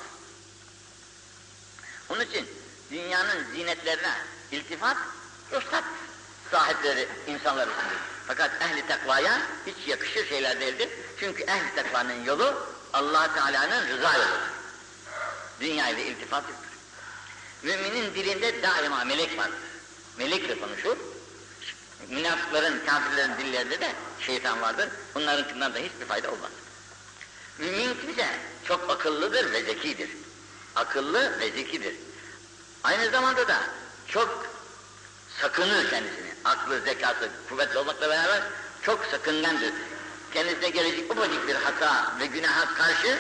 Onun 2.11 2.21
için 2.21 2.49
dünyanın 2.91 3.45
zinetlerine 3.55 4.13
iltifat, 4.53 4.97
ruhsat 5.53 5.85
sahipleri 6.51 7.09
insanlar 7.27 7.67
içindir. 7.69 7.99
Fakat 8.27 8.51
ehli 8.63 8.87
takvaya 8.87 9.41
hiç 9.67 9.89
yakışır 9.89 10.29
şeyler 10.29 10.61
değildir. 10.61 10.89
Çünkü 11.21 11.43
ehli 11.43 11.75
takvanın 11.75 12.25
yolu 12.25 12.67
allah 12.93 13.35
Teala'nın 13.35 13.89
rıza 13.89 14.13
yoludur. 14.13 14.51
Dünya 15.61 15.89
ile 15.89 16.07
iltifat 16.07 16.45
yoktur. 16.49 16.71
Müminin 17.63 18.15
dilinde 18.15 18.63
daima 18.63 19.05
melek 19.05 19.39
vardır. 19.39 19.59
Melekle 20.19 20.61
konuşur. 20.61 20.97
Münafıkların, 22.09 22.87
kafirlerin 22.87 23.39
dillerinde 23.39 23.81
de 23.81 23.93
şeytan 24.21 24.61
vardır. 24.61 24.89
Bunlarınkinden 25.15 25.75
de 25.75 25.85
hiçbir 25.85 26.07
fayda 26.07 26.31
olmaz. 26.31 26.51
Mümin 27.59 27.95
kimse 27.95 28.27
çok 28.65 28.91
akıllıdır 28.91 29.53
ve 29.53 29.63
zekidir. 29.63 30.11
Akıllı 30.77 31.41
ve 31.41 31.51
zekidir. 31.51 31.95
Aynı 32.85 33.11
zamanda 33.11 33.49
da 33.49 33.61
çok 34.09 34.47
sakınır 35.41 35.91
kendisini. 35.91 36.35
Aklı, 36.45 36.81
zekası 36.81 37.31
kuvvetli 37.49 37.79
olmakla 37.79 38.09
beraber 38.09 38.43
çok 38.83 39.05
sakıngandır. 39.05 39.73
Kendisine 40.35 40.71
gelecek 40.71 41.13
ufacık 41.13 41.49
bir 41.49 41.55
hata 41.55 42.15
ve 42.21 42.27
günaha 42.27 42.75
karşı 42.75 43.19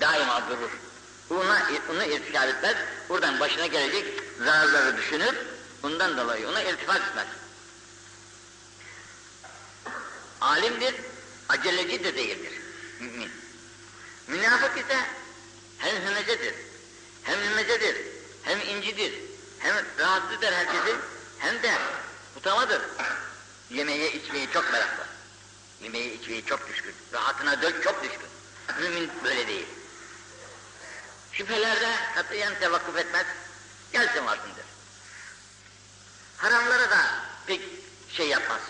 daima 0.00 0.42
durur. 0.48 0.70
Ona, 1.30 1.62
onu 1.90 2.04
irtikap 2.04 2.48
etmez. 2.48 2.76
Buradan 3.08 3.40
başına 3.40 3.66
gelecek 3.66 4.22
zararları 4.38 4.96
düşünür. 4.96 5.34
Bundan 5.82 6.16
dolayı 6.16 6.48
ona 6.48 6.62
iltifat 6.62 7.00
etmez. 7.00 7.26
Alimdir, 10.40 10.94
aceleci 11.48 12.04
de 12.04 12.16
değildir 12.16 12.64
mümin. 13.00 13.30
Münafık 14.28 14.78
ise 14.78 14.98
hem 15.78 15.96
hümezedir, 15.96 16.54
hem 17.24 17.40
hümezedir, 17.40 17.96
hem 18.42 18.60
incidir, 18.60 19.14
hem 19.58 19.74
rahatsız 19.98 20.38
eder 20.38 20.52
herkesi, 20.52 20.96
hem 21.38 21.62
de 21.62 21.72
utamadır. 22.36 22.82
Yemeğe 23.70 24.12
içmeye 24.12 24.46
çok 24.50 24.72
meraklı. 24.72 25.04
Yemeğe 25.82 26.14
içmeye 26.14 26.44
çok 26.44 26.68
düşkün. 26.68 26.94
Rahatına 27.12 27.62
dök 27.62 27.84
çok 27.84 28.02
düşkün. 28.02 28.28
Mümin 28.80 29.10
böyle 29.24 29.48
değil. 29.48 29.66
Şüphelerde 31.32 31.88
katiyen 32.14 32.58
tevakkuf 32.60 32.96
etmez, 32.96 33.26
gelsin 33.92 34.26
varsındır. 34.26 34.64
Haramlara 36.36 36.90
da 36.90 36.98
pek 37.46 37.60
şey 38.08 38.28
yapmaz. 38.28 38.60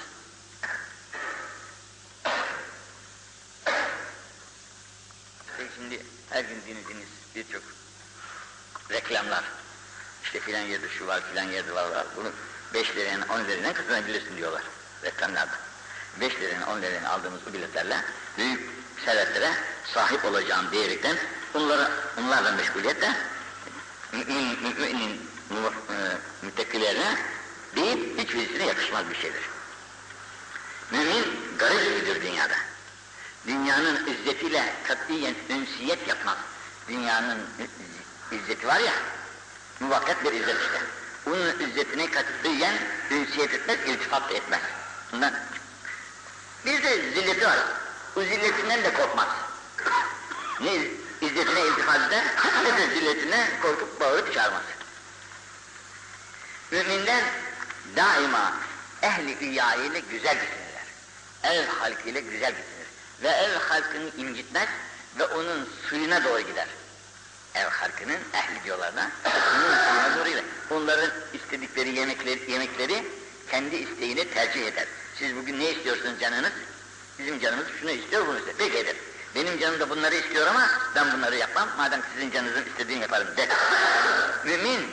Şimdi 5.74 6.02
her 6.30 6.44
gün 6.44 6.62
dinlediğiniz 6.66 7.08
birçok 7.34 7.62
reklamlar, 8.90 9.44
işte 10.24 10.40
filan 10.40 10.60
yerde 10.60 10.88
şu 10.88 11.06
var, 11.06 11.22
filan 11.30 11.44
yerde 11.44 11.74
var, 11.74 11.90
var. 11.90 12.06
Bunu 12.16 12.32
beş 12.74 12.96
liranın, 12.96 13.28
on 13.28 13.44
liranın 13.44 13.72
kazanabilirsin 13.72 14.36
diyorlar 14.36 14.62
reklamlarda. 15.04 15.58
Beş 16.20 16.40
liranın, 16.40 16.62
on 16.62 16.82
liranın 16.82 17.04
aldığımız 17.04 17.40
bu 17.46 17.52
biletlerle 17.52 17.96
büyük 18.38 18.60
servetlere 19.04 19.52
sahip 19.94 20.24
olacağım 20.24 20.66
diyerekten 20.72 21.16
bunları, 21.54 21.90
bunlarla 22.16 22.52
meşguliyetle 22.52 23.16
mümin, 24.12 24.58
müminin 24.62 25.30
e, 25.50 25.96
müttekilerine 26.42 27.18
deyip 27.76 28.18
hiçbirisine 28.18 28.66
yakışmaz 28.66 29.10
bir 29.10 29.14
şeydir. 29.14 29.42
Mümin 30.90 31.24
garip 31.58 31.84
gibidir 31.84 32.22
dünyada. 32.22 32.54
Dünyanın 33.46 34.06
izzetiyle 34.06 34.74
katiyen 34.88 35.34
ünsiyet 35.48 36.08
yapmaz. 36.08 36.36
Dünyanın 36.88 37.38
izzeti 38.32 38.66
var 38.66 38.80
ya, 38.80 38.92
muvakkat 39.80 40.24
bir 40.24 40.32
izzet 40.32 40.60
işte. 40.60 40.80
Bunun 41.26 41.60
izzetine 41.60 42.10
katiyen 42.10 42.74
ünsiyet 43.10 43.54
etmez, 43.54 43.78
iltifat 43.86 44.32
etmez. 44.32 44.60
Bundan. 45.12 45.34
Bir 46.66 46.82
de 46.82 46.96
zilleti 46.96 47.46
var. 47.46 47.58
O 48.16 48.20
zilletinden 48.20 48.84
de 48.84 48.94
korkmaz. 48.94 49.28
Ne 50.60 50.74
izzetine 51.20 51.60
iltifat 51.60 52.00
eder, 52.08 52.24
ne 52.64 52.78
de 52.78 52.94
zilletine 52.94 53.48
korkup 53.62 54.00
bağırıp 54.00 54.34
çağırmaz. 54.34 54.62
Müminler 56.70 57.24
daima 57.96 58.52
ehli 59.02 59.32
ile 59.32 60.00
güzel 60.10 60.34
geçinirler. 60.34 60.84
Ev 61.42 61.66
halkıyla 61.66 62.20
güzel 62.20 62.50
geçinir. 62.50 62.88
Ve 63.22 63.28
ev 63.28 63.58
halkını 63.58 64.10
incitmez 64.16 64.68
ve 65.18 65.24
onun 65.24 65.68
suyuna 65.88 66.24
doğru 66.24 66.40
gider. 66.40 66.66
Ev 67.54 67.66
halkının 67.68 68.18
ehli 68.32 68.64
diyorlar 68.64 68.96
gider. 70.30 70.44
Onların 70.70 71.10
istedikleri 71.32 71.88
yemekleri, 71.88 72.50
yemekleri 72.50 73.04
kendi 73.50 73.76
isteğini 73.76 74.30
tercih 74.30 74.66
eder. 74.66 74.86
Siz 75.18 75.36
bugün 75.36 75.60
ne 75.60 75.70
istiyorsunuz 75.70 76.20
canınız? 76.20 76.52
Bizim 77.18 77.40
canımız 77.40 77.66
şunu 77.80 77.90
istiyor, 77.90 78.26
bunu 78.26 78.38
istiyor. 78.38 78.56
Peki 78.58 78.78
eder. 78.78 78.96
Benim 79.34 79.58
canım 79.58 79.80
da 79.80 79.90
bunları 79.90 80.14
istiyor 80.14 80.46
ama 80.46 80.70
ben 80.94 81.12
bunları 81.12 81.36
yapmam. 81.36 81.68
Madem 81.76 82.00
sizin 82.12 82.30
canınızın 82.30 82.64
istediğini 82.64 83.02
yaparım 83.02 83.28
der. 83.36 83.48
Mümin 84.44 84.86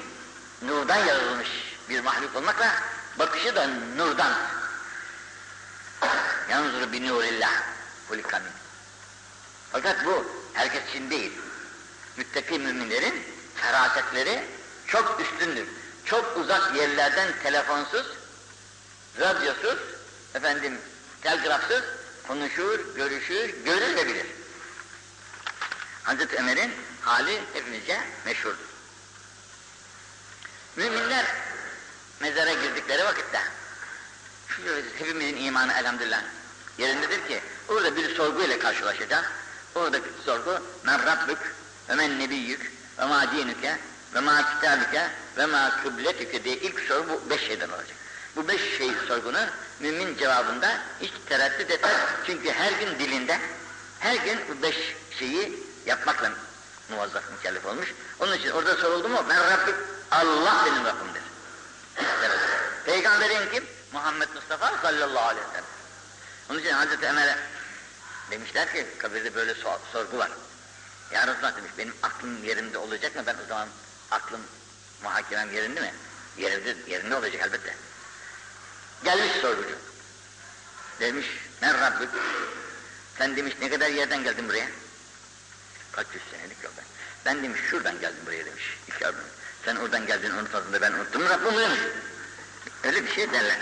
nurdan 0.62 0.98
yaratılmış 0.98 1.50
bir 1.90 2.00
mahluk 2.00 2.36
olmakla 2.36 2.76
bakışı 3.20 3.56
da 3.56 3.68
nurdan. 3.98 4.34
Yanzuru 6.50 6.92
bi 6.92 7.08
nurillah. 7.08 7.52
Fakat 9.72 10.06
bu 10.06 10.26
herkes 10.54 10.90
için 10.90 11.10
değil. 11.10 11.32
Müttaki 12.18 12.60
müminlerin 12.60 13.24
ferasetleri 13.56 14.44
çok 14.88 15.22
üstündür. 15.22 15.68
Çok 16.06 16.38
uzak 16.38 16.76
yerlerden 16.76 17.30
telefonsuz, 17.44 18.06
radyosuz, 19.20 19.80
efendim 20.36 20.78
telgrafsız 21.22 21.84
konuşur, 22.28 22.96
görüşür, 22.96 23.64
görür 23.66 23.96
ve 23.96 24.08
bilir. 24.08 24.26
Hazreti 26.04 26.36
Ömer'in 26.36 26.72
hali 27.02 27.42
hepimizce 27.54 28.02
meşhurdur. 28.26 28.72
Müminler 30.76 31.26
mezara 32.20 32.54
girdikleri 32.54 33.04
vakitte 33.04 33.42
şu 34.48 34.62
hepimizin 35.00 35.38
imanı 35.38 35.74
elhamdülillah 35.74 36.22
yerindedir 36.78 37.28
ki 37.28 37.42
orada 37.68 37.96
bir 37.96 38.16
sorgu 38.16 38.44
ile 38.44 38.60
karşılaşacak. 38.60 39.32
Oradaki 39.76 40.10
sorgu 40.26 40.60
men 40.84 41.06
rabbük 41.06 41.38
ve 41.92 41.96
men 41.96 42.20
nebiyyük 42.20 42.72
ve 43.00 43.06
ma 43.06 43.32
dinüke 43.32 43.78
ve 44.14 44.20
ma 44.20 44.54
kitabüke 44.54 45.12
ve 45.38 45.46
ma 45.46 45.72
kıbletüke 45.84 46.44
diye 46.44 46.56
ilk 46.58 46.80
soru 46.80 47.10
bu 47.10 47.30
beş 47.30 47.42
şeyden 47.42 47.70
olacak. 47.70 47.98
Bu 48.36 48.48
beş 48.48 48.78
şey 48.78 48.92
sorgunun 49.08 49.50
mümin 49.80 50.18
cevabında 50.18 50.78
hiç 51.02 51.12
tereddüt 51.30 51.72
etmez. 51.72 51.96
Çünkü 52.26 52.52
her 52.52 52.72
gün 52.72 53.00
dilinde, 53.00 53.40
her 54.00 54.16
gün 54.16 54.40
bu 54.50 54.64
beş 54.64 54.96
şeyi 55.20 55.64
yapmakla 55.86 56.32
muvazzaf 56.90 57.24
mükellef 57.32 57.66
olmuş. 57.66 57.94
Onun 58.20 58.38
için 58.38 58.50
orada 58.50 58.76
soruldu 58.76 59.10
mu 59.10 59.26
ben 59.30 59.52
Rabbim, 59.52 59.76
Allah 60.12 60.66
benim 60.66 60.86
Rabbimdir. 60.86 61.22
Peygamberin 62.86 63.52
kim? 63.54 63.64
Muhammed 63.94 64.30
Mustafa 64.36 64.78
sallallahu 64.82 65.26
aleyhi 65.26 65.48
ve 65.48 65.52
sellem. 65.52 65.66
Onun 66.50 66.60
için 66.60 66.72
Hazreti 66.72 67.08
Ömer'e 67.08 67.38
demişler 68.32 68.74
ki 68.74 68.88
kabirde 68.98 69.36
böyle 69.36 69.54
sor, 69.54 69.80
sorgu 69.94 70.18
var. 70.18 70.30
Ya 71.14 71.28
Resulullah 71.28 71.58
demiş 71.58 71.72
benim 71.78 71.94
aklım 72.04 72.44
yerimde 72.44 72.78
olacak 72.78 73.16
mı? 73.16 73.24
Ben 73.28 73.36
o 73.46 73.48
zaman 73.48 73.68
aklım 74.12 74.42
muhakemem 75.04 75.54
yerinde 75.54 75.82
mi? 75.82 75.94
Yerinde, 76.38 76.76
yerinde 76.88 77.16
olacak 77.16 77.42
elbette. 77.46 77.76
Gelmiş 79.04 79.32
sorgucu. 79.42 79.76
Demiş, 81.00 81.26
ben 81.62 81.82
Rabbim. 81.82 82.10
Sen 83.18 83.36
demiş 83.36 83.54
ne 83.62 83.70
kadar 83.70 83.90
yerden 83.90 84.24
geldin 84.24 84.50
buraya? 84.50 84.68
Kaç 85.92 86.08
yüz 86.14 86.24
senelik 86.32 86.64
yoldan. 86.64 86.84
Ben 87.26 87.44
demiş 87.44 87.62
şuradan 87.70 88.00
geldim 88.00 88.22
buraya 88.26 88.46
demiş. 88.46 88.78
İki 88.88 89.08
adım. 89.08 89.24
Sen 89.66 89.76
oradan 89.76 90.08
geldin 90.08 90.32
unutmadın 90.32 90.74
da 90.74 90.82
ben 90.82 90.94
unuttum 90.94 91.30
Rabbim 91.30 91.60
demiş. 91.60 91.80
Öyle 92.84 93.04
bir 93.06 93.12
şey 93.12 93.32
derler. 93.32 93.60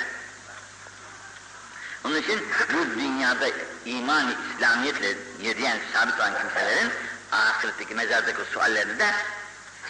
Onun 2.03 2.15
için 2.21 2.43
bu 2.73 2.99
dünyada 2.99 3.47
iman-ı 3.85 4.35
İslamiyetle 4.55 5.15
yediyen 5.41 5.77
sabit 5.93 6.15
olan 6.15 6.33
kimselerin 6.41 6.91
ahiretteki 7.31 7.95
mezardaki 7.95 8.41
suallerinde 8.53 8.99
de 8.99 9.13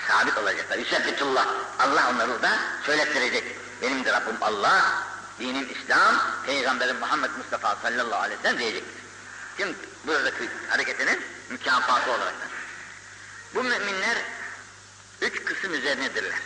sabit 0.08 0.38
olacaklar. 0.38 0.78
Yüsebbitullah. 0.78 1.48
Allah 1.80 2.10
onları 2.10 2.42
da 2.42 2.60
söylettirecek. 2.86 3.44
Benim 3.82 4.06
de 4.06 4.14
Rabbim 4.14 4.36
Allah, 4.42 5.04
dinim 5.40 5.70
İslam, 5.72 6.22
Peygamberim 6.46 6.98
Muhammed 6.98 7.30
Mustafa 7.38 7.76
sallallahu 7.82 8.22
aleyhi 8.22 8.40
ve 8.40 8.44
sellem 8.44 8.60
diyecektir. 8.60 9.04
Kim 9.58 9.76
buradaki 10.08 10.50
hareketinin 10.70 11.22
mükafatı 11.50 12.12
olaraktan. 12.12 12.50
Bu 13.56 13.64
müminler 13.64 14.18
üç 15.22 15.46
kısım 15.46 15.74
üzerinedirler. 15.74 16.40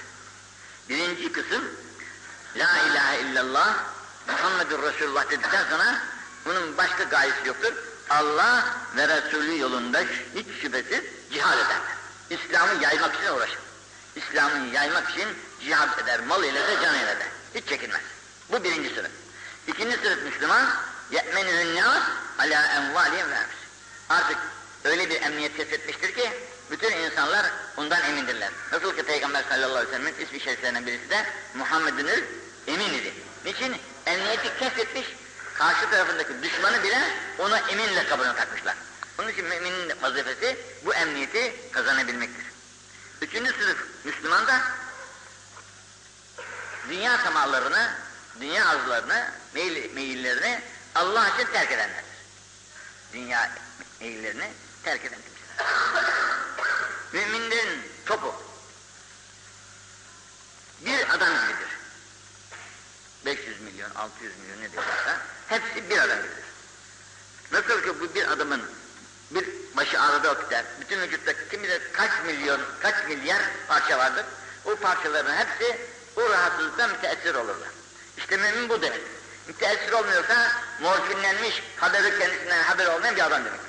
Birinci 0.90 1.32
kısım 1.32 1.64
La 2.56 2.78
ilahe 2.88 3.22
illallah 3.22 3.76
Muhammedur 4.28 4.84
Resulullah 4.84 5.30
dedikten 5.30 5.64
sonra 5.70 6.02
bunun 6.46 6.78
başka 6.78 7.04
gayesi 7.04 7.48
yoktur. 7.48 7.74
Allah 8.10 8.66
ve 8.96 9.08
Resulü 9.08 9.60
yolunda 9.60 10.00
hiç 10.36 10.62
şüphesiz 10.62 11.02
cihad 11.32 11.58
ederler. 11.58 11.94
İslam'ı 12.30 12.84
yaymak 12.84 13.16
için 13.16 13.34
uğraşır. 13.34 13.60
İslam'ı 14.16 14.68
yaymak 14.74 15.10
için 15.10 15.28
cihad 15.62 16.00
eder, 16.00 16.20
mal 16.20 16.44
ile 16.44 16.68
de 16.68 16.76
can 16.84 16.96
ile 16.96 17.20
de. 17.20 17.28
Hiç 17.56 17.68
çekinmez. 17.68 18.02
Bu 18.52 18.64
birinci 18.64 18.96
sınıf. 18.96 19.12
İkinci 19.68 19.98
sınıf 19.98 20.24
Müslüman, 20.24 20.70
ye'menühün 21.12 21.76
nâs 21.76 22.04
alâ 22.40 22.66
envâlihim 22.66 23.32
ve 23.32 23.38
Artık 24.10 24.38
öyle 24.84 25.10
bir 25.10 25.22
emniyet 25.22 25.58
kesbetmiştir 25.58 26.14
ki, 26.14 26.32
bütün 26.72 26.92
insanlar 26.92 27.46
ondan 27.78 28.02
emindirler. 28.02 28.50
Nasıl 28.72 28.96
ki 28.96 29.04
Peygamber 29.04 29.44
sallallahu 29.50 29.78
aleyhi 29.78 29.88
ve 29.88 29.98
sellem'in 29.98 30.26
ismi 30.26 30.40
şeriflerinden 30.40 30.86
birisi 30.88 31.10
de 31.10 31.26
Muhammed'in 31.54 32.26
emin 32.68 32.94
idi. 32.94 33.14
Niçin? 33.46 33.76
Emniyeti 34.06 34.60
kesbetmiş, 34.60 35.08
karşı 35.54 35.90
tarafındaki 35.90 36.44
düşmanı 36.44 36.84
bile 36.84 37.00
ona 37.40 37.60
eminle 37.60 38.06
kabına 38.06 38.36
takmışlar. 38.36 38.76
Onun 39.20 39.30
için 39.30 39.46
müminin 39.46 40.02
vazifesi 40.02 40.58
bu 40.86 40.94
emniyeti 40.94 41.72
kazanabilmektir. 41.72 42.46
Üçüncü 43.22 43.54
sınıf 43.54 43.78
Müslüman 44.04 44.48
da 44.48 44.62
dünya 46.90 47.24
tamalarını, 47.24 47.94
dünya 48.40 48.68
arzularını, 48.68 49.32
meyil, 49.54 49.94
meyillerini 49.94 50.62
Allah 50.96 51.30
için 51.30 51.52
terk 51.52 51.72
edenlerdir. 51.72 52.14
Dünya 53.14 53.52
meyillerini 54.00 54.52
terk 54.84 55.06
eden 55.06 55.20
kimseler. 55.20 55.74
Müminlerin 57.14 57.92
topu 58.06 58.36
bir 60.86 61.10
adam 61.10 61.30
gibidir. 61.30 61.74
500 63.26 63.62
milyon, 63.62 63.90
600 63.96 64.38
milyon 64.38 64.62
ne 64.62 64.72
diyorlarsa 64.72 65.18
hepsi 65.48 65.90
bir 65.90 65.98
adam 65.98 66.18
gibidir. 66.18 66.44
Nasıl 67.52 67.84
ki 67.84 68.00
bu 68.00 68.16
bir 68.16 68.32
adamın 68.32 68.62
bir 69.32 69.46
başı 69.78 70.02
ağrıda 70.02 70.30
vakitte, 70.30 70.66
bütün 70.82 71.02
vücutta 71.02 71.34
kim 71.52 71.64
bilir 71.64 71.82
kaç 71.94 72.12
milyon, 72.26 72.62
kaç 72.82 72.96
milyar 73.08 73.42
parça 73.68 73.98
vardır. 73.98 74.26
O 74.66 74.76
parçaların 74.76 75.36
hepsi 75.36 75.78
o 76.16 76.30
rahatsızlıktan 76.30 76.90
müteessir 76.90 77.36
olurlar. 77.36 77.70
İşte 78.18 78.38
mümin 78.38 78.70
bu 78.70 78.82
demek. 78.82 79.02
Müteessir 79.48 79.92
olmuyorsa 79.92 80.52
morfinlenmiş, 80.82 81.64
haberi 81.78 82.20
kendisinden 82.20 82.64
haber 82.64 82.88
olmayan 82.88 83.16
bir 83.16 83.26
adam 83.26 83.46
demek. 83.46 83.60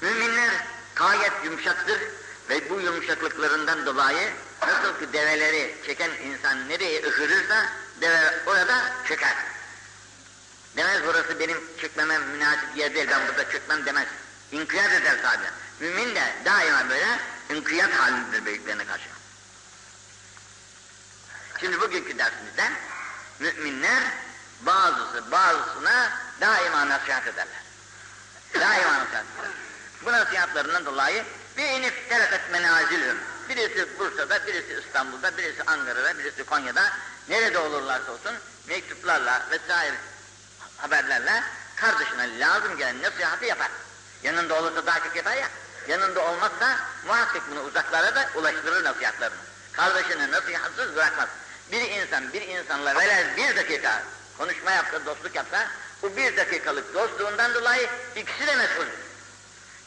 Müminler 0.00 0.50
gayet 0.94 1.32
yumuşaktır 1.44 2.00
ve 2.48 2.70
bu 2.70 2.80
yumuşaklıklarından 2.80 3.86
dolayı 3.86 4.30
nasıl 4.66 4.98
ki 4.98 5.12
develeri 5.12 5.74
çeken 5.86 6.10
insan 6.10 6.68
nereye 6.68 7.06
ıhırırsa 7.06 7.66
deve 8.00 8.42
orada 8.46 8.92
çöker. 9.08 9.36
Demez 10.76 11.00
burası 11.06 11.40
benim 11.40 11.60
çökmeme 11.80 12.18
münasip 12.18 12.76
yer 12.76 12.94
değil, 12.94 13.08
ben 13.10 13.28
burada 13.28 13.50
çökmem 13.50 13.86
demez. 13.86 14.08
İnkiyat 14.52 14.92
eder 14.92 15.16
sadece. 15.22 15.50
Mümin 15.80 16.14
de 16.14 16.32
daima 16.44 16.88
böyle 16.88 17.18
inkiyat 17.50 17.92
halindedir 17.92 18.44
büyüklerine 18.44 18.86
karşı. 18.86 19.08
Şimdi 21.60 21.80
bugünkü 21.80 22.18
dersimizde 22.18 22.70
müminler 23.38 24.02
bazısı 24.60 25.30
bazısına 25.30 26.12
daima 26.40 26.88
nasihat 26.88 27.26
ederler. 27.26 27.62
Daima 28.54 28.92
nasihat 28.92 29.24
ederler. 29.34 29.50
Bu 30.04 30.12
nasihatlarından 30.12 30.86
dolayı 30.86 31.24
bir 31.56 31.68
inip 31.68 32.08
terakat 32.08 32.50
menazilüm. 32.50 33.18
Birisi 33.48 33.98
Bursa'da, 33.98 34.46
birisi 34.46 34.82
İstanbul'da, 34.86 35.36
birisi 35.38 35.62
Ankara'da, 35.62 36.18
birisi 36.18 36.44
Konya'da, 36.44 36.92
nerede 37.28 37.58
olurlarsa 37.58 38.12
olsun 38.12 38.34
mektuplarla 38.68 39.46
vesaire 39.50 39.96
haberlerle 40.76 41.42
kardeşine 41.76 42.40
lazım 42.40 42.76
gelen 42.76 43.02
nasihatı 43.02 43.44
yapar. 43.44 43.68
Yanında 44.22 44.54
olursa 44.54 44.86
daha 44.86 45.00
çok 45.00 45.16
yapar 45.16 45.36
ya, 45.36 45.48
yanında 45.88 46.24
olmazsa 46.24 46.78
muhakkak 47.06 47.42
bunu 47.50 47.60
uzaklara 47.60 48.14
da 48.14 48.28
ulaştırır 48.34 48.84
nasihatlarını. 48.84 49.36
Kardeşini 49.72 50.30
nasihatsız 50.30 50.96
bırakmaz. 50.96 51.28
Bir 51.72 51.90
insan 51.90 52.32
bir 52.32 52.42
insanla 52.42 52.94
velev 52.94 53.36
bir 53.36 53.56
dakika 53.56 54.02
konuşma 54.38 54.70
yapsa, 54.70 55.06
dostluk 55.06 55.34
yapsa, 55.34 55.66
bu 56.02 56.16
bir 56.16 56.36
dakikalık 56.36 56.94
dostluğundan 56.94 57.54
dolayı 57.54 57.88
ikisi 58.16 58.46
de 58.46 58.56
mesul. 58.56 58.86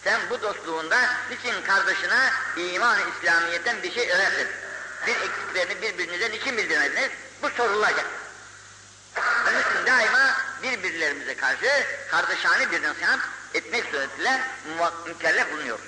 Sen 0.03 0.19
bu 0.29 0.41
dostluğunda 0.41 0.97
niçin 1.29 1.61
kardeşine 1.61 2.29
iman-ı 2.57 3.01
İslamiyet'ten 3.17 3.83
bir 3.83 3.91
şey 3.91 4.11
öğretin? 4.11 4.47
Bir 5.07 5.15
eksiklerini 5.15 5.81
birbirinize 5.81 6.31
niçin 6.31 6.57
bildirmediniz? 6.57 7.11
Bu 7.41 7.49
sorulacak. 7.49 8.05
Onun 9.17 9.61
için 9.61 9.85
daima 9.87 10.37
birbirlerimize 10.63 11.37
karşı 11.37 11.85
kardeşane 12.11 12.71
bir 12.71 12.83
nasihat 12.83 13.19
etmek 13.53 13.85
suretiyle 13.85 14.41
mükellef 15.07 15.51
bulunuyoruz. 15.51 15.85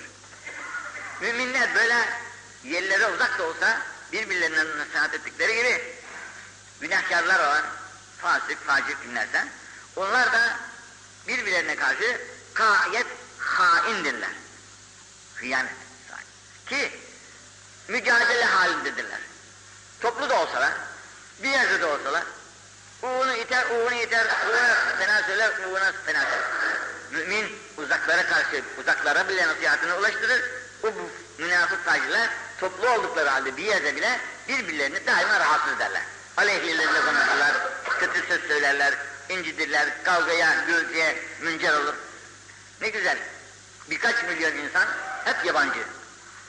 Müminler 1.21 1.75
böyle 1.75 2.09
yerlere 2.63 3.07
uzak 3.07 3.39
da 3.39 3.43
olsa 3.43 3.81
birbirlerine 4.11 4.77
nasihat 4.77 5.13
ettikleri 5.13 5.55
gibi 5.55 5.95
günahkarlar 6.81 7.39
olan 7.39 7.65
fasık, 8.17 8.67
facir 8.67 8.95
kimlerse 9.03 9.47
onlar 9.95 10.33
da 10.33 10.59
birbirlerine 11.27 11.75
karşı 11.75 12.21
gayet 12.55 13.07
haindirler. 13.39 14.29
Hıyanet. 15.35 15.71
Ki 16.69 16.91
mücadele 17.87 18.45
halindedirler. 18.45 19.19
Toplu 20.01 20.29
da 20.29 20.41
olsalar, 20.41 20.73
bir 21.43 21.49
yerde 21.49 21.81
de 21.81 21.85
olsalar, 21.85 22.23
uğunu 23.03 23.33
iter, 23.33 23.65
uğunu 23.65 23.93
iter, 23.93 24.25
uğuna 24.25 24.75
fena 24.99 25.23
söyler, 25.23 25.51
uğuna 25.67 25.91
fena 26.05 26.21
söyler. 26.21 26.49
Mümin 27.11 27.45
uzaklara 27.77 28.25
karşı, 28.25 28.63
uzaklara 28.81 29.29
bile 29.29 29.47
nasihatini 29.47 29.93
ulaştırır. 29.93 30.41
Bu 30.83 30.91
münafık 31.37 31.85
tacirler 31.85 32.29
toplu 32.59 32.89
oldukları 32.89 33.29
halde 33.29 33.57
bir 33.57 33.63
yerde 33.63 33.95
bile 33.95 34.19
birbirlerini 34.47 35.05
daima 35.07 35.39
rahatsız 35.39 35.73
ederler. 35.73 36.01
Aleyhlerine 36.37 37.01
konuşurlar, 37.05 37.51
kötü 37.99 38.27
söz 38.27 38.47
söylerler, 38.47 38.93
incidirler, 39.29 40.03
kavgaya, 40.03 40.63
gürültüye 40.67 41.17
müncer 41.41 41.73
olur. 41.73 41.93
Ne 42.81 42.89
güzel, 42.89 43.17
birkaç 43.89 44.23
milyon 44.23 44.55
insan 44.55 44.87
hep 45.25 45.45
yabancı. 45.45 45.79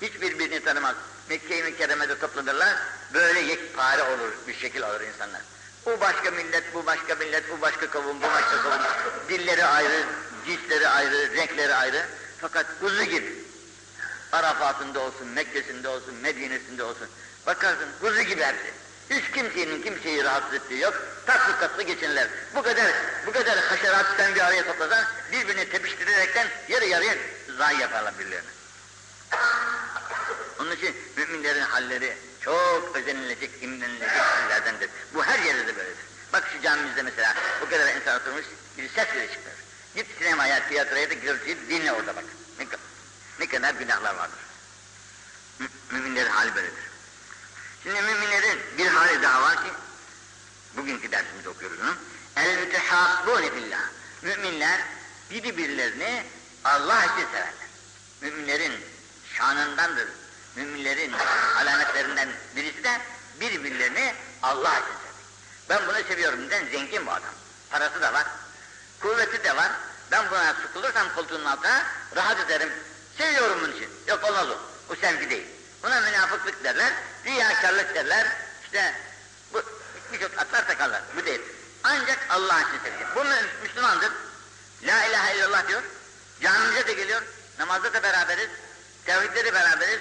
Hiç 0.03 0.21
birbirini 0.21 0.65
tanımaz. 0.65 0.95
Mekke-i 1.29 1.63
Mükerreme'de 1.63 2.19
toplanırlar, 2.19 2.77
böyle 3.15 3.41
yekpare 3.41 4.03
olur, 4.03 4.33
bir 4.49 4.55
şekil 4.55 4.85
alır 4.85 5.01
insanlar. 5.01 5.41
Bu 5.87 6.01
başka 6.01 6.31
millet, 6.31 6.75
bu 6.75 6.87
başka 6.87 7.15
millet, 7.15 7.51
bu 7.51 7.61
başka 7.61 7.91
kavim, 7.91 8.23
bu 8.23 8.23
başka 8.23 8.63
kavim. 8.63 8.81
Dilleri 9.29 9.65
ayrı, 9.65 10.05
cinsleri 10.47 10.89
ayrı, 10.89 11.37
renkleri 11.37 11.75
ayrı. 11.75 12.07
Fakat 12.41 12.67
kuzu 12.81 13.05
gibi. 13.05 13.35
Arafat'ında 14.33 15.01
olsun, 15.01 15.29
Mekke'sinde 15.29 15.89
olsun, 15.89 16.15
Medine'sinde 16.15 16.83
olsun. 16.83 17.09
Bakarsın 17.47 17.89
kuzu 18.01 18.23
gibi 18.23 18.43
hepsi. 18.43 18.73
Hiç 19.11 19.31
kimsenin 19.31 19.83
kimseyi 19.83 20.25
rahatsız 20.25 20.55
ettiği 20.55 20.81
yok. 20.81 20.95
Tatlı 21.27 21.61
tatlı 21.61 21.83
geçinirler. 21.83 22.29
Bu 22.55 22.63
kadar, 22.63 22.93
bu 23.27 23.33
kadar 23.33 23.59
haşerattan 23.59 24.35
bir 24.35 24.41
araya 24.41 24.67
toplasan 24.67 25.05
birbirini 25.33 25.69
tepiştirerekten 25.69 26.47
yarı 26.69 26.85
yarıya 26.85 27.15
zayi 27.59 27.81
yaparlar 27.81 28.19
birilerini. 28.19 28.49
Onun 30.61 30.71
için 30.71 30.97
müminlerin 31.17 31.61
halleri 31.61 32.17
çok 32.45 32.97
özenilecek, 32.97 33.51
imrenilecek 33.63 34.11
hallerdendir. 34.11 34.91
Bu 35.15 35.25
her 35.25 35.39
yerde 35.39 35.67
de 35.67 35.77
böyledir. 35.77 36.05
Bak 36.33 36.49
şu 36.53 36.63
camimizde 36.63 37.03
mesela 37.03 37.35
bu 37.61 37.71
kadar 37.71 37.95
insan 37.95 38.21
oturmuş, 38.21 38.45
bir 38.79 38.89
ses 38.89 39.15
bile 39.15 39.29
çıkmıyor. 39.33 39.57
Git 39.95 40.07
sinemaya, 40.19 40.69
tiyatroya 40.69 41.11
da 41.11 41.15
gürültüyü 41.15 41.57
dinle 41.71 41.93
orada 41.93 42.17
bak. 42.17 42.25
Ne, 42.59 42.67
ne 43.41 43.49
kadar 43.49 43.75
günahlar 43.75 44.15
vardır. 44.15 44.39
Mü, 45.59 45.69
müminlerin 45.91 46.31
hali 46.31 46.55
böyledir. 46.55 46.85
Şimdi 47.83 48.03
müminlerin 48.03 48.61
bir 48.79 48.87
hali 48.87 49.23
daha 49.23 49.43
var 49.43 49.57
ki, 49.57 49.71
bugünkü 50.77 51.13
dersimizde 51.13 51.49
okuyoruz 51.49 51.81
onu. 51.81 51.95
El 52.37 52.59
mütehabbûne 52.59 53.51
fillah. 53.51 53.81
Müminler 54.23 54.81
birbirlerini 55.31 56.25
Allah 56.65 57.05
için 57.05 57.27
severler. 57.33 57.55
Müminlerin 58.21 58.73
şanındandır. 59.35 60.09
Müminlerin 60.57 61.13
alametlerinden 61.57 62.29
birisi 62.57 62.85
de 62.85 63.01
birbirlerini 63.41 64.15
Allah 64.43 64.73
için. 64.73 65.11
Ben 65.69 65.87
bunu 65.87 65.97
seviyorum. 66.09 66.47
Neden? 66.47 66.67
Zengin 66.67 67.07
bu 67.07 67.11
adam. 67.11 67.35
Parası 67.71 68.03
da 68.03 68.13
var. 68.13 68.27
Kuvveti 69.01 69.45
de 69.45 69.57
var. 69.57 69.73
Ben 70.11 70.31
buna 70.31 70.55
sıkılırsam 70.55 71.15
koltuğunun 71.15 71.45
altına 71.45 71.83
rahat 72.17 72.41
ederim. 72.41 72.73
Seviyorum 73.19 73.59
bunun 73.63 73.73
için. 73.73 73.89
Yok 74.07 74.25
olmaz 74.25 74.47
o. 74.49 74.59
O 74.93 74.97
sevgi 74.97 75.31
değil. 75.31 75.47
Buna 75.83 76.01
münafıklık 76.01 76.65
derler. 76.65 76.93
Riyakarlık 77.25 77.95
derler. 77.95 78.27
İşte 78.65 78.95
bu 79.53 79.63
birçok 80.13 80.39
atlar 80.39 80.67
takarlar. 80.67 81.03
Bu 81.17 81.27
değil. 81.27 81.41
Ancak 81.85 82.19
Allah 82.31 82.61
için 82.61 82.79
sevgi. 82.85 83.05
Bu 83.17 83.25
Müslümandır. 83.63 84.13
La 84.83 85.05
ilahe 85.05 85.37
illallah 85.37 85.69
diyor. 85.69 85.83
Camimize 86.43 86.87
de 86.87 86.93
geliyor. 86.93 87.23
Namazda 87.59 87.93
da 87.93 88.03
beraberiz. 88.03 88.51
Tevhidde 89.07 89.45
de 89.45 89.55
beraberiz. 89.55 90.01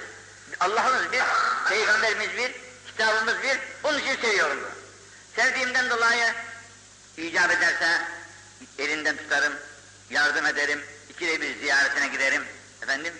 Allah'ımız 0.60 1.12
bir, 1.12 1.22
Peygamberimiz 1.68 2.36
bir, 2.36 2.52
kitabımız 2.86 3.42
bir. 3.42 3.58
Onun 3.84 3.98
için 3.98 4.16
seviyorum 4.16 4.58
bunu. 4.60 4.70
Sevdiğimden 5.36 5.90
dolayı 5.90 6.34
icap 7.16 7.50
ederse 7.50 8.02
elinden 8.78 9.16
tutarım, 9.16 9.52
yardım 10.10 10.46
ederim, 10.46 10.80
ikide 11.10 11.40
bir 11.40 11.58
ziyaretine 11.58 12.06
giderim. 12.06 12.44
Efendim, 12.82 13.14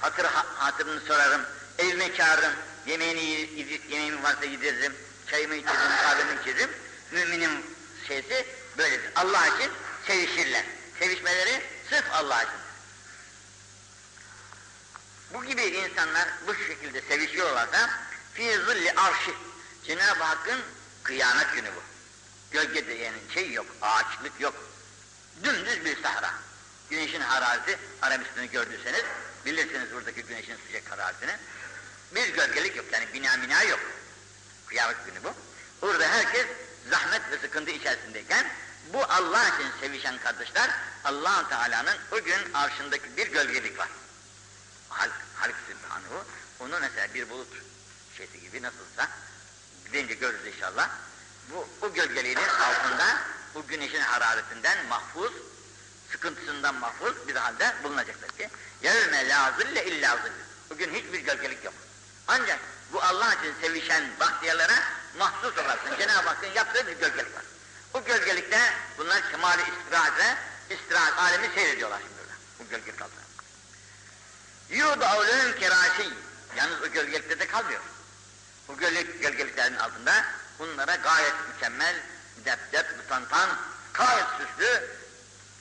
hatır 0.00 0.24
hatırını 0.56 1.00
sorarım, 1.00 1.42
evime 1.78 2.14
çağırırım, 2.16 2.52
yemeğini 2.86 3.22
yemeğimi 3.88 4.22
varsa 4.22 4.44
yediririm, 4.44 4.94
çayımı 5.30 5.54
içiririm, 5.54 5.96
kahvemi 6.02 6.40
içiririm. 6.40 6.70
Müminin 7.12 7.76
şeysi 8.08 8.46
böyledir. 8.78 9.10
Allah 9.16 9.46
için 9.46 9.70
sevişirler. 10.06 10.64
Sevişmeleri 10.98 11.62
sırf 11.90 12.04
Allah 12.12 12.42
için. 12.42 12.65
Bu 15.36 15.44
gibi 15.44 15.62
insanlar 15.62 16.28
bu 16.46 16.54
şekilde 16.54 17.00
sevişiyorlarsa 17.00 17.90
fi 18.34 18.42
zilli 18.42 18.92
arşi 18.92 19.34
Cenab-ı 19.84 20.22
Hakk'ın 20.22 20.60
kıyamet 21.02 21.54
günü 21.54 21.68
bu. 21.76 21.82
Gölge 22.50 22.86
diyenin 22.86 23.28
şey 23.34 23.52
yok, 23.52 23.66
ağaçlık 23.82 24.40
yok. 24.40 24.54
Dümdüz 25.44 25.84
bir 25.84 26.02
sahra. 26.02 26.30
Güneşin 26.90 27.20
harareti, 27.20 27.78
Arabistan'ı 28.02 28.44
gördüyseniz 28.44 29.04
bilirsiniz 29.46 29.92
buradaki 29.92 30.22
güneşin 30.22 30.56
sıcak 30.66 30.90
hararetini. 30.90 31.36
Bir 32.14 32.28
gölgelik 32.28 32.76
yok 32.76 32.86
yani 32.92 33.06
bina 33.14 33.42
bina 33.42 33.62
yok. 33.62 33.80
Kıyamet 34.66 35.06
günü 35.06 35.24
bu. 35.24 35.34
Burada 35.82 36.08
herkes 36.08 36.46
zahmet 36.90 37.22
ve 37.30 37.38
sıkıntı 37.38 37.70
içerisindeyken 37.70 38.46
bu 38.92 39.04
Allah 39.04 39.44
için 39.48 39.70
sevişen 39.80 40.18
kardeşler 40.18 40.70
allah 41.04 41.48
Teala'nın 41.48 41.96
o 42.12 42.24
gün 42.24 42.52
arşındaki 42.54 43.16
bir 43.16 43.26
gölgelik 43.26 43.78
var. 43.78 43.88
Halk, 44.88 45.25
Halik 45.36 45.56
Sübhanehu 45.66 46.24
onu 46.60 46.80
mesela 46.80 47.14
bir 47.14 47.30
bulut 47.30 47.48
şeysi 48.16 48.40
gibi 48.40 48.62
nasılsa 48.62 49.08
gidince 49.84 50.14
görürüz 50.14 50.54
inşallah. 50.54 50.90
Bu, 51.50 51.68
o 51.82 51.92
gölgeliğinin 51.92 52.48
altında 52.48 53.18
bu 53.54 53.66
güneşin 53.66 54.00
hararetinden 54.00 54.86
mahfuz, 54.86 55.32
sıkıntısından 56.12 56.74
mahfuz 56.74 57.28
bir 57.28 57.36
halde 57.36 57.74
bulunacaklar 57.84 58.30
ki 58.30 58.50
yevme 58.82 59.28
la 59.28 59.54
zille 59.58 59.84
illa 59.86 60.16
zille. 60.16 60.46
Bugün 60.70 60.94
hiçbir 60.94 61.20
gölgelik 61.20 61.64
yok. 61.64 61.74
Ancak 62.28 62.58
bu 62.92 63.02
Allah 63.02 63.34
için 63.34 63.54
sevişen 63.60 64.04
bahtiyarlara 64.20 64.82
mahsus 65.18 65.58
olarsın. 65.58 65.98
Cenab-ı 65.98 66.28
Hakk'ın 66.28 66.52
yaptığı 66.52 66.86
bir 66.86 66.92
gölgelik 66.92 67.34
var. 67.34 67.44
O 67.94 68.04
gölgelikte 68.04 68.60
bunlar 68.98 69.30
kemali 69.30 69.62
istirahat 69.62 70.18
ve 70.18 70.36
istirahat 70.74 71.18
alemi 71.18 71.54
seyrediyorlar 71.54 71.98
şimdi 71.98 72.12
burada. 72.18 72.34
Bu 72.58 72.68
gölgelik 72.70 73.02
altında. 73.02 73.25
Yudavlün 74.70 75.52
kirasi. 75.60 76.08
Yalnız 76.56 76.82
o 76.82 76.92
gölgelikte 76.92 77.38
de 77.38 77.46
kalmıyor. 77.46 77.80
Bu 78.68 78.76
gölgelik, 78.76 79.22
gölgeliklerin 79.22 79.76
altında 79.76 80.24
bunlara 80.58 80.96
gayet 80.96 81.34
mükemmel, 81.54 81.96
müdebdep, 82.36 82.96
mutantan, 82.96 83.50
gayet 83.94 84.26
süslü 84.38 84.90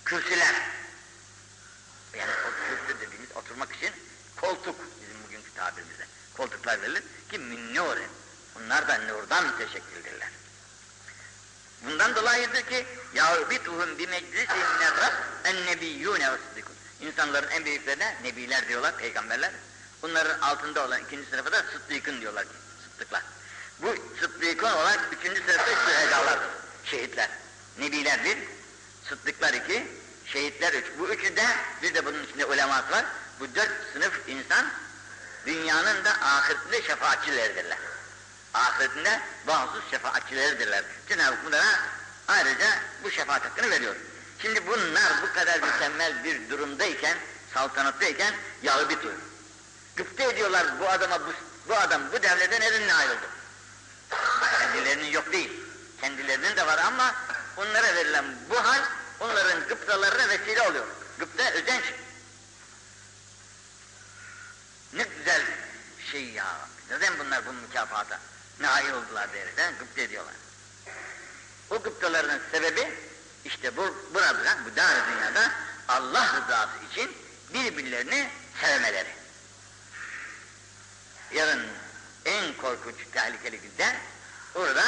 kürsüler. 0.05 0.55
Yani 2.13 2.31
o 2.31 2.49
kürsü 2.69 2.99
dediğimiz 2.99 3.31
oturmak 3.35 3.75
için 3.75 3.91
koltuk 4.35 4.75
bizim 5.01 5.23
bugünkü 5.23 5.53
tabirimizde. 5.53 6.05
Koltuklar 6.37 6.81
verilir 6.81 7.03
ki 7.31 7.37
minnorin. 7.37 8.09
Bunlar 8.55 8.87
da 8.87 8.97
nurdan 8.97 9.57
teşekküldürler. 9.57 10.29
Bundan 11.85 12.15
dolayıdır 12.15 12.61
ki 12.61 12.85
yavbituhum 13.13 13.97
bi 13.97 14.07
meclisin 14.07 14.79
nerras 14.79 15.13
en 15.43 15.65
nebiyyûne 15.65 16.31
ve 16.31 16.37
sıddıkûn. 16.37 16.74
İnsanların 17.05 17.49
en 17.49 17.65
büyüklerine 17.65 18.15
nebiler 18.23 18.67
diyorlar, 18.67 18.97
peygamberler. 18.97 19.51
Bunların 20.01 20.39
altında 20.39 20.85
olan 20.85 21.01
ikinci 21.01 21.29
sınıfa 21.29 21.51
da 21.51 21.63
sıddıkın 21.73 22.21
diyorlar 22.21 22.45
sıddıklar. 22.83 23.21
Bu 23.81 23.95
sıddıkın 24.19 24.71
olan 24.71 24.97
üçüncü 25.11 25.41
sınıfta 25.41 25.71
şühedalardır, 25.85 26.47
şehitler. 26.85 27.29
Nebiler 27.79 28.23
bir, 28.23 28.37
sıddıklar 29.09 29.53
iki, 29.53 29.87
şehitler 30.25 30.73
üç. 30.73 30.85
Bu 30.99 31.09
üçü 31.09 31.35
de, 31.35 31.45
bir 31.81 31.93
de 31.93 32.05
bunun 32.05 32.23
içinde 32.23 32.45
uleması 32.45 32.91
var. 32.91 33.05
Bu 33.39 33.55
dört 33.55 33.71
sınıf 33.93 34.21
insan 34.27 34.65
dünyanın 35.45 36.05
da 36.05 36.09
ahiretinde 36.09 36.81
şefaatçileridirler. 36.81 37.77
Ahiretinde 38.53 39.21
bağımsız 39.47 39.81
şefaatçileridirler. 39.91 40.83
Cenab-ı 41.09 41.35
Hak 41.35 41.45
bunlara 41.45 41.79
ayrıca 42.27 42.67
bu 43.03 43.11
şefaat 43.11 43.45
hakkını 43.45 43.69
veriyor. 43.69 43.95
Şimdi 44.41 44.67
bunlar 44.67 45.21
bu 45.21 45.33
kadar 45.33 45.59
mükemmel 45.59 46.23
bir 46.23 46.49
durumdayken, 46.49 47.17
saltanattayken 47.53 48.33
bir 48.63 48.95
tur. 48.95 49.13
Gıpta 49.95 50.23
ediyorlar 50.23 50.79
bu 50.79 50.89
adama, 50.89 51.19
bu, 51.19 51.33
bu 51.69 51.75
adam 51.75 52.01
bu 52.11 52.23
devlete 52.23 52.59
neden 52.59 52.89
ayrıldı? 52.89 53.27
Kendilerinin 54.59 55.11
yok 55.11 55.31
değil. 55.33 55.51
Kendilerinin 56.01 56.55
de 56.55 56.67
var 56.67 56.77
ama 56.77 57.15
onlara 57.57 57.95
verilen 57.95 58.25
bu 58.49 58.55
hal 58.65 58.81
onların 59.19 59.67
gıptalarına 59.67 60.29
vesile 60.29 60.61
oluyor. 60.61 60.85
Gıpta 61.19 61.51
özenç. 61.51 61.83
Ne 64.93 65.03
güzel 65.17 65.41
şey 66.11 66.29
ya. 66.29 66.57
Neden 66.91 67.19
bunlar 67.19 67.45
bu 67.45 67.53
mükafata 67.53 68.19
nail 68.59 68.91
oldular 68.91 69.33
derken 69.33 69.73
gıpta 69.79 70.01
ediyorlar. 70.01 70.33
O 71.69 71.81
gıptalarının 71.81 72.41
sebebi 72.51 72.93
işte 73.45 73.77
bu 73.77 73.95
burada, 74.13 74.57
bu 74.65 74.75
dar 74.75 74.95
dünyada 75.07 75.51
Allah 75.87 76.27
rızası 76.27 76.77
için 76.91 77.11
birbirlerini 77.53 78.29
sevmeleri. 78.61 79.15
Yarın 81.33 81.67
en 82.25 82.53
korkunç, 82.57 82.95
tehlikeli 83.13 83.59
günde 83.59 83.95
orada 84.55 84.83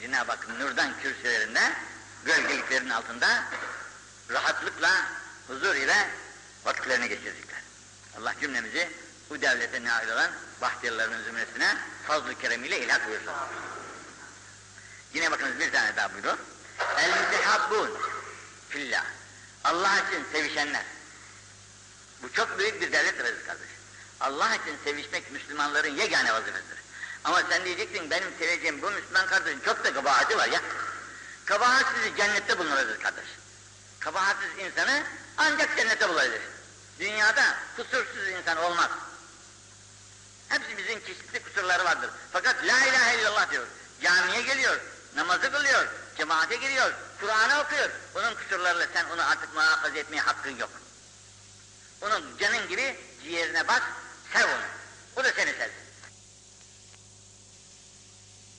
Cenab-ı 0.00 0.32
Hakk'ın 0.32 0.60
nurdan 0.60 1.00
kürsülerinde 1.02 1.72
gölgeliklerin 2.24 2.90
altında 2.90 3.44
rahatlıkla, 4.30 4.90
huzur 5.46 5.74
ile 5.74 6.08
vakitlerini 6.64 7.08
geçirecekler. 7.08 7.60
Allah 8.18 8.34
cümlemizi 8.40 8.90
bu 9.30 9.42
devlete 9.42 9.84
nail 9.84 10.08
olan 10.08 10.30
bahtiyarların 10.60 11.22
zümresine 11.22 11.76
fazl-ı 12.06 12.38
keremiyle 12.38 12.80
ilhak 12.80 13.08
buyursun. 13.08 13.32
Yine 15.14 15.30
bakınız 15.30 15.58
bir 15.58 15.72
tane 15.72 15.96
daha 15.96 16.12
buyuruyor. 16.12 16.38
El 16.98 17.10
mütehabbun 17.10 17.90
fillah. 18.68 19.04
Allah 19.64 19.96
için 19.98 20.24
sevişenler. 20.32 20.84
Bu 22.22 22.32
çok 22.32 22.58
büyük 22.58 22.80
bir 22.80 22.92
devlet 22.92 23.20
aziz 23.20 23.46
kardeş. 23.46 23.68
Allah 24.20 24.54
için 24.54 24.78
sevişmek 24.84 25.30
Müslümanların 25.32 25.96
yegane 25.96 26.32
vazifesidir. 26.32 26.78
Ama 27.24 27.42
sen 27.50 27.64
diyeceksin 27.64 28.10
benim 28.10 28.38
seveceğim 28.38 28.82
bu 28.82 28.90
Müslüman 28.90 29.26
kardeşin 29.26 29.60
çok 29.60 29.84
da 29.84 29.94
kabahati 29.94 30.38
var 30.38 30.48
ya. 30.48 30.60
Kabahatsiz 31.44 32.16
cennette 32.16 32.58
bulunur 32.58 33.00
kardeş. 33.02 33.24
Kabahatsiz 34.00 34.58
insanı 34.58 35.02
ancak 35.36 35.76
cennette 35.76 36.08
bulabilir. 36.08 36.42
Dünyada 37.00 37.56
kusursuz 37.76 38.28
insan 38.28 38.56
olmaz. 38.56 38.90
Hepsimizin 40.48 41.00
çeşitli 41.00 41.42
kusurları 41.42 41.84
vardır. 41.84 42.10
Fakat 42.32 42.56
la 42.64 42.86
ilahe 42.86 43.20
illallah 43.20 43.50
diyor. 43.50 43.66
Camiye 44.02 44.42
geliyor, 44.42 44.80
namazı 45.16 45.52
kılıyor, 45.52 45.86
cemaate 46.16 46.56
giriyor, 46.56 46.92
Kur'an'ı 47.20 47.60
okuyor. 47.60 47.90
Onun 48.14 48.34
kusurlarıyla 48.34 48.86
sen 48.92 49.04
onu 49.04 49.28
artık 49.30 49.54
muhafaza 49.54 49.98
etmeye 49.98 50.20
hakkın 50.20 50.56
yok. 50.56 50.70
Onun 52.00 52.38
canın 52.38 52.68
gibi 52.68 52.98
ciğerine 53.22 53.68
bak, 53.68 53.82
sev 54.32 54.44
onu. 54.44 54.64
O 55.16 55.24
da 55.24 55.32
seni 55.32 55.50
sevsin. 55.50 55.84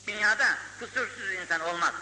Dünyada 0.07 0.57
kusursuz 0.79 1.31
insan 1.31 1.61
olmaz. 1.61 1.93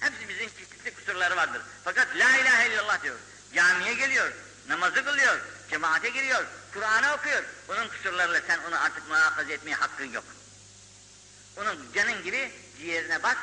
Hepsimizin 0.00 0.48
çeşitli 0.48 0.94
kusurları 0.94 1.36
vardır. 1.36 1.62
Fakat 1.84 2.08
la 2.16 2.36
ilahe 2.36 2.68
illallah 2.68 3.02
diyor. 3.02 3.16
Camiye 3.54 3.94
geliyor, 3.94 4.32
namazı 4.68 5.04
kılıyor, 5.04 5.40
cemaate 5.70 6.08
giriyor, 6.08 6.44
Kur'an'ı 6.74 7.14
okuyor. 7.14 7.44
Bunun 7.68 7.88
kusurlarıyla 7.88 8.40
sen 8.46 8.58
onu 8.68 8.80
artık 8.80 9.08
muhafaza 9.08 9.52
etmeye 9.52 9.74
hakkın 9.74 10.12
yok. 10.12 10.24
Onun 11.56 11.92
canın 11.94 12.22
gibi 12.22 12.52
ciğerine 12.78 13.22
bak, 13.22 13.38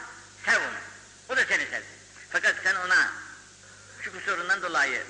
sev 0.45 0.57
onu. 0.57 0.79
O 1.29 1.37
da 1.37 1.45
seni 1.45 1.63
sevsin. 1.63 1.99
Fakat 2.29 2.55
sen 2.63 2.75
ona 2.75 3.11
şu 4.01 4.11
kusurundan 4.11 4.61
dolayı 4.61 5.03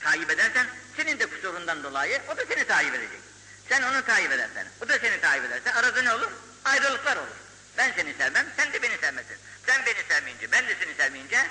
takip 0.00 0.30
edersen, 0.30 0.66
senin 0.96 1.18
de 1.18 1.26
kusurundan 1.26 1.82
dolayı 1.82 2.22
o 2.28 2.36
da 2.36 2.46
seni 2.46 2.66
takip 2.66 2.94
edecek. 2.94 3.20
Sen 3.68 3.82
onu 3.82 4.04
takip 4.04 4.32
edersen, 4.32 4.66
o 4.84 4.88
da 4.88 4.98
seni 4.98 5.20
takip 5.20 5.44
ederse 5.44 5.72
arada 5.72 6.02
ne 6.02 6.12
olur? 6.12 6.30
Ayrılıklar 6.64 7.16
olur. 7.16 7.36
Ben 7.78 7.92
seni 7.96 8.14
sevmem, 8.14 8.46
sen 8.56 8.72
de 8.72 8.82
beni 8.82 8.98
sevmezsin. 8.98 9.36
Sen 9.66 9.86
beni 9.86 10.04
sevmeyince, 10.08 10.52
ben 10.52 10.68
de 10.68 10.76
seni 10.80 10.94
sevmeyince 10.94 11.46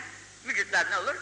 vücutlar 0.45 0.91
ne 0.91 0.97
olur? 0.97 1.15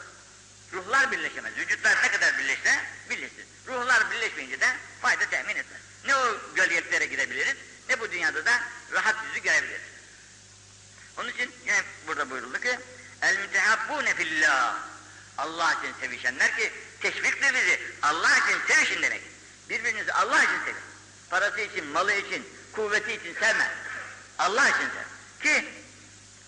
Ruhlar 0.73 1.11
birleşemez. 1.11 1.57
Vücutlar 1.57 2.03
ne 2.03 2.11
kadar 2.11 2.37
birleşse 2.37 2.79
birleşsin. 3.09 3.45
Ruhlar 3.67 4.11
birleşmeyince 4.11 4.59
de 4.59 4.67
fayda 5.01 5.25
temin 5.29 5.55
etmez. 5.55 5.81
Ne 6.05 6.15
o 6.15 6.37
gölgeliklere 6.55 7.05
girebiliriz, 7.05 7.55
ne 7.89 7.99
bu 7.99 8.11
dünyada 8.11 8.45
da 8.45 8.61
rahat 8.91 9.15
yüzü 9.27 9.43
görebiliriz. 9.43 9.94
Onun 11.17 11.29
için 11.29 11.51
yine 11.65 11.83
burada 12.07 12.29
buyuruldu 12.29 12.61
ki 12.61 12.79
el 13.21 13.37
mütehabbune 13.39 14.15
fillah 14.15 14.77
Allah 15.37 15.73
için 15.73 15.93
sevişenler 16.01 16.57
ki 16.57 16.73
teşviktir 16.99 17.53
bizi. 17.53 17.79
Allah 18.01 18.31
için 18.37 18.73
sevişin 18.73 19.01
demek. 19.01 19.21
Birbirinizi 19.69 20.13
Allah 20.13 20.43
için 20.43 20.59
sevin. 20.65 20.81
Parası 21.29 21.61
için, 21.61 21.85
malı 21.85 22.13
için, 22.13 22.47
kuvveti 22.71 23.13
için 23.13 23.33
sevme. 23.39 23.71
Allah 24.39 24.69
için 24.69 24.79
sev. 24.79 25.43
Ki 25.43 25.65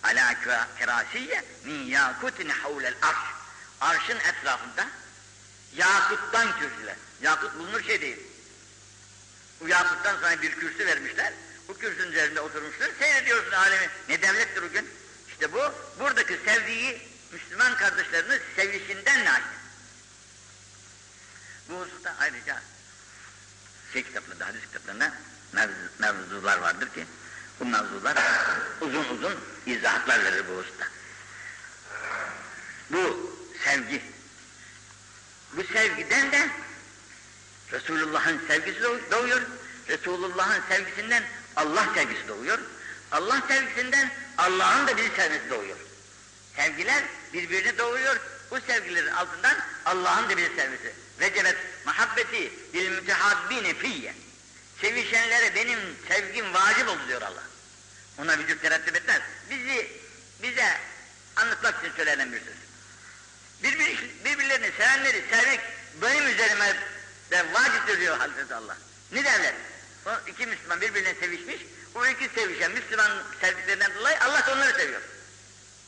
ala 0.03 0.35
kerasiye 0.79 1.43
min 1.65 1.85
yakutin 1.85 2.49
havlel 2.49 2.93
arş. 3.01 3.17
Arşın 3.81 4.19
etrafında 4.19 4.87
yakuttan 5.75 6.59
kürsüler. 6.59 6.95
Yakut 7.21 7.55
bulunur 7.55 7.83
şey 7.83 8.01
değil. 8.01 8.19
Bu 9.61 9.67
yakuttan 9.67 10.15
sonra 10.15 10.41
bir 10.41 10.51
kürsü 10.51 10.85
vermişler. 10.85 11.33
Bu 11.67 11.77
kürsünün 11.77 12.11
üzerinde 12.11 12.41
oturmuşlar. 12.41 12.89
Seyrediyorsun 12.99 13.51
alemi. 13.51 13.89
Ne 14.09 14.21
devlettir 14.21 14.61
o 14.61 14.69
gün? 14.69 14.89
İşte 15.29 15.53
bu, 15.53 15.59
buradaki 15.99 16.39
sevdiği 16.45 17.01
Müslüman 17.31 17.77
kardeşlerinin 17.77 18.41
sevişinden 18.55 19.25
naşit. 19.25 19.43
Bu 21.69 21.81
hususta 21.81 22.15
ayrıca 22.19 22.61
şey 23.93 24.03
kitaplarında, 24.03 24.47
hadis 24.47 24.61
kitaplarında 24.61 25.13
mevzu, 25.53 25.73
mevzular 25.99 26.57
vardır 26.57 26.89
ki 26.93 27.05
bu 27.59 27.65
mevzular 27.65 28.17
uzun 28.81 29.03
uzun 29.03 29.35
izahatlar 29.65 30.23
verir 30.23 30.43
bu 30.49 30.57
hususta. 30.57 30.87
Bu 32.89 33.33
sevgi. 33.63 34.01
Bu 35.53 35.63
sevgiden 35.63 36.31
de 36.31 36.49
Resulullah'ın 37.71 38.41
sevgisi 38.47 38.81
doğuyor. 39.11 39.41
Resulullah'ın 39.87 40.61
sevgisinden 40.69 41.23
Allah 41.57 41.87
sevgisi 41.95 42.27
doğuyor. 42.27 42.59
Allah 43.11 43.41
sevgisinden 43.47 44.11
Allah'ın 44.37 44.87
da 44.87 44.97
bizi 44.97 45.09
sevmesi 45.15 45.49
doğuyor. 45.49 45.77
Sevgiler 46.55 47.03
birbirini 47.33 47.77
doğuyor. 47.77 48.19
Bu 48.51 48.59
sevgilerin 48.61 49.11
altından 49.11 49.57
Allah'ın 49.85 50.29
da 50.29 50.37
bizi 50.37 50.55
sevmesi. 50.55 50.93
Vecebet 51.19 51.57
muhabbeti 51.85 52.51
bil 52.73 52.89
mütehabbine 52.89 53.73
fiyye. 53.73 54.13
Sevişenlere 54.81 55.55
benim 55.55 55.79
sevgim 56.07 56.53
vacip 56.53 56.89
oldu 56.89 57.01
diyor 57.07 57.21
Allah. 57.21 57.43
Ona 58.17 58.37
vücut 58.39 58.61
terettüp 58.61 58.95
etmez. 58.95 59.21
Bizi, 59.49 59.91
bize 60.43 60.77
anlatmak 61.35 61.83
için 61.83 61.95
söylenen 61.95 62.33
bir 62.33 62.39
söz. 62.39 62.55
Birbir, 63.63 64.09
birbirlerini 64.25 64.71
sevenleri 64.77 65.23
sevmek 65.29 65.59
benim 66.01 66.27
üzerime 66.27 66.73
de 67.31 67.53
vaciptir 67.53 67.99
diyor 67.99 68.17
Hazreti 68.17 68.53
Allah. 68.55 68.77
Ne 69.11 69.23
derler? 69.23 69.53
O 70.07 70.29
iki 70.29 70.45
Müslüman 70.45 70.81
birbirine 70.81 71.13
sevişmiş, 71.13 71.61
o 71.95 72.05
iki 72.05 72.29
sevişen 72.29 72.71
Müslüman 72.71 73.11
sevdiklerinden 73.41 73.95
dolayı 73.95 74.17
Allah 74.23 74.47
da 74.47 74.53
onları 74.53 74.73
seviyor. 74.77 75.01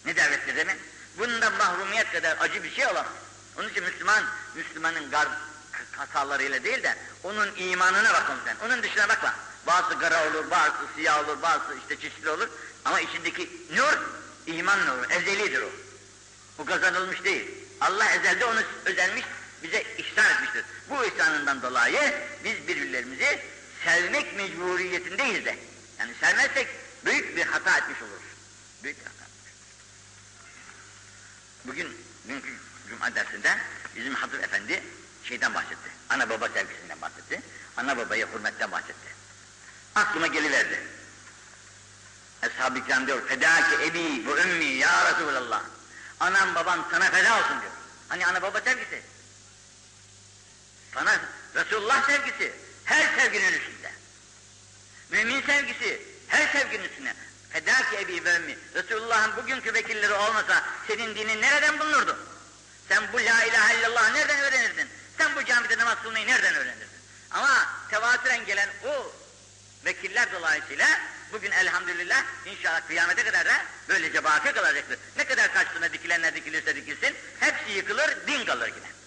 Ne 0.05 0.15
devlettir 0.15 0.55
değil 0.55 0.67
mi? 0.67 0.77
Bundan 1.17 1.53
mahrumiyet 1.53 2.11
kadar 2.11 2.37
acı 2.39 2.63
bir 2.63 2.71
şey 2.71 2.85
olamaz. 2.85 3.13
Onun 3.57 3.69
için 3.69 3.83
Müslüman, 3.83 4.23
Müslümanın 4.55 5.11
gar 5.11 5.27
hatalarıyla 5.91 6.63
değil 6.63 6.83
de 6.83 6.95
onun 7.23 7.49
imanına 7.57 8.13
bakın 8.13 8.35
sen. 8.45 8.55
Onun 8.65 8.83
dışına 8.83 9.09
bakma. 9.09 9.35
Bazısı 9.67 9.99
kara 9.99 10.29
olur, 10.29 10.51
bazısı 10.51 10.83
siyah 10.95 11.25
olur, 11.25 11.41
bazısı 11.41 11.75
işte 11.81 11.99
çeşitli 11.99 12.29
olur. 12.29 12.47
Ama 12.85 12.99
içindeki 12.99 13.49
nur, 13.75 13.97
iman 14.47 14.79
nuru, 14.85 15.05
ezelidir 15.09 15.61
o. 15.61 15.69
Bu 16.57 16.65
kazanılmış 16.65 17.23
değil. 17.23 17.51
Allah 17.81 18.11
ezelde 18.11 18.45
onu 18.45 18.59
özelmiş, 18.85 19.25
bize 19.63 19.83
ihsan 19.97 20.25
etmiştir. 20.25 20.65
Bu 20.89 21.05
ihsanından 21.05 21.61
dolayı 21.61 22.13
biz 22.43 22.67
birbirlerimizi 22.67 23.39
sevmek 23.85 24.35
mecburiyetindeyiz 24.35 25.45
de. 25.45 25.57
Yani 25.99 26.13
sevmezsek 26.21 26.67
büyük 27.05 27.37
bir 27.37 27.45
hata 27.45 27.77
etmiş 27.77 28.01
oluruz. 28.01 28.23
Büyük 28.83 28.99
bir 28.99 29.05
hata. 29.05 29.25
Bugün, 31.65 31.97
bugünkü 32.25 32.49
Cuma 32.89 33.15
dersinde 33.15 33.57
bizim 33.95 34.15
Hazır 34.15 34.39
Efendi 34.39 34.83
şeyden 35.23 35.53
bahsetti. 35.53 35.89
Ana 36.09 36.29
baba 36.29 36.49
sevgisinden 36.49 37.01
bahsetti. 37.01 37.41
Ana 37.77 37.97
babaya 37.97 38.27
hürmetten 38.27 38.71
bahsetti. 38.71 39.09
Aklıma 39.95 40.27
geliverdi. 40.27 40.83
Eshab-ı 42.43 42.85
kiram 42.85 43.07
diyor, 43.07 43.27
fedâki 43.27 43.75
ebi 43.83 44.25
bu 44.25 44.37
ümmi 44.37 44.65
ya 44.65 45.13
Resulallah. 45.13 45.63
Anam 46.19 46.55
babam 46.55 46.87
sana 46.91 47.11
feda 47.11 47.39
olsun 47.39 47.61
diyor. 47.61 47.71
Hani 48.09 48.25
ana 48.25 48.41
baba 48.41 48.61
sevgisi. 48.61 49.01
Sana 50.93 51.19
Resulullah 51.55 52.07
sevgisi 52.07 52.53
her 52.89 53.21
sevginin 53.21 53.53
üstünde. 53.53 53.91
Mümin 55.09 55.41
sevgisi 55.41 56.01
her 56.27 56.47
sevginin 56.47 56.83
üstünde. 56.83 57.13
Fedâki 57.49 57.97
ebi 57.97 58.25
ve 58.25 58.35
ümmi. 58.35 58.57
Resulullah'ın 58.75 59.37
bugünkü 59.37 59.73
vekilleri 59.73 60.13
olmasa 60.13 60.63
senin 60.87 61.15
dinin 61.15 61.41
nereden 61.41 61.79
bulunurdu? 61.79 62.17
Sen 62.89 63.03
bu 63.13 63.17
la 63.17 63.43
ilahe 63.43 63.79
illallah 63.79 64.13
nereden 64.13 64.39
öğrenirdin? 64.39 64.89
Sen 65.17 65.35
bu 65.35 65.45
camide 65.45 65.77
namaz 65.77 65.97
kılmayı 66.03 66.27
nereden 66.27 66.55
öğrenirdin? 66.55 66.87
Ama 67.31 67.69
tevatüren 67.89 68.45
gelen 68.45 68.69
o 68.85 69.11
vekiller 69.85 70.31
dolayısıyla 70.31 70.87
bugün 71.31 71.51
elhamdülillah 71.51 72.23
inşallah 72.45 72.87
kıyamete 72.87 73.23
kadar 73.23 73.45
da 73.45 73.65
böylece 73.89 74.23
baki 74.23 74.51
kalacaktır. 74.51 74.99
Ne 75.17 75.25
kadar 75.25 75.53
karşısına 75.53 75.93
dikilenler 75.93 76.35
dikilirse 76.35 76.75
dikilsin 76.75 77.15
hepsi 77.39 77.71
yıkılır, 77.71 78.27
din 78.27 78.45
kalır 78.45 78.67
yine. 78.67 78.98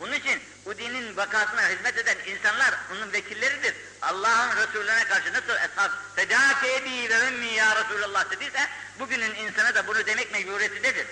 Bunun 0.00 0.12
için 0.12 0.40
bu 0.64 0.78
dinin 0.78 1.16
vakasına 1.16 1.68
hizmet 1.68 1.98
eden 1.98 2.16
insanlar 2.26 2.74
onun 2.92 3.12
vekilleridir. 3.12 3.74
Allah'ın 4.02 4.56
Resulüne 4.56 5.04
karşı 5.04 5.32
nasıl 5.32 5.52
eshab 5.52 5.90
fedâke 6.16 6.74
ebi 6.74 7.10
ve 7.10 7.28
ümmi 7.28 7.46
ya 7.46 7.84
Resulallah 7.84 8.30
dediyse 8.30 8.68
bugünün 8.98 9.34
insana 9.34 9.74
da 9.74 9.86
bunu 9.86 10.06
demek 10.06 10.32
mecburiyetindedir. 10.32 11.06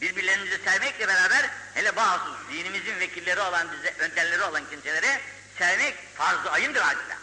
Birbirlerinizi 0.00 0.64
sevmekle 0.64 1.08
beraber 1.08 1.50
hele 1.74 1.96
bazı 1.96 2.24
dinimizin 2.52 3.00
vekilleri 3.00 3.40
olan, 3.40 3.68
bize 3.72 3.94
önderleri 3.98 4.42
olan 4.42 4.70
kimseleri 4.70 5.20
sevmek 5.58 6.16
farz-ı 6.16 6.50
ayındır 6.50 6.80
adeta. 6.80 7.16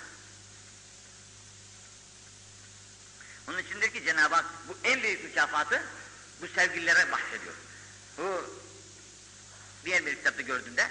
Onun 3.49 3.57
içindir 3.57 3.93
ki 3.93 4.03
Cenab-ı 4.05 4.35
Hak 4.35 4.45
bu 4.67 4.77
en 4.83 5.03
büyük 5.03 5.23
mükafatı 5.23 5.83
bu 6.41 6.47
sevgililere 6.47 7.11
bahsediyor. 7.11 7.53
Bu 8.17 8.59
diğer 9.85 10.05
bir 10.05 10.15
kitapta 10.15 10.41
gördüğümde 10.41 10.87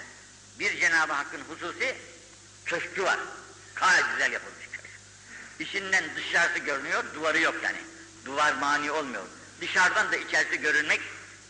bir 0.59 0.79
Cenab-ı 0.79 1.13
Hakk'ın 1.13 1.41
hususi 1.41 1.95
köşkü 2.65 3.03
var. 3.03 3.19
Gayet 3.75 4.05
güzel 4.11 4.31
yapılmış 4.31 4.67
köşk. 4.71 4.85
İçinden 5.59 6.15
dışarısı 6.15 6.59
görünüyor, 6.59 7.03
duvarı 7.15 7.39
yok 7.39 7.55
yani. 7.63 7.79
Duvar 8.25 8.53
mani 8.53 8.91
olmuyor. 8.91 9.23
Dışarıdan 9.61 10.11
da 10.11 10.15
içerisi 10.15 10.61
görünmek 10.61 11.01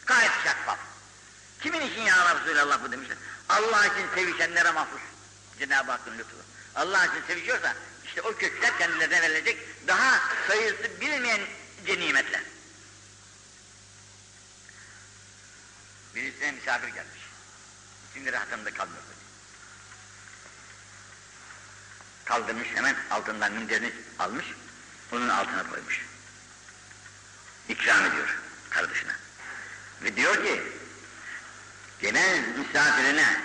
gayet 0.05 0.31
şeffaf. 0.43 0.79
Kimin 1.61 1.81
için 1.81 2.01
ya 2.01 2.35
Resulallah 2.35 2.83
bu 2.83 2.91
demişler. 2.91 3.17
Allah 3.49 3.85
için 3.85 4.15
sevişenlere 4.15 4.71
mahsus. 4.71 5.01
Cenab-ı 5.59 5.91
Hakk'ın 5.91 6.17
lütfu. 6.17 6.35
Allah 6.75 7.05
için 7.05 7.27
sevişiyorsa 7.27 7.75
işte 8.05 8.21
o 8.21 8.33
kökler 8.33 8.77
kendilerine 8.77 9.21
verilecek 9.21 9.57
daha 9.87 10.19
sayısı 10.47 11.01
bilmeyen 11.01 11.41
nimetler. 11.85 12.41
Birisine 16.15 16.51
misafir 16.51 16.87
gelmiş. 16.87 17.18
Şimdi 18.13 18.31
rahatımda 18.31 18.73
kalmıyor. 18.73 19.03
Kaldırmış 22.25 22.67
hemen 22.75 22.95
altından 23.11 23.51
minderini 23.51 23.91
almış, 24.19 24.45
onun 25.11 25.29
altına 25.29 25.69
koymuş. 25.69 26.05
İkram 27.69 28.05
ediyor 28.05 28.37
kardeşine. 28.69 29.11
Ve 30.03 30.15
diyor 30.15 30.45
ki, 30.45 30.63
gelen 32.01 32.59
misafirine 32.59 33.41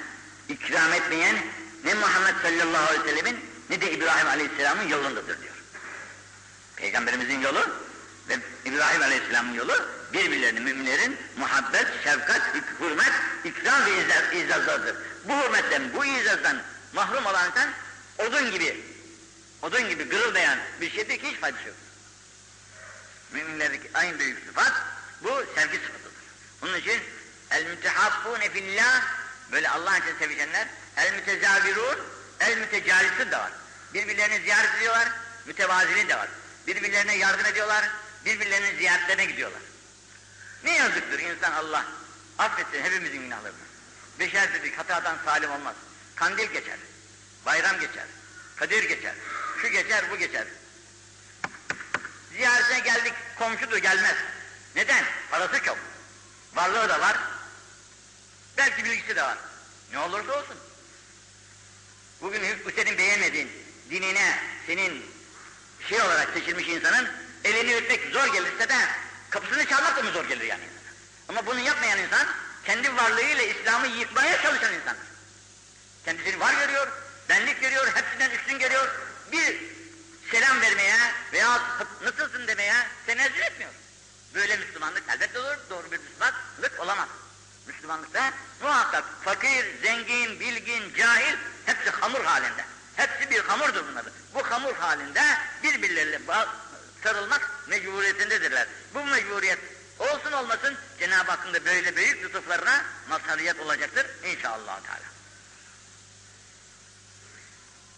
ikram 0.49 0.93
etmeyen 0.93 1.37
ne 1.85 1.95
Muhammed 1.95 2.35
sallallahu 2.43 2.89
aleyhi 2.89 3.05
ve 3.05 3.09
sellemin 3.09 3.51
ne 3.71 3.81
de 3.81 3.93
İbrahim 3.93 4.27
aleyhisselamın 4.27 4.89
yolundadır 4.89 5.43
diyor. 5.43 5.55
Peygamberimizin 6.77 7.41
yolu 7.41 7.69
ve 8.29 8.39
İbrahim 8.65 9.03
aleyhisselamın 9.03 9.55
yolu 9.55 9.89
birbirlerini 10.15 10.61
müminlerin 10.61 11.19
muhabbet, 11.37 11.87
şefkat, 12.05 12.43
hürmet, 12.81 13.13
ikram 13.45 13.87
ve 13.87 13.91
izaz, 14.05 14.35
izazlardır. 14.35 14.97
Bu 15.25 15.33
hürmetten, 15.33 15.83
bu 15.95 16.05
izazdan 16.05 16.63
mahrum 16.93 17.27
olan 17.27 17.51
insan 17.51 17.69
odun 18.19 18.51
gibi, 18.51 18.85
odun 19.63 19.89
gibi 19.89 20.05
gırıldayan 20.05 20.59
bir 20.81 20.91
şeyde 20.91 21.19
hiç 21.19 21.41
faydası 21.41 21.69
yok. 21.69 21.77
Müminlerdeki 23.33 23.91
en 23.95 24.19
büyük 24.19 24.47
sıfat 24.47 24.73
bu 25.23 25.29
sevgi 25.29 25.77
sıfatıdır. 25.77 26.13
Onun 26.63 26.77
için 26.77 27.01
el 27.51 27.67
mütehabbune 27.67 28.51
fillah 28.51 29.03
böyle 29.53 29.71
Allah 29.71 29.99
için 29.99 30.19
sevişenler 30.19 30.67
el 30.97 31.13
mütezavvirun 31.13 31.99
el 32.41 32.59
mütecalisin 32.59 33.31
de 33.31 33.37
var. 33.37 33.51
Birbirlerini 33.95 34.45
ziyaret 34.45 34.75
ediyorlar, 34.79 35.09
mütevaziliğin 35.47 36.09
de 36.09 36.17
var. 36.17 36.29
Birbirlerine 36.67 37.17
yardım 37.17 37.47
ediyorlar, 37.47 37.91
birbirlerinin 38.25 38.79
ziyaretlerine 38.79 39.25
gidiyorlar. 39.25 39.61
Ne 40.65 40.73
yazıktır 40.73 41.19
insan 41.19 41.53
Allah 41.53 41.87
affetsin 42.39 42.83
hepimizin 42.83 43.21
günahlarını. 43.21 43.57
Beşer 44.19 44.55
dedik 44.55 44.79
hatadan 44.79 45.17
salim 45.25 45.51
olmaz. 45.51 45.75
Kandil 46.15 46.47
geçer, 46.47 46.79
bayram 47.47 47.81
geçer, 47.81 48.07
Kadir 48.57 48.83
geçer, 48.83 49.15
şu 49.63 49.69
geçer 49.69 50.05
bu 50.11 50.17
geçer. 50.17 50.47
Ziyaretine 52.33 52.79
geldik 52.79 53.13
komşudur 53.39 53.77
gelmez. 53.77 54.17
Neden? 54.77 55.05
Parası 55.31 55.63
çok. 55.63 55.79
Varlığı 56.55 56.89
da 56.89 57.01
var. 57.01 57.17
Belki 58.59 58.85
bilgisi 58.85 59.17
de 59.17 59.23
var. 59.23 59.39
Ne 59.93 59.99
olursa 59.99 60.33
olsun. 60.33 60.57
Bugün 62.21 62.43
bu 62.65 62.71
senin 62.71 62.99
beğenmediğin 62.99 63.51
dinine 63.91 64.39
senin 64.67 65.07
şey 65.89 66.03
olarak 66.03 66.31
seçilmiş 66.35 66.69
insanın 66.69 67.09
elini 67.45 67.77
öpmek 67.77 68.13
zor 68.13 68.33
gelirse 68.33 68.69
de 68.69 68.89
kapısını 69.35 69.67
çalmak 69.67 69.97
da 69.97 70.03
mı 70.03 70.11
zor 70.11 70.25
gelir 70.25 70.45
yani? 70.45 70.63
Ama 71.29 71.47
bunu 71.47 71.61
yapmayan 71.61 71.99
insan 71.99 72.27
kendi 72.65 72.97
varlığıyla 72.97 73.43
İslam'ı 73.43 73.87
yıkmaya 73.87 74.43
çalışan 74.43 74.75
insandır. 74.75 75.07
Kendisini 76.05 76.41
var 76.41 76.55
görüyor, 76.55 76.89
benlik 77.29 77.61
görüyor, 77.61 77.87
hepsinden 77.95 78.31
üstün 78.31 78.59
görüyor. 78.59 78.89
Bir 79.33 79.57
selam 80.31 80.61
vermeye 80.61 80.97
veya 81.33 81.61
nasılsın 82.03 82.47
demeye 82.47 82.75
tenezzül 83.07 83.41
etmiyor. 83.41 83.73
Böyle 84.35 84.57
Müslümanlık 84.57 85.03
elbette 85.09 85.39
olur, 85.39 85.57
doğru 85.71 85.93
bir 85.93 85.99
Müslümanlık 85.99 86.81
olamaz. 86.81 87.09
Müslümanlıkta 87.67 88.33
muhakkak 88.63 89.05
fakir, 89.25 89.67
zengin, 89.83 90.41
bilgin, 90.41 90.95
cahil 90.95 91.37
hepsi 91.67 91.91
hamur 91.91 92.25
halinde. 92.25 92.65
Hepsi 92.97 93.31
bir 93.31 93.41
hamurdur 93.41 93.85
bunlar. 93.91 94.05
Bu 94.35 94.51
hamur 94.51 94.75
halinde 94.75 95.23
birbirleriyle 95.63 96.27
sarılmak 97.05 97.51
mecburiyetindedirler. 97.67 98.69
Bu 98.95 99.05
mecburiyet 99.05 99.59
olsun 99.99 100.33
olmasın 100.33 100.77
Cenab-ı 100.99 101.31
Hakk'ın 101.31 101.55
da 101.55 101.65
böyle 101.65 101.97
büyük 101.97 102.25
lütuflarına 102.25 102.85
mazhariyet 103.09 103.61
olacaktır 103.61 104.07
inşallah 104.25 104.81
Teala. 104.83 105.15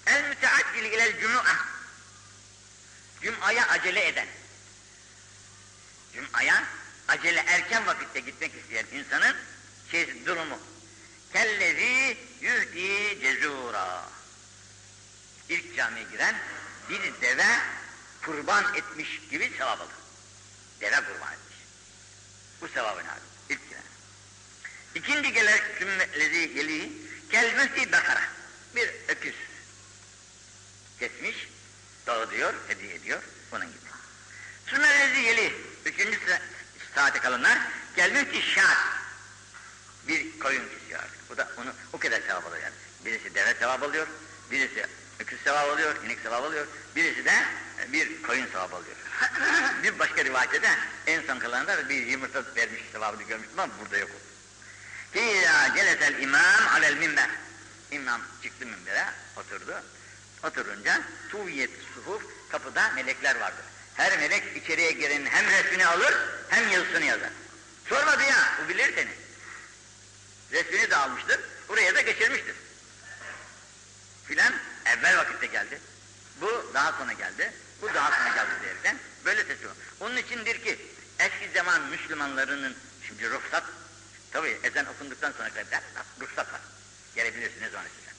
El 0.07 0.28
müteaccil 0.28 0.84
ilel 0.84 1.20
cumu'a 1.20 1.57
Cuma'ya 3.22 3.68
acele 3.68 4.07
eden 4.07 4.28
Cuma'ya 6.14 6.64
acele 7.09 7.44
erken 7.46 7.86
vakitte 7.86 8.20
gitmek 8.20 8.54
isteyen 8.54 8.86
insanın 8.92 9.36
şey, 9.90 10.26
durumu 10.26 10.59
kellezi 11.32 12.18
yühdi 12.40 13.20
cezura 13.20 14.09
İlk 15.48 15.76
camiye 15.76 16.07
giren 16.11 16.34
bir 16.90 17.20
deve 17.20 17.59
kurban 18.26 18.74
etmiş 18.74 19.20
gibi 19.30 19.52
sevap 19.58 19.80
alır. 19.80 19.94
Deve 20.80 20.96
kurban 20.96 21.32
etmiş. 21.32 21.56
Bu 22.60 22.68
sevabın 22.68 23.04
hali. 23.04 23.20
İlk 23.48 23.68
giren. 23.68 23.82
İkinci 24.94 25.32
gelen 25.32 25.61
sümmellezi 25.78 26.54
geliği 26.54 26.92
kel 27.30 27.54
mühti 27.54 27.92
bakara. 27.92 28.22
Bir 28.76 28.90
öküz 29.08 29.34
kesmiş, 30.98 31.48
dağıtıyor, 32.07 32.54
hediye 32.68 32.94
ediyor, 32.94 33.22
onun 33.53 33.66
gibi. 33.66 33.78
Sümmellezi 34.66 35.22
geliği, 35.22 35.54
üçüncü 35.84 36.18
saate 36.94 37.20
kalanlar 37.20 37.58
gelmiş 37.96 38.54
ki. 38.54 38.61
Bir 40.08 40.38
koyun 40.38 40.68
kesiyor 40.68 41.03
artık. 41.03 41.30
Bu 41.30 41.36
da 41.36 41.48
onu 41.57 41.72
o 41.92 41.98
kadar 41.98 42.20
sevap 42.20 42.46
alıyor 42.46 42.62
yani. 42.62 42.74
Birisi 43.04 43.34
deve 43.34 43.54
sevap 43.54 43.82
alıyor, 43.82 44.07
birisi 44.50 44.86
öküz 45.21 45.41
sevap 45.41 45.68
alıyor, 45.68 46.05
inek 46.05 46.18
sevap 46.22 46.45
alıyor. 46.45 46.67
Birisi 46.97 47.25
de 47.25 47.45
bir 47.93 48.22
koyun 48.22 48.47
sevap 48.47 48.75
alıyor. 48.75 48.97
bir 49.83 49.99
başka 49.99 50.25
rivayette 50.25 50.63
de 50.63 50.68
en 51.07 51.22
son 51.26 51.38
kalanında 51.38 51.88
bir 51.88 52.07
yumurta 52.07 52.43
vermiş 52.57 52.80
sevabını 52.93 53.22
görmüştüm 53.22 53.61
ama 53.61 53.72
burada 53.80 53.99
yok 53.99 54.11
o. 54.14 54.18
Fîzâ 55.13 55.75
celesel 55.76 56.22
imam 56.22 56.68
alel 56.75 56.97
minber. 56.97 57.30
İmam 57.91 58.21
çıktı 58.43 58.67
minbere, 58.67 59.05
oturdu. 59.37 59.83
Oturunca 60.43 61.03
tuviyet 61.30 61.71
suhuf 61.95 62.22
kapıda 62.51 62.91
melekler 62.91 63.41
vardı. 63.41 63.63
Her 63.95 64.18
melek 64.18 64.57
içeriye 64.57 64.93
girenin 64.93 65.26
hem 65.26 65.51
resmini 65.51 65.87
alır 65.87 66.14
hem 66.49 66.68
yazısını 66.68 67.05
yazar. 67.05 67.30
Sormadı 67.88 68.22
ya, 68.22 68.59
bu 68.64 68.68
bilir 68.68 68.95
seni. 68.95 69.11
Resmini 70.53 70.91
de 70.91 70.97
almıştır, 70.97 71.41
buraya 71.68 71.95
da 71.95 72.01
geçirmiştir. 72.01 72.55
Filan 74.29 74.53
evvel 74.87 75.17
vakitte 75.17 75.46
geldi. 75.46 75.80
Bu 76.41 76.71
daha 76.75 76.92
sonra 76.92 77.13
geldi. 77.13 77.53
Bu 77.83 77.95
daha 77.95 78.11
sonra 78.11 78.34
geldi 78.34 78.50
diyerekten 78.63 78.99
böyle 79.25 79.46
teslim 79.46 79.71
Onun 80.00 80.17
içindir 80.17 80.63
ki 80.63 80.79
eski 81.18 81.50
zaman 81.54 81.83
Müslümanlarının 81.83 82.76
şimdi 83.07 83.30
ruhsat 83.30 83.64
tabi 84.33 84.58
ezan 84.63 84.87
okunduktan 84.87 85.33
sonra 85.33 85.50
kadar 85.50 85.83
ruhsat 86.21 86.53
var. 86.53 86.61
Gelebilirsiniz 87.14 87.63
ne 87.63 87.68
zaman 87.68 87.87
istersen. 87.87 88.14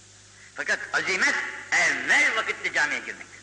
Fakat 0.55 0.79
azimet 0.93 1.35
evvel 1.71 2.35
vakitte 2.35 2.73
camiye 2.73 2.99
girmektir. 2.99 3.41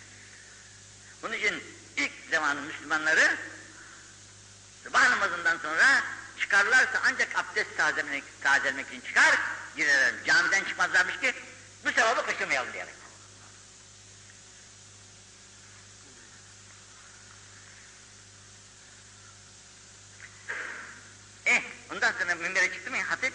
Bunun 1.22 1.32
için 1.32 1.62
ilk 1.96 2.12
zamanın 2.30 2.62
Müslümanları 2.62 3.36
sabah 4.84 5.10
namazından 5.10 5.58
sonra 5.58 6.02
çıkarlarsa 6.40 7.00
ancak 7.04 7.28
abdest 7.38 7.76
tazelemek, 7.76 8.24
tazelemek 8.42 8.86
için 8.88 9.00
çıkar, 9.00 9.38
girerler. 9.76 10.12
Camiden 10.26 10.64
çıkmazlarmış 10.64 11.20
ki 11.20 11.34
bu 11.84 11.92
sevabı 11.92 12.26
kaçırmayalım 12.26 12.72
diyerek. 12.72 13.03
Ondan 22.04 22.18
sonra 22.18 22.34
minbere 22.34 22.72
çıktı 22.72 22.90
mı 22.90 22.96
hatip, 22.96 23.32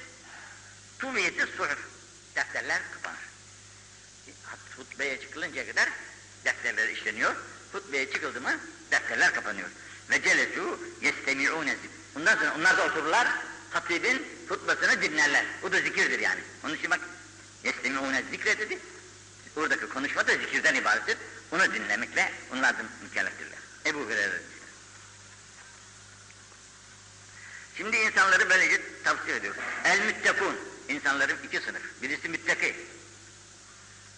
tuviyeti 1.00 1.46
suhuf, 1.58 1.78
defterler 2.36 2.82
kapanır. 2.94 3.20
hutbeye 4.78 5.22
çıkılıncaya 5.22 5.68
kadar 5.68 5.90
defterler 6.46 6.90
işleniyor. 6.90 7.36
Hutbeye 7.72 8.12
çıkıldı 8.12 8.42
mı 8.42 8.60
defterler 8.92 9.34
kapanıyor. 9.34 9.70
Ve 10.10 10.22
celesu 10.22 10.80
yestemi'ûne 11.02 11.76
Bundan 12.16 12.36
sonra 12.38 12.56
onlar 12.56 12.78
da 12.78 12.86
otururlar, 12.86 13.28
hatibin 13.70 14.28
hutbasını 14.50 15.02
dinlerler. 15.02 15.46
Bu 15.64 15.72
da 15.72 15.82
zikirdir 15.82 16.20
yani. 16.20 16.42
Onun 16.66 16.76
için 16.76 16.92
bak, 16.92 17.00
yestemi'ûne 17.64 18.24
zikre 18.32 18.60
dedi. 18.60 18.80
Buradaki 19.56 19.90
konuşma 19.90 20.28
da 20.28 20.32
zikirden 20.32 20.76
ibarettir. 20.76 21.18
Onu 21.52 21.74
dinlemekle 21.74 22.32
onlar 22.54 22.78
da 22.78 22.84
mükelleftirler. 23.04 23.60
Ebu 23.86 24.00
Hureyre 24.00 24.42
Şimdi 27.80 27.98
insanları 27.98 28.50
böylece 28.50 28.82
tavsiye 29.04 29.36
ediyor. 29.36 29.56
El 29.84 30.00
müttekun. 30.06 30.56
İnsanların 30.90 31.38
iki 31.44 31.60
sınıf. 31.60 31.82
Birisi 32.02 32.30
müttaki. 32.30 32.76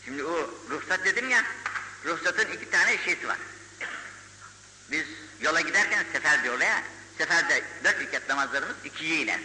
Şimdi 0.06 0.24
o 0.24 0.50
ruhsat 0.70 1.06
dedim 1.06 1.30
ya, 1.30 1.44
ruhsatın 2.06 2.52
iki 2.52 2.70
tane 2.70 2.98
şeysi 2.98 3.28
var. 3.28 3.38
Biz 4.92 5.06
yola 5.42 5.62
giderken 5.62 6.06
sefer 6.14 6.44
diyorlar 6.44 6.66
ya, 6.66 6.84
seferde 7.18 7.64
dört 7.84 8.00
rekat 8.00 8.30
namazlarımız 8.30 8.76
ikiye 8.86 9.18
iner. 9.18 9.40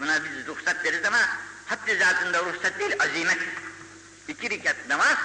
Buna 0.00 0.24
biz 0.24 0.46
ruhsat 0.46 0.84
deriz 0.84 1.04
ama 1.04 1.28
haddi 1.66 1.96
zatında 1.98 2.44
ruhsat 2.44 2.78
değil, 2.78 2.96
azimet. 3.00 3.38
İki 4.28 4.50
rekat 4.50 4.76
namaz, 4.88 5.18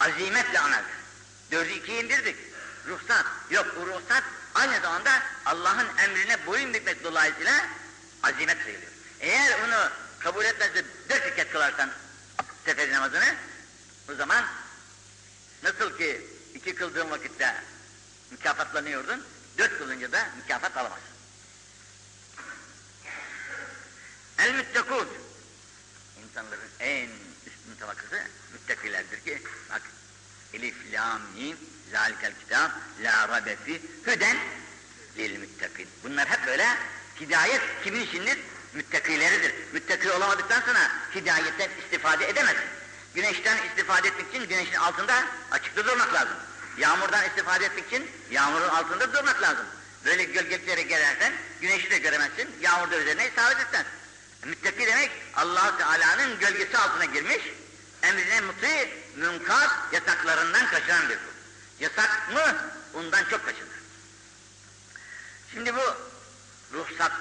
azimetle 0.00 0.58
anardır. 0.58 0.92
Dördü 1.50 1.70
ikiye 1.70 2.02
indirdik. 2.02 2.36
Ruhsat, 2.88 3.26
yok 3.50 3.66
bu 3.80 3.86
ruhsat 3.86 4.24
aynı 4.54 4.80
zamanda 4.80 5.22
Allah'ın 5.46 5.88
emrine 5.98 6.46
boyun 6.46 6.74
bükmek 6.74 7.04
dolayısıyla 7.04 7.66
azimet 8.22 8.62
sayılıyor. 8.62 8.92
Eğer 9.20 9.58
onu 9.58 9.90
kabul 10.18 10.44
etmezse 10.44 10.84
dört 11.08 11.26
rekat 11.26 11.52
kılarsan 11.52 11.90
sefer 12.64 12.92
namazını, 12.92 13.34
o 14.12 14.14
zaman 14.14 14.44
nasıl 15.62 15.96
ki 15.98 16.26
iki 16.54 16.74
kıldığın 16.74 17.10
vakitte 17.10 17.54
mükafatlanıyordun, 18.30 19.24
dört 19.58 19.78
kılınca 19.78 20.12
da 20.12 20.28
mükafat 20.36 20.76
alamazsın. 20.76 21.10
El 24.38 24.54
müttekûn. 24.54 25.08
İnsanların 26.22 26.70
en 26.80 27.08
üstün 27.46 27.74
tabakası 27.80 28.22
müttakilerdir 28.52 29.20
ki, 29.20 29.42
bak, 29.70 29.82
Elif, 30.52 30.92
Lam, 30.92 31.20
Mim, 31.22 31.56
Zalikel 31.92 32.32
kitap, 32.40 32.70
La 33.02 33.28
rabeti, 33.28 33.82
Hüden, 34.06 34.36
lil 35.18 35.38
müttakin. 35.38 35.88
Bunlar 36.04 36.28
hep 36.28 36.46
böyle 36.46 36.66
hidayet 37.20 37.60
kimin 37.84 38.00
içindir? 38.00 38.38
Müttakileridir. 38.74 39.54
Müttaki 39.72 40.10
olamadıktan 40.10 40.60
sonra 40.60 40.90
hidayetten 41.14 41.68
istifade 41.84 42.28
edemezsin. 42.28 42.68
Güneşten 43.14 43.56
istifade 43.66 44.08
etmek 44.08 44.28
için 44.28 44.48
güneşin 44.48 44.74
altında 44.74 45.24
açıkta 45.50 45.84
durmak 45.84 46.14
lazım. 46.14 46.36
Yağmurdan 46.78 47.26
istifade 47.26 47.64
etmek 47.64 47.86
için 47.86 48.10
yağmurun 48.30 48.68
altında 48.68 49.12
durmak 49.12 49.42
lazım. 49.42 49.66
Böyle 50.04 50.24
gölgelere 50.24 50.82
gelersen 50.82 51.32
güneşi 51.60 51.90
de 51.90 51.98
göremezsin, 51.98 52.48
yağmur 52.60 52.90
da 52.90 52.96
üzerine 52.96 53.28
isabet 53.28 53.60
etmez. 53.60 53.86
Müttaki 54.44 54.86
demek 54.86 55.10
allah 55.36 55.78
Teala'nın 55.78 56.38
gölgesi 56.38 56.78
altına 56.78 57.04
girmiş, 57.04 57.42
emrine 58.02 58.40
muti, 58.40 58.88
münkat, 59.16 59.70
yasaklarından 59.92 60.66
kaçınan 60.66 61.08
bir 61.08 61.14
kul. 61.14 61.29
Yasak 61.80 62.32
mı? 62.32 62.72
Ondan 62.94 63.24
çok 63.24 63.44
kaçınır. 63.44 63.80
Şimdi 65.52 65.74
bu 65.74 65.80
ruhsat 66.72 67.12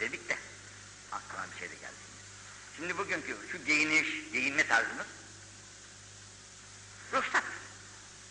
dedik 0.00 0.28
de 0.28 0.38
aklıma 1.12 1.46
bir 1.52 1.58
şey 1.58 1.70
de 1.70 1.74
geldi. 1.74 1.94
Şimdi 2.76 2.98
bugünkü 2.98 3.36
şu 3.52 3.64
giyiniş, 3.64 4.08
giyinme 4.32 4.66
tarzımız 4.66 5.06
ruhsat. 7.12 7.44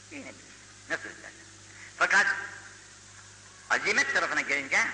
Giyinebilir. 0.09 0.45
Nasıl 0.89 1.09
istersen. 1.09 1.31
Fakat 1.97 2.27
azimet 3.69 4.13
tarafına 4.13 4.41
gelince 4.41 4.87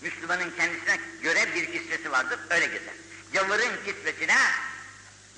Müslümanın 0.00 0.50
kendisine 0.50 1.00
göre 1.22 1.54
bir 1.54 1.72
kisvesi 1.72 2.12
vardır, 2.12 2.40
öyle 2.50 2.66
gezer. 2.66 2.94
Gavurun 3.32 3.84
kisvesine 3.84 4.36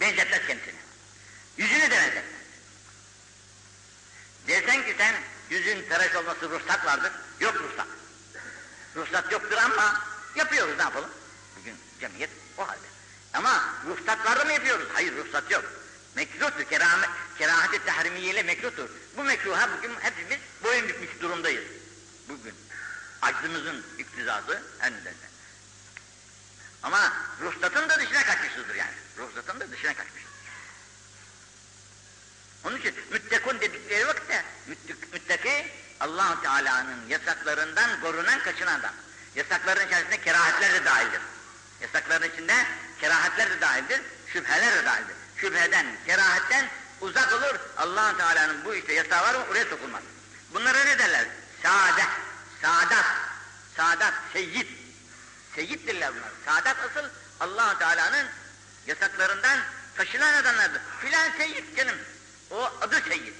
benzetmez 0.00 0.46
kendisini. 0.46 0.74
Yüzünü 1.56 1.82
de 1.82 1.90
benzetmez. 1.90 2.35
Dersen 4.48 4.84
ki 4.84 4.94
sen 4.98 5.14
yüzün 5.50 5.88
tıraş 5.88 6.14
olması 6.14 6.50
ruhsat 6.50 6.86
vardır, 6.86 7.12
yok 7.40 7.54
ruhsat. 7.54 7.86
Ruhsat 8.96 9.32
yoktur 9.32 9.56
ama 9.56 10.00
yapıyoruz 10.36 10.76
ne 10.76 10.82
yapalım? 10.82 11.10
Bugün 11.60 11.74
cemiyet 12.00 12.30
o 12.58 12.68
halde. 12.68 12.86
Ama 13.34 13.64
ruhsat 13.86 14.26
var 14.26 14.46
mı 14.46 14.52
yapıyoruz? 14.52 14.88
Hayır 14.92 15.16
ruhsat 15.16 15.50
yok. 15.50 15.64
Mekruhtur, 16.16 16.64
keramet, 16.64 17.08
kerahati 17.38 17.84
tahrimiyeyle 17.84 18.42
mekruhtur. 18.42 18.88
Bu 19.16 19.24
mekruha 19.24 19.68
bugün 19.76 19.92
hepimiz 20.00 20.38
boyun 20.64 20.88
bükmüş 20.88 21.10
durumdayız. 21.20 21.64
Bugün. 22.28 22.54
Aczımızın 23.22 23.84
iktizası 23.98 24.62
en 24.80 24.92
önemli. 24.92 25.26
Ama 26.82 27.12
ruhsatın 27.40 27.88
da 27.88 28.00
dışına 28.00 28.24
kaçmışızdır 28.24 28.74
yani. 28.74 28.94
Ruhsatın 29.18 29.60
da 29.60 29.72
dışına 29.72 29.94
kaçmışızdır. 29.94 30.25
Onun 32.64 32.76
için 32.76 32.94
müttekun 33.10 33.60
dedikleri 33.60 34.06
vakitte 34.06 34.44
mütteki 35.12 35.66
allah 36.00 36.42
Teala'nın 36.42 37.08
yasaklarından 37.08 38.00
korunan 38.00 38.38
kaçınan 38.38 38.80
adam. 38.80 38.94
Yasakların 39.34 39.86
içerisinde 39.86 40.20
kerahatler 40.20 40.72
de 40.72 40.84
dahildir. 40.84 41.20
Yasakların 41.80 42.30
içinde 42.30 42.66
kerahatler 43.00 43.50
de 43.50 43.60
dahildir, 43.60 44.00
şüpheler 44.26 44.74
de 44.74 44.84
dahildir. 44.84 45.14
Şüpheden, 45.36 45.86
kerahatten 46.06 46.66
uzak 47.00 47.32
olur. 47.32 47.54
allah 47.76 48.16
Teala'nın 48.16 48.64
bu 48.64 48.74
işte 48.74 48.92
yasağı 48.92 49.22
var 49.22 49.34
mı 49.34 49.44
oraya 49.50 49.64
sokulmaz. 49.64 50.02
Bunlara 50.54 50.84
ne 50.84 50.98
derler? 50.98 51.26
Saadet, 51.62 52.08
saadat, 52.62 53.04
saadat, 53.76 54.14
seyyid. 54.32 54.66
Seyyiddirler 55.54 56.12
bunlar. 56.14 56.30
Saadat 56.46 56.76
asıl 56.78 57.08
allah 57.40 57.78
Teala'nın 57.78 58.26
yasaklarından 58.86 59.58
taşınan 59.96 60.32
adamlardır. 60.34 60.80
Filan 61.00 61.30
seyyid 61.38 61.76
canım. 61.76 61.96
O 62.50 62.70
adı 62.80 63.00
seyyid. 63.08 63.34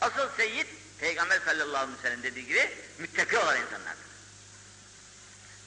Asıl 0.00 0.36
seyyid 0.36 0.66
Peygamber 1.00 1.40
sallallahu 1.40 1.76
aleyhi 1.82 1.98
ve 1.98 2.02
sellem 2.02 2.22
dediği 2.22 2.46
gibi 2.46 2.70
müttaki 2.98 3.38
olan 3.38 3.60
insanlardır. 3.60 4.06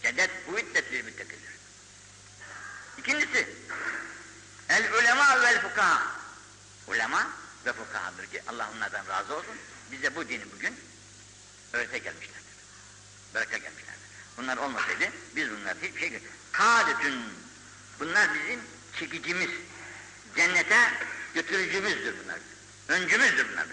Cennet 0.04 0.32
bu 0.48 0.60
iddetli 0.60 1.04
müttakidir. 1.04 1.50
İkincisi, 2.98 3.50
el 4.70 4.94
ulema 4.94 5.42
vel 5.42 5.62
fukaha. 5.62 6.20
Ulema 6.88 7.28
ve 7.66 7.74
fukahadır 7.74 8.26
ki 8.26 8.42
Allah 8.48 8.70
onlardan 8.76 9.08
razı 9.08 9.36
olsun. 9.36 9.56
Bize 9.92 10.16
bu 10.16 10.30
dini 10.30 10.52
bugün 10.56 10.80
öğrete 11.74 11.98
gelmişlerdir. 11.98 12.44
Bıraka 13.34 13.58
gelmişlerdir. 13.58 14.10
Bunlar 14.38 14.58
olmasaydı 14.58 15.12
biz 15.36 15.50
bunlar 15.50 15.78
hiçbir 15.78 16.00
şey 16.00 16.20
Kadetün. 16.52 17.24
Bunlar 18.00 18.30
bizim 18.34 18.60
çekicimiz. 19.00 19.50
Cennete 20.36 20.92
götürücümüzdür 21.34 22.16
bunlar. 22.24 22.40
Öncümüzdür 22.88 23.52
bunlar. 23.52 23.66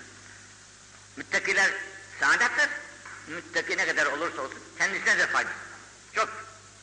Müttakiler 1.16 1.70
saadattır. 2.20 2.68
Müttaki 3.28 3.76
ne 3.76 3.86
kadar 3.86 4.06
olursa 4.06 4.42
olsun 4.42 4.58
kendisine 4.78 5.18
de 5.18 5.26
faydası. 5.26 5.54
Çok 6.14 6.28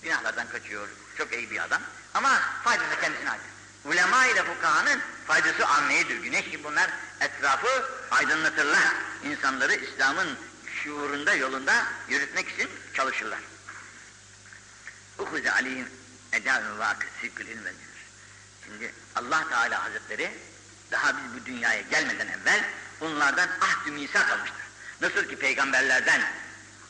günahlardan 0.01 0.49
kaçıyor, 0.49 0.87
çok 1.17 1.33
iyi 1.33 1.51
bir 1.51 1.63
adam 1.63 1.81
ama 2.13 2.41
faydası 2.63 3.01
kendisine 3.01 3.31
ait. 3.31 3.41
Ulema 3.85 4.25
ile 4.25 4.43
fukahanın 4.43 5.01
faydası 5.27 5.65
ammeyedir. 5.65 6.15
Güneş 6.15 6.49
gibi 6.49 6.63
bunlar 6.63 6.89
etrafı 7.19 7.89
aydınlatırlar. 8.11 8.93
İnsanları 9.23 9.75
İslam'ın 9.75 10.37
şuurunda, 10.83 11.33
yolunda 11.33 11.85
yürütmek 12.09 12.49
için 12.49 12.69
çalışırlar. 12.93 13.39
Uhuze 15.19 15.51
aleyhim 15.51 15.89
edâ-ı 16.31 16.79
vâkı 16.79 17.07
ilmel 17.23 17.73
Şimdi 18.65 18.93
Allah 19.15 19.49
Teala 19.49 19.83
Hazretleri 19.83 20.31
daha 20.93 21.13
biz 21.17 21.41
bu 21.41 21.45
dünyaya 21.45 21.81
gelmeden 21.81 22.27
evvel 22.27 22.63
onlardan 23.01 23.49
ahd-ı 23.61 23.91
misak 23.91 24.31
almıştır. 24.31 24.63
Nasıl 25.01 25.29
ki 25.29 25.35
peygamberlerden 25.35 26.21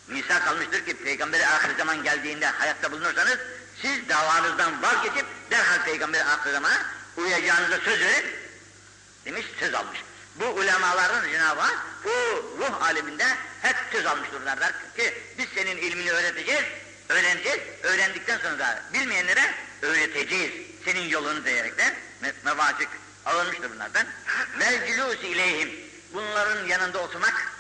misak 0.08 0.48
almıştır 0.48 0.86
ki 0.86 0.98
peygamberi 0.98 1.48
ahir 1.48 1.78
zaman 1.78 2.04
geldiğinde 2.04 2.48
hayatta 2.48 2.92
bulunursanız 2.92 3.38
siz 3.82 4.10
davanızdan 4.10 4.82
vazgeçip 4.82 5.26
derhal 5.52 5.86
peygamberi 5.86 6.24
ahir 6.24 6.52
zamana 6.52 6.86
uyacağınıza 7.18 7.78
söz 7.78 8.00
verin 8.00 8.26
demiş 9.26 9.46
söz 9.60 9.74
almış. 9.74 10.00
Bu 10.36 10.46
ulemaların 10.46 11.30
Cenab-ı 11.32 11.62
bu 12.04 12.10
ruh 12.60 12.82
aleminde 12.82 13.26
hep 13.62 13.76
söz 13.92 14.06
almıştırlar 14.06 14.60
ki 14.98 15.14
biz 15.38 15.46
senin 15.56 15.78
ilmini 15.78 16.12
öğreteceğiz, 16.12 16.64
öğreneceğiz, 17.10 17.60
öğrendikten 17.84 18.38
sonra 18.38 18.60
da 18.60 18.84
bilmeyenlere 18.94 19.54
öğreteceğiz 19.82 20.52
senin 20.86 21.08
yolunu 21.10 21.46
diyerekten 21.46 21.94
me 22.22 22.34
mevacık 22.46 22.90
alınmıştır 23.26 23.72
bunlardan. 23.72 24.08
Vel 24.60 24.88
cülûs 24.88 25.26
ileyhim 25.26 25.80
bunların 26.14 26.68
yanında 26.68 27.00
oturmak, 27.00 27.52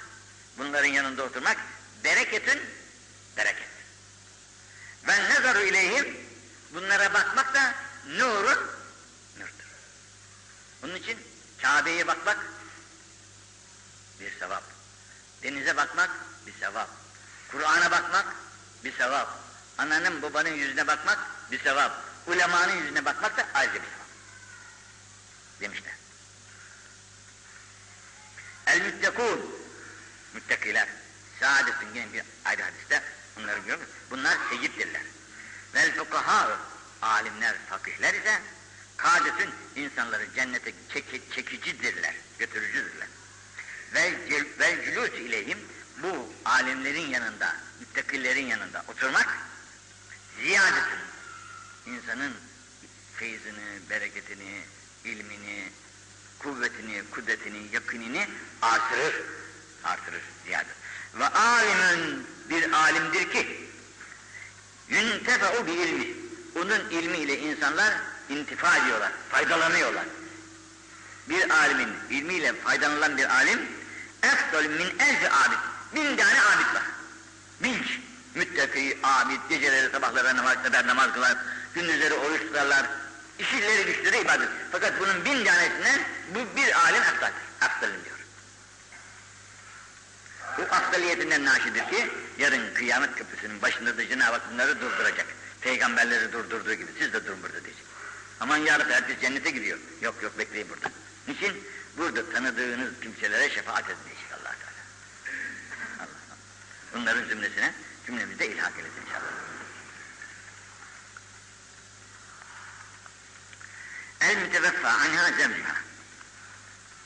bunların 0.57 0.87
yanında 0.87 1.23
oturmak 1.23 1.57
bereketün 2.03 2.61
bereket. 3.37 3.67
Ve 5.07 5.29
nezaru 5.29 5.59
ileyhim 5.59 6.17
bunlara 6.73 7.13
bakmak 7.13 7.53
da 7.53 7.73
nurun 8.07 8.57
nurdur. 9.37 9.69
Bunun 10.81 10.95
için 10.95 11.17
Kabe'ye 11.61 12.07
bakmak 12.07 12.37
bir 14.19 14.39
sevap. 14.39 14.63
Denize 15.43 15.77
bakmak 15.77 16.09
bir 16.47 16.53
sevap. 16.59 16.89
Kur'an'a 17.51 17.91
bakmak 17.91 18.25
bir 18.83 18.97
sevap. 18.97 19.39
Ananın 19.77 20.21
babanın 20.21 20.53
yüzüne 20.53 20.87
bakmak 20.87 21.19
bir 21.51 21.63
sevap. 21.63 21.91
Ulemanın 22.27 22.75
yüzüne 22.75 23.05
bakmak 23.05 23.37
da 23.37 23.45
ayrıca 23.53 23.81
bir 23.81 23.87
sevap. 23.87 24.02
Demişler. 25.63 25.93
El 28.67 28.81
müttekûn. 28.81 29.55
Müttakiler. 30.33 30.87
Saadetün 31.39 31.87
yine 31.95 32.13
bir 32.13 32.23
ayrı 32.45 32.63
hadiste 32.63 33.03
bunları 33.35 33.59
görüyoruz. 33.59 33.87
Bunlar 34.11 34.37
seyyiddirler. 34.49 35.01
Vel 35.75 35.95
fukaha 35.95 36.59
alimler, 37.01 37.55
fakihler 37.69 38.13
ise 38.13 38.41
kadetün 38.97 39.49
insanları 39.75 40.33
cennete 40.35 40.73
çeki, 40.93 41.21
çekicidirler, 41.35 42.15
götürücüdürler. 42.39 43.07
Ve 43.93 44.13
vel 44.59 44.85
cülûs 44.85 45.15
ileyhim 45.15 45.59
bu 46.03 46.33
alimlerin 46.45 47.07
yanında, 47.07 47.55
müttakillerin 47.79 48.45
yanında 48.45 48.85
oturmak 48.87 49.27
ziyadetün 50.41 50.99
insanın 51.85 52.33
feyzini, 53.15 53.89
bereketini, 53.89 54.63
ilmini, 55.05 55.69
kuvvetini, 56.39 57.03
kudretini, 57.11 57.67
yakınini 57.71 58.27
artırır. 58.61 59.15
Artırır 59.83 60.21
ziyade. 60.45 60.69
Ve 61.19 61.27
alimin 61.27 62.27
bir 62.49 62.71
alimdir 62.71 63.31
ki 63.31 63.69
yüntefe'u 64.89 65.67
bi 65.67 65.71
ilmi. 65.71 66.07
Onun 66.55 66.89
ilmiyle 66.89 67.39
insanlar 67.39 67.93
intifa 68.29 68.77
ediyorlar, 68.77 69.11
faydalanıyorlar. 69.29 70.05
Bir 71.29 71.49
alimin 71.49 71.89
ilmiyle 72.09 72.53
faydalanılan 72.53 73.17
bir 73.17 73.29
alim 73.29 73.59
efdal 74.23 74.63
min 74.63 74.99
elfi 74.99 75.29
abid. 75.29 75.57
Bin 75.95 76.17
tane 76.17 76.41
abid 76.41 76.75
var. 76.75 76.83
Bin. 77.63 77.85
Müttaki, 78.35 78.97
abid, 79.03 79.39
geceleri 79.49 79.91
sabahlara 79.91 80.35
namaz 80.35 80.63
kadar 80.63 80.87
namaz 80.87 81.13
kılar, 81.13 81.37
gündüzleri 81.75 82.13
oruç 82.13 82.41
tutarlar, 82.41 82.85
işleri 83.39 83.85
güçleri 83.85 84.21
ibadet. 84.21 84.49
Fakat 84.71 84.99
bunun 84.99 85.25
bin 85.25 85.45
tanesinden 85.45 86.01
bu 86.35 86.57
bir 86.57 86.79
alim 86.79 87.01
eftaldir. 87.01 87.41
Eftalim 87.61 88.03
diyor. 88.05 88.17
Bu 90.57 90.75
aftaliyetinden 90.75 91.45
naşidir 91.45 91.89
ki 91.89 92.09
yarın 92.37 92.73
kıyamet 92.73 93.15
köprüsünün 93.15 93.61
başında 93.61 93.97
da 93.97 94.07
Cenab-ı 94.07 94.31
Hak 94.31 94.51
bunları 94.51 94.81
durduracak. 94.81 95.25
Peygamberleri 95.61 96.31
durdurduğu 96.33 96.73
gibi 96.73 96.91
siz 96.99 97.13
de 97.13 97.25
durun 97.25 97.43
burada 97.43 97.63
diyecek. 97.63 97.85
Aman 98.39 98.57
yarın 98.57 98.89
herkes 98.89 99.21
cennete 99.21 99.51
gidiyor. 99.51 99.79
Yok 100.01 100.23
yok 100.23 100.39
bekleyin 100.39 100.69
burada. 100.69 100.91
Niçin? 101.27 101.63
Burada 101.97 102.29
tanıdığınız 102.29 102.91
kimselere 103.01 103.49
şefaat 103.49 103.85
edin 103.85 103.97
diyecek 104.05 104.31
allah 104.31 104.55
Teala. 104.55 104.83
Allah. 105.99 106.37
Bunların 106.93 107.23
zümresine 107.23 107.73
cümlemizde 108.05 108.47
ilhak 108.47 108.73
eylesin 108.77 109.01
inşallah. 109.05 109.52
El 114.23 114.37
müteveffa 114.37 114.89
anha 114.89 115.31
zemciha. 115.37 115.75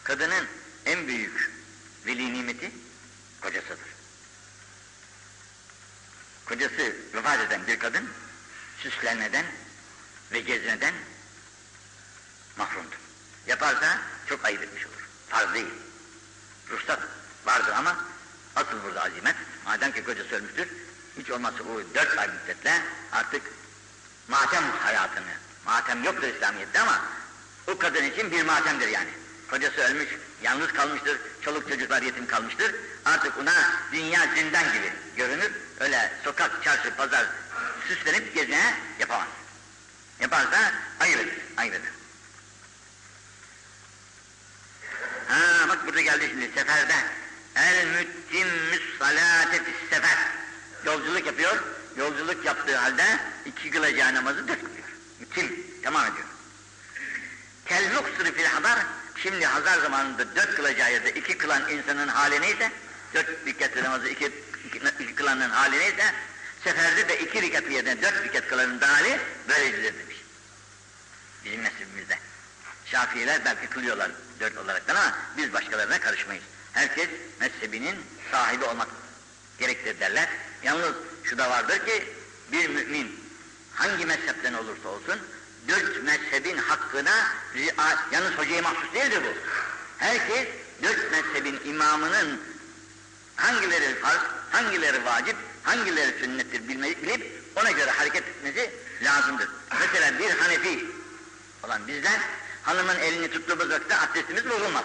Kadının 0.04 0.48
en 0.86 1.08
büyük 1.08 1.52
veli 2.06 2.34
nimeti 2.34 2.72
kocasıdır. 3.42 3.90
Kocası 6.46 6.96
vefat 7.14 7.40
eden 7.40 7.68
bir 7.68 7.80
kadın 7.80 8.10
süslenmeden 8.80 9.46
ve 10.32 10.40
gezmeden 10.40 10.94
mahrumdur. 12.58 12.98
Yaparsa 13.48 14.02
çok 14.30 14.46
ayıp 14.46 14.64
etmiş 14.64 14.86
olur. 14.86 15.08
Farz 15.30 15.54
değil. 15.54 15.74
Ruhsat 16.70 17.00
vardır 17.46 17.72
ama 17.72 18.06
asıl 18.56 18.84
burada 18.84 19.04
azimet. 19.04 19.36
Madem 19.66 19.92
ki 19.92 20.04
kocası 20.04 20.36
ölmüştür, 20.36 20.68
hiç 21.20 21.30
olmazsa 21.30 21.64
o 21.64 21.96
dört 21.96 22.18
ay 22.18 22.28
müddetle 22.28 22.82
artık 23.12 23.42
matem 24.28 24.64
hayatını, 24.72 25.34
matem 25.68 26.04
yoktur 26.04 26.28
İslamiyet'te 26.28 26.80
ama 26.80 27.02
o 27.68 27.78
kadın 27.78 28.04
için 28.04 28.32
bir 28.32 28.46
matemdir 28.46 28.88
yani. 28.88 29.10
Kocası 29.50 29.82
ölmüş, 29.82 30.08
yalnız 30.44 30.74
kalmıştır, 30.74 31.20
çoluk 31.42 31.70
çocuklar 31.70 32.02
yetim 32.02 32.28
kalmıştır. 32.28 32.76
Artık 33.06 33.38
ona 33.38 33.54
dünya 33.92 34.22
zindan 34.36 34.74
gibi 34.74 34.94
görünür. 35.16 35.52
Öyle 35.80 36.14
sokak, 36.24 36.64
çarşı, 36.64 36.96
pazar 36.96 37.26
süslenip 37.88 38.36
gezmeye 38.36 38.74
yapamaz. 39.00 39.28
Yaparsa 40.20 40.72
ayırt, 41.00 41.30
ayırt. 41.58 41.82
Ha 45.28 45.70
bak 45.70 45.88
burada 45.88 46.02
geldi 46.02 46.28
şimdi 46.30 46.52
seferde. 46.56 46.96
El 47.56 47.88
müttimmüs 47.88 49.00
salate 49.00 49.64
fis 49.64 49.90
sefer. 49.90 50.18
Yolculuk 50.86 51.26
yapıyor. 51.26 51.64
Yolculuk 51.98 52.46
yaptığı 52.46 52.78
halde 52.78 53.20
iki 53.46 53.72
kılacağı 53.72 54.16
namazı 54.16 54.48
dört 54.48 54.77
Müttim, 55.38 55.66
tamam 55.84 56.06
ediyor. 56.06 56.28
Kel 57.66 57.94
muksırı 57.94 58.34
fil 58.34 58.46
hadar. 58.46 58.80
Şimdi 59.16 59.46
hazar 59.46 59.80
zamanında 59.80 60.36
dört 60.36 60.56
kılacağı 60.56 60.92
yerde 60.92 61.12
iki 61.12 61.38
kılan 61.38 61.70
insanın 61.70 62.08
hali 62.08 62.42
neyse, 62.42 62.72
dört 63.14 63.30
rekat 63.46 63.76
namazı 63.76 64.10
iki, 64.10 64.32
iki, 64.66 64.78
iki 65.00 65.16
kılanın 65.16 65.50
hali 65.50 65.80
neyse, 65.80 66.14
seferde 66.64 67.10
de 67.10 67.20
iki 67.20 67.42
rekat 67.42 67.72
yerine 67.72 68.02
dört 68.02 68.24
rekat 68.24 68.48
kılanın 68.48 68.82
da 68.82 68.88
hali 68.94 69.20
böyledir 69.50 69.84
demiş. 69.84 70.18
Bizim 71.46 71.64
neslimizde. 71.64 72.20
Şafiiler 72.86 73.46
belki 73.46 73.68
kılıyorlar 73.68 74.12
dört 74.40 74.58
olarak 74.58 74.90
ama 74.90 75.18
biz 75.38 75.54
başkalarına 75.54 76.00
karışmayız. 76.00 76.44
Herkes 76.74 77.08
mezhebinin 77.40 77.96
sahibi 78.32 78.66
olmak 78.66 78.88
gerektir 79.60 80.00
derler. 80.00 80.30
Yalnız 80.64 80.94
şu 81.24 81.38
da 81.38 81.50
vardır 81.50 81.86
ki 81.86 82.08
bir 82.52 82.70
mümin 82.70 83.27
hangi 83.78 84.06
mezhepten 84.06 84.54
olursa 84.54 84.90
olsun 84.90 85.20
dört 85.68 86.04
mezhebin 86.04 86.58
hakkına 86.58 87.28
yalnız 88.12 88.38
hocaya 88.38 88.62
mahsus 88.62 88.94
değildir 88.94 89.22
bu. 89.24 89.38
Herkes 89.98 90.48
dört 90.84 91.12
mezhebin 91.12 91.60
imamının 91.66 92.42
hangileri 93.36 93.96
farz, 93.96 94.22
hangileri 94.52 95.06
vacip, 95.06 95.36
hangileri 95.64 96.20
sünnettir 96.20 96.68
bilip 96.68 97.44
ona 97.56 97.72
göre 97.72 97.92
hareket 97.92 98.24
etmesi 98.28 98.72
lazımdır. 99.02 99.50
Mesela 99.80 100.20
bir 100.20 100.30
Hanefi 100.30 100.86
olan 101.64 101.88
bizler 101.88 102.20
hanımın 102.64 102.96
elini 102.96 103.32
tuttuğumuz 103.32 103.70
vakitte 103.70 103.98
abdestimiz 103.98 104.50
bozulmaz. 104.50 104.84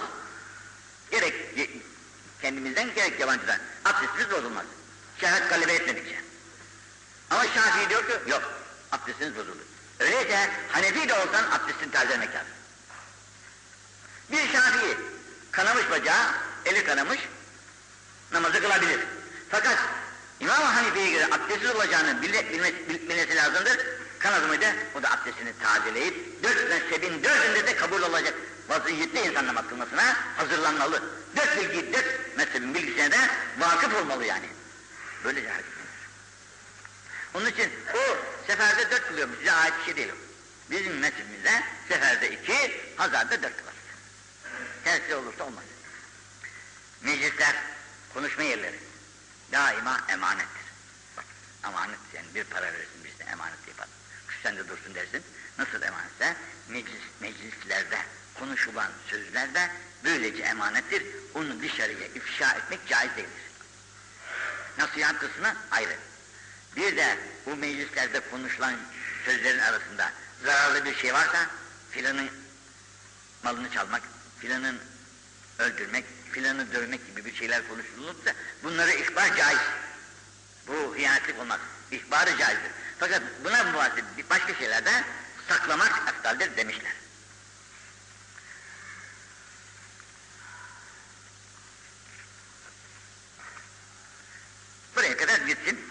Gerek 1.10 1.34
kendimizden 2.42 2.94
gerek 2.94 3.20
yabancıdan 3.20 3.58
abdestimiz 3.84 4.30
bozulmaz. 4.30 4.64
Şehvet 5.20 5.50
galebe 5.50 5.72
etmedikçe. 5.72 6.20
Ama 7.30 7.44
Şafii 7.44 7.88
diyor 7.88 8.06
ki 8.06 8.30
yok 8.30 8.61
abdestiniz 8.92 9.36
bozuldu. 9.36 9.62
Öyleyse 10.00 10.50
Hanefi 10.68 11.08
de 11.08 11.14
olsan 11.14 11.44
abdestini 11.50 11.90
tazemek 11.90 12.28
lazım. 12.28 12.52
Bir 14.32 14.52
Şafii 14.52 14.96
kanamış 15.50 15.90
bacağı, 15.90 16.26
eli 16.64 16.84
kanamış, 16.84 17.20
namazı 18.32 18.60
kılabilir. 18.60 19.00
Fakat 19.50 19.78
İmam 20.40 20.62
Hanefi'ye 20.62 21.10
göre 21.10 21.26
abdestsiz 21.26 21.70
olacağını 21.70 22.22
bilmesi, 22.22 22.88
bilmesi 22.88 23.36
lazımdır. 23.36 23.78
Kanadı 24.18 24.48
mıydı? 24.48 24.66
O 24.98 25.02
da 25.02 25.10
abdestini 25.10 25.52
tazeleyip 25.62 26.42
dört 26.42 26.70
mezhebin 26.70 27.24
dördünde 27.24 27.66
de 27.66 27.76
kabul 27.76 28.02
olacak 28.02 28.34
vaziyette 28.68 29.24
insan 29.26 29.46
namaz 29.46 29.64
kılmasına 29.68 30.16
hazırlanmalı. 30.36 31.02
Dört 31.36 31.56
bilgi, 31.60 31.92
dört 31.92 32.36
mezhebin 32.36 32.74
bilgisine 32.74 33.10
de 33.10 33.18
vakıf 33.58 33.94
olmalı 33.94 34.24
yani. 34.24 34.46
Böylece 35.24 35.48
hareket. 35.48 35.71
Onun 37.34 37.46
için 37.46 37.70
o 37.94 38.16
seferde 38.46 38.90
dört 38.90 39.08
kılıyormuş, 39.08 39.38
size 39.38 39.52
ait 39.52 39.74
bir 39.78 39.84
şey 39.84 39.96
değil 39.96 40.08
o. 40.08 40.16
Bizim 40.70 40.98
mezhebimizde 40.98 41.62
seferde 41.88 42.30
iki, 42.30 42.80
hazarda 42.96 43.42
dört 43.42 43.56
kılarız. 43.56 43.78
Tersi 44.84 45.14
olursa 45.14 45.44
olmaz. 45.44 45.64
Meclisler, 47.00 47.56
konuşma 48.14 48.42
yerleri 48.42 48.78
daima 49.52 50.00
emanettir. 50.08 50.62
Bak, 51.16 51.24
emanet 51.64 51.98
yani 52.14 52.26
bir 52.34 52.44
para 52.44 52.72
verirsin 52.72 53.04
birisine 53.04 53.30
emanet 53.30 53.68
yapar. 53.68 53.88
Kuş 54.26 54.36
sende 54.42 54.68
dursun 54.68 54.94
dersin. 54.94 55.22
Nasıl 55.58 55.82
emanetse 55.82 56.36
meclis, 56.68 57.02
meclislerde 57.20 57.98
konuşulan 58.38 58.90
sözlerde 59.06 59.70
böylece 60.04 60.42
emanettir. 60.42 61.06
Onu 61.34 61.60
dışarıya 61.60 62.06
ifşa 62.06 62.52
etmek 62.52 62.86
caiz 62.86 63.16
değildir. 63.16 63.42
Nasihat 64.78 65.18
kısmı 65.18 65.56
ayrı. 65.70 65.96
Bir 66.76 66.96
de 66.96 67.18
bu 67.46 67.56
meclislerde 67.56 68.20
konuşulan 68.20 68.74
sözlerin 69.24 69.58
arasında 69.58 70.12
zararlı 70.44 70.84
bir 70.84 70.94
şey 70.94 71.14
varsa 71.14 71.46
filanın 71.90 72.30
malını 73.42 73.70
çalmak, 73.70 74.02
filanın 74.38 74.78
öldürmek, 75.58 76.04
filanı 76.32 76.72
dövmek 76.72 77.06
gibi 77.06 77.24
bir 77.24 77.34
şeyler 77.34 77.68
konuşulursa 77.68 78.34
bunları 78.62 78.92
ihbar 78.92 79.36
caiz. 79.36 79.58
Bu 80.66 80.94
hıyanetlik 80.94 81.38
olmaz. 81.38 81.60
İhbarı 81.90 82.30
caizdir. 82.38 82.70
Fakat 82.98 83.22
buna 83.44 83.64
muvazip 83.64 84.04
başka 84.30 84.54
şeylerde 84.54 85.04
saklamak 85.48 86.08
aftaldir 86.08 86.56
demişler. 86.56 86.92
Buraya 94.96 95.16
kadar 95.16 95.38
gitsin 95.38 95.81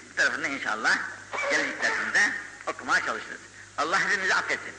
yapmaya 2.92 3.06
çalışırız. 3.06 3.42
Allah 3.78 4.00
hepimizi 4.10 4.34
affetsin. 4.34 4.74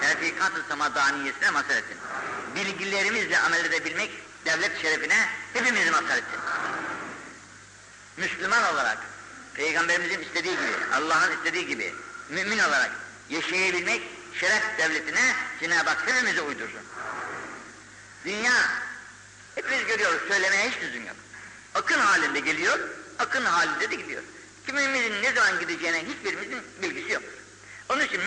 Tefikat-ı 0.00 0.62
samadaniyesine 0.68 1.50
mazhar 1.50 1.76
etsin. 1.76 1.96
Bilgilerimizle 2.54 3.38
amel 3.38 3.64
edebilmek 3.64 4.10
devlet 4.44 4.82
şerefine 4.82 5.28
hepimizi 5.52 5.90
mazhar 5.90 6.16
etsin. 6.16 6.40
Müslüman 8.16 8.74
olarak, 8.74 8.98
Peygamberimizin 9.54 10.20
istediği 10.20 10.52
gibi, 10.52 10.94
Allah'ın 10.94 11.36
istediği 11.36 11.66
gibi, 11.66 11.94
mümin 12.30 12.58
olarak 12.58 12.90
yaşayabilmek 13.30 14.02
şeref 14.40 14.62
devletine 14.78 15.34
Cenab-ı 15.60 15.90
Hak 15.90 16.06
hepimizi 16.06 16.40
uydursun. 16.40 16.82
Dünya, 18.24 18.52
hepimiz 19.54 19.86
görüyoruz, 19.86 20.28
söylemeye 20.28 20.70
hiç 20.70 20.82
lüzum 20.82 21.06
yok. 21.06 21.16
Akın 21.74 21.98
halinde 21.98 22.40
geliyor, 22.40 22.78
akın 23.18 23.44
halinde 23.44 23.90
de 23.90 23.94
gidiyor. 23.94 24.22
Kimimizin 24.68 25.22
ne 25.22 25.32
zaman 25.32 25.60
gideceğine 25.60 26.04
hiçbirimizin 26.04 26.58
bilgisi 26.82 27.12
yok. 27.12 27.22
Onun 27.88 28.04
için 28.04 28.20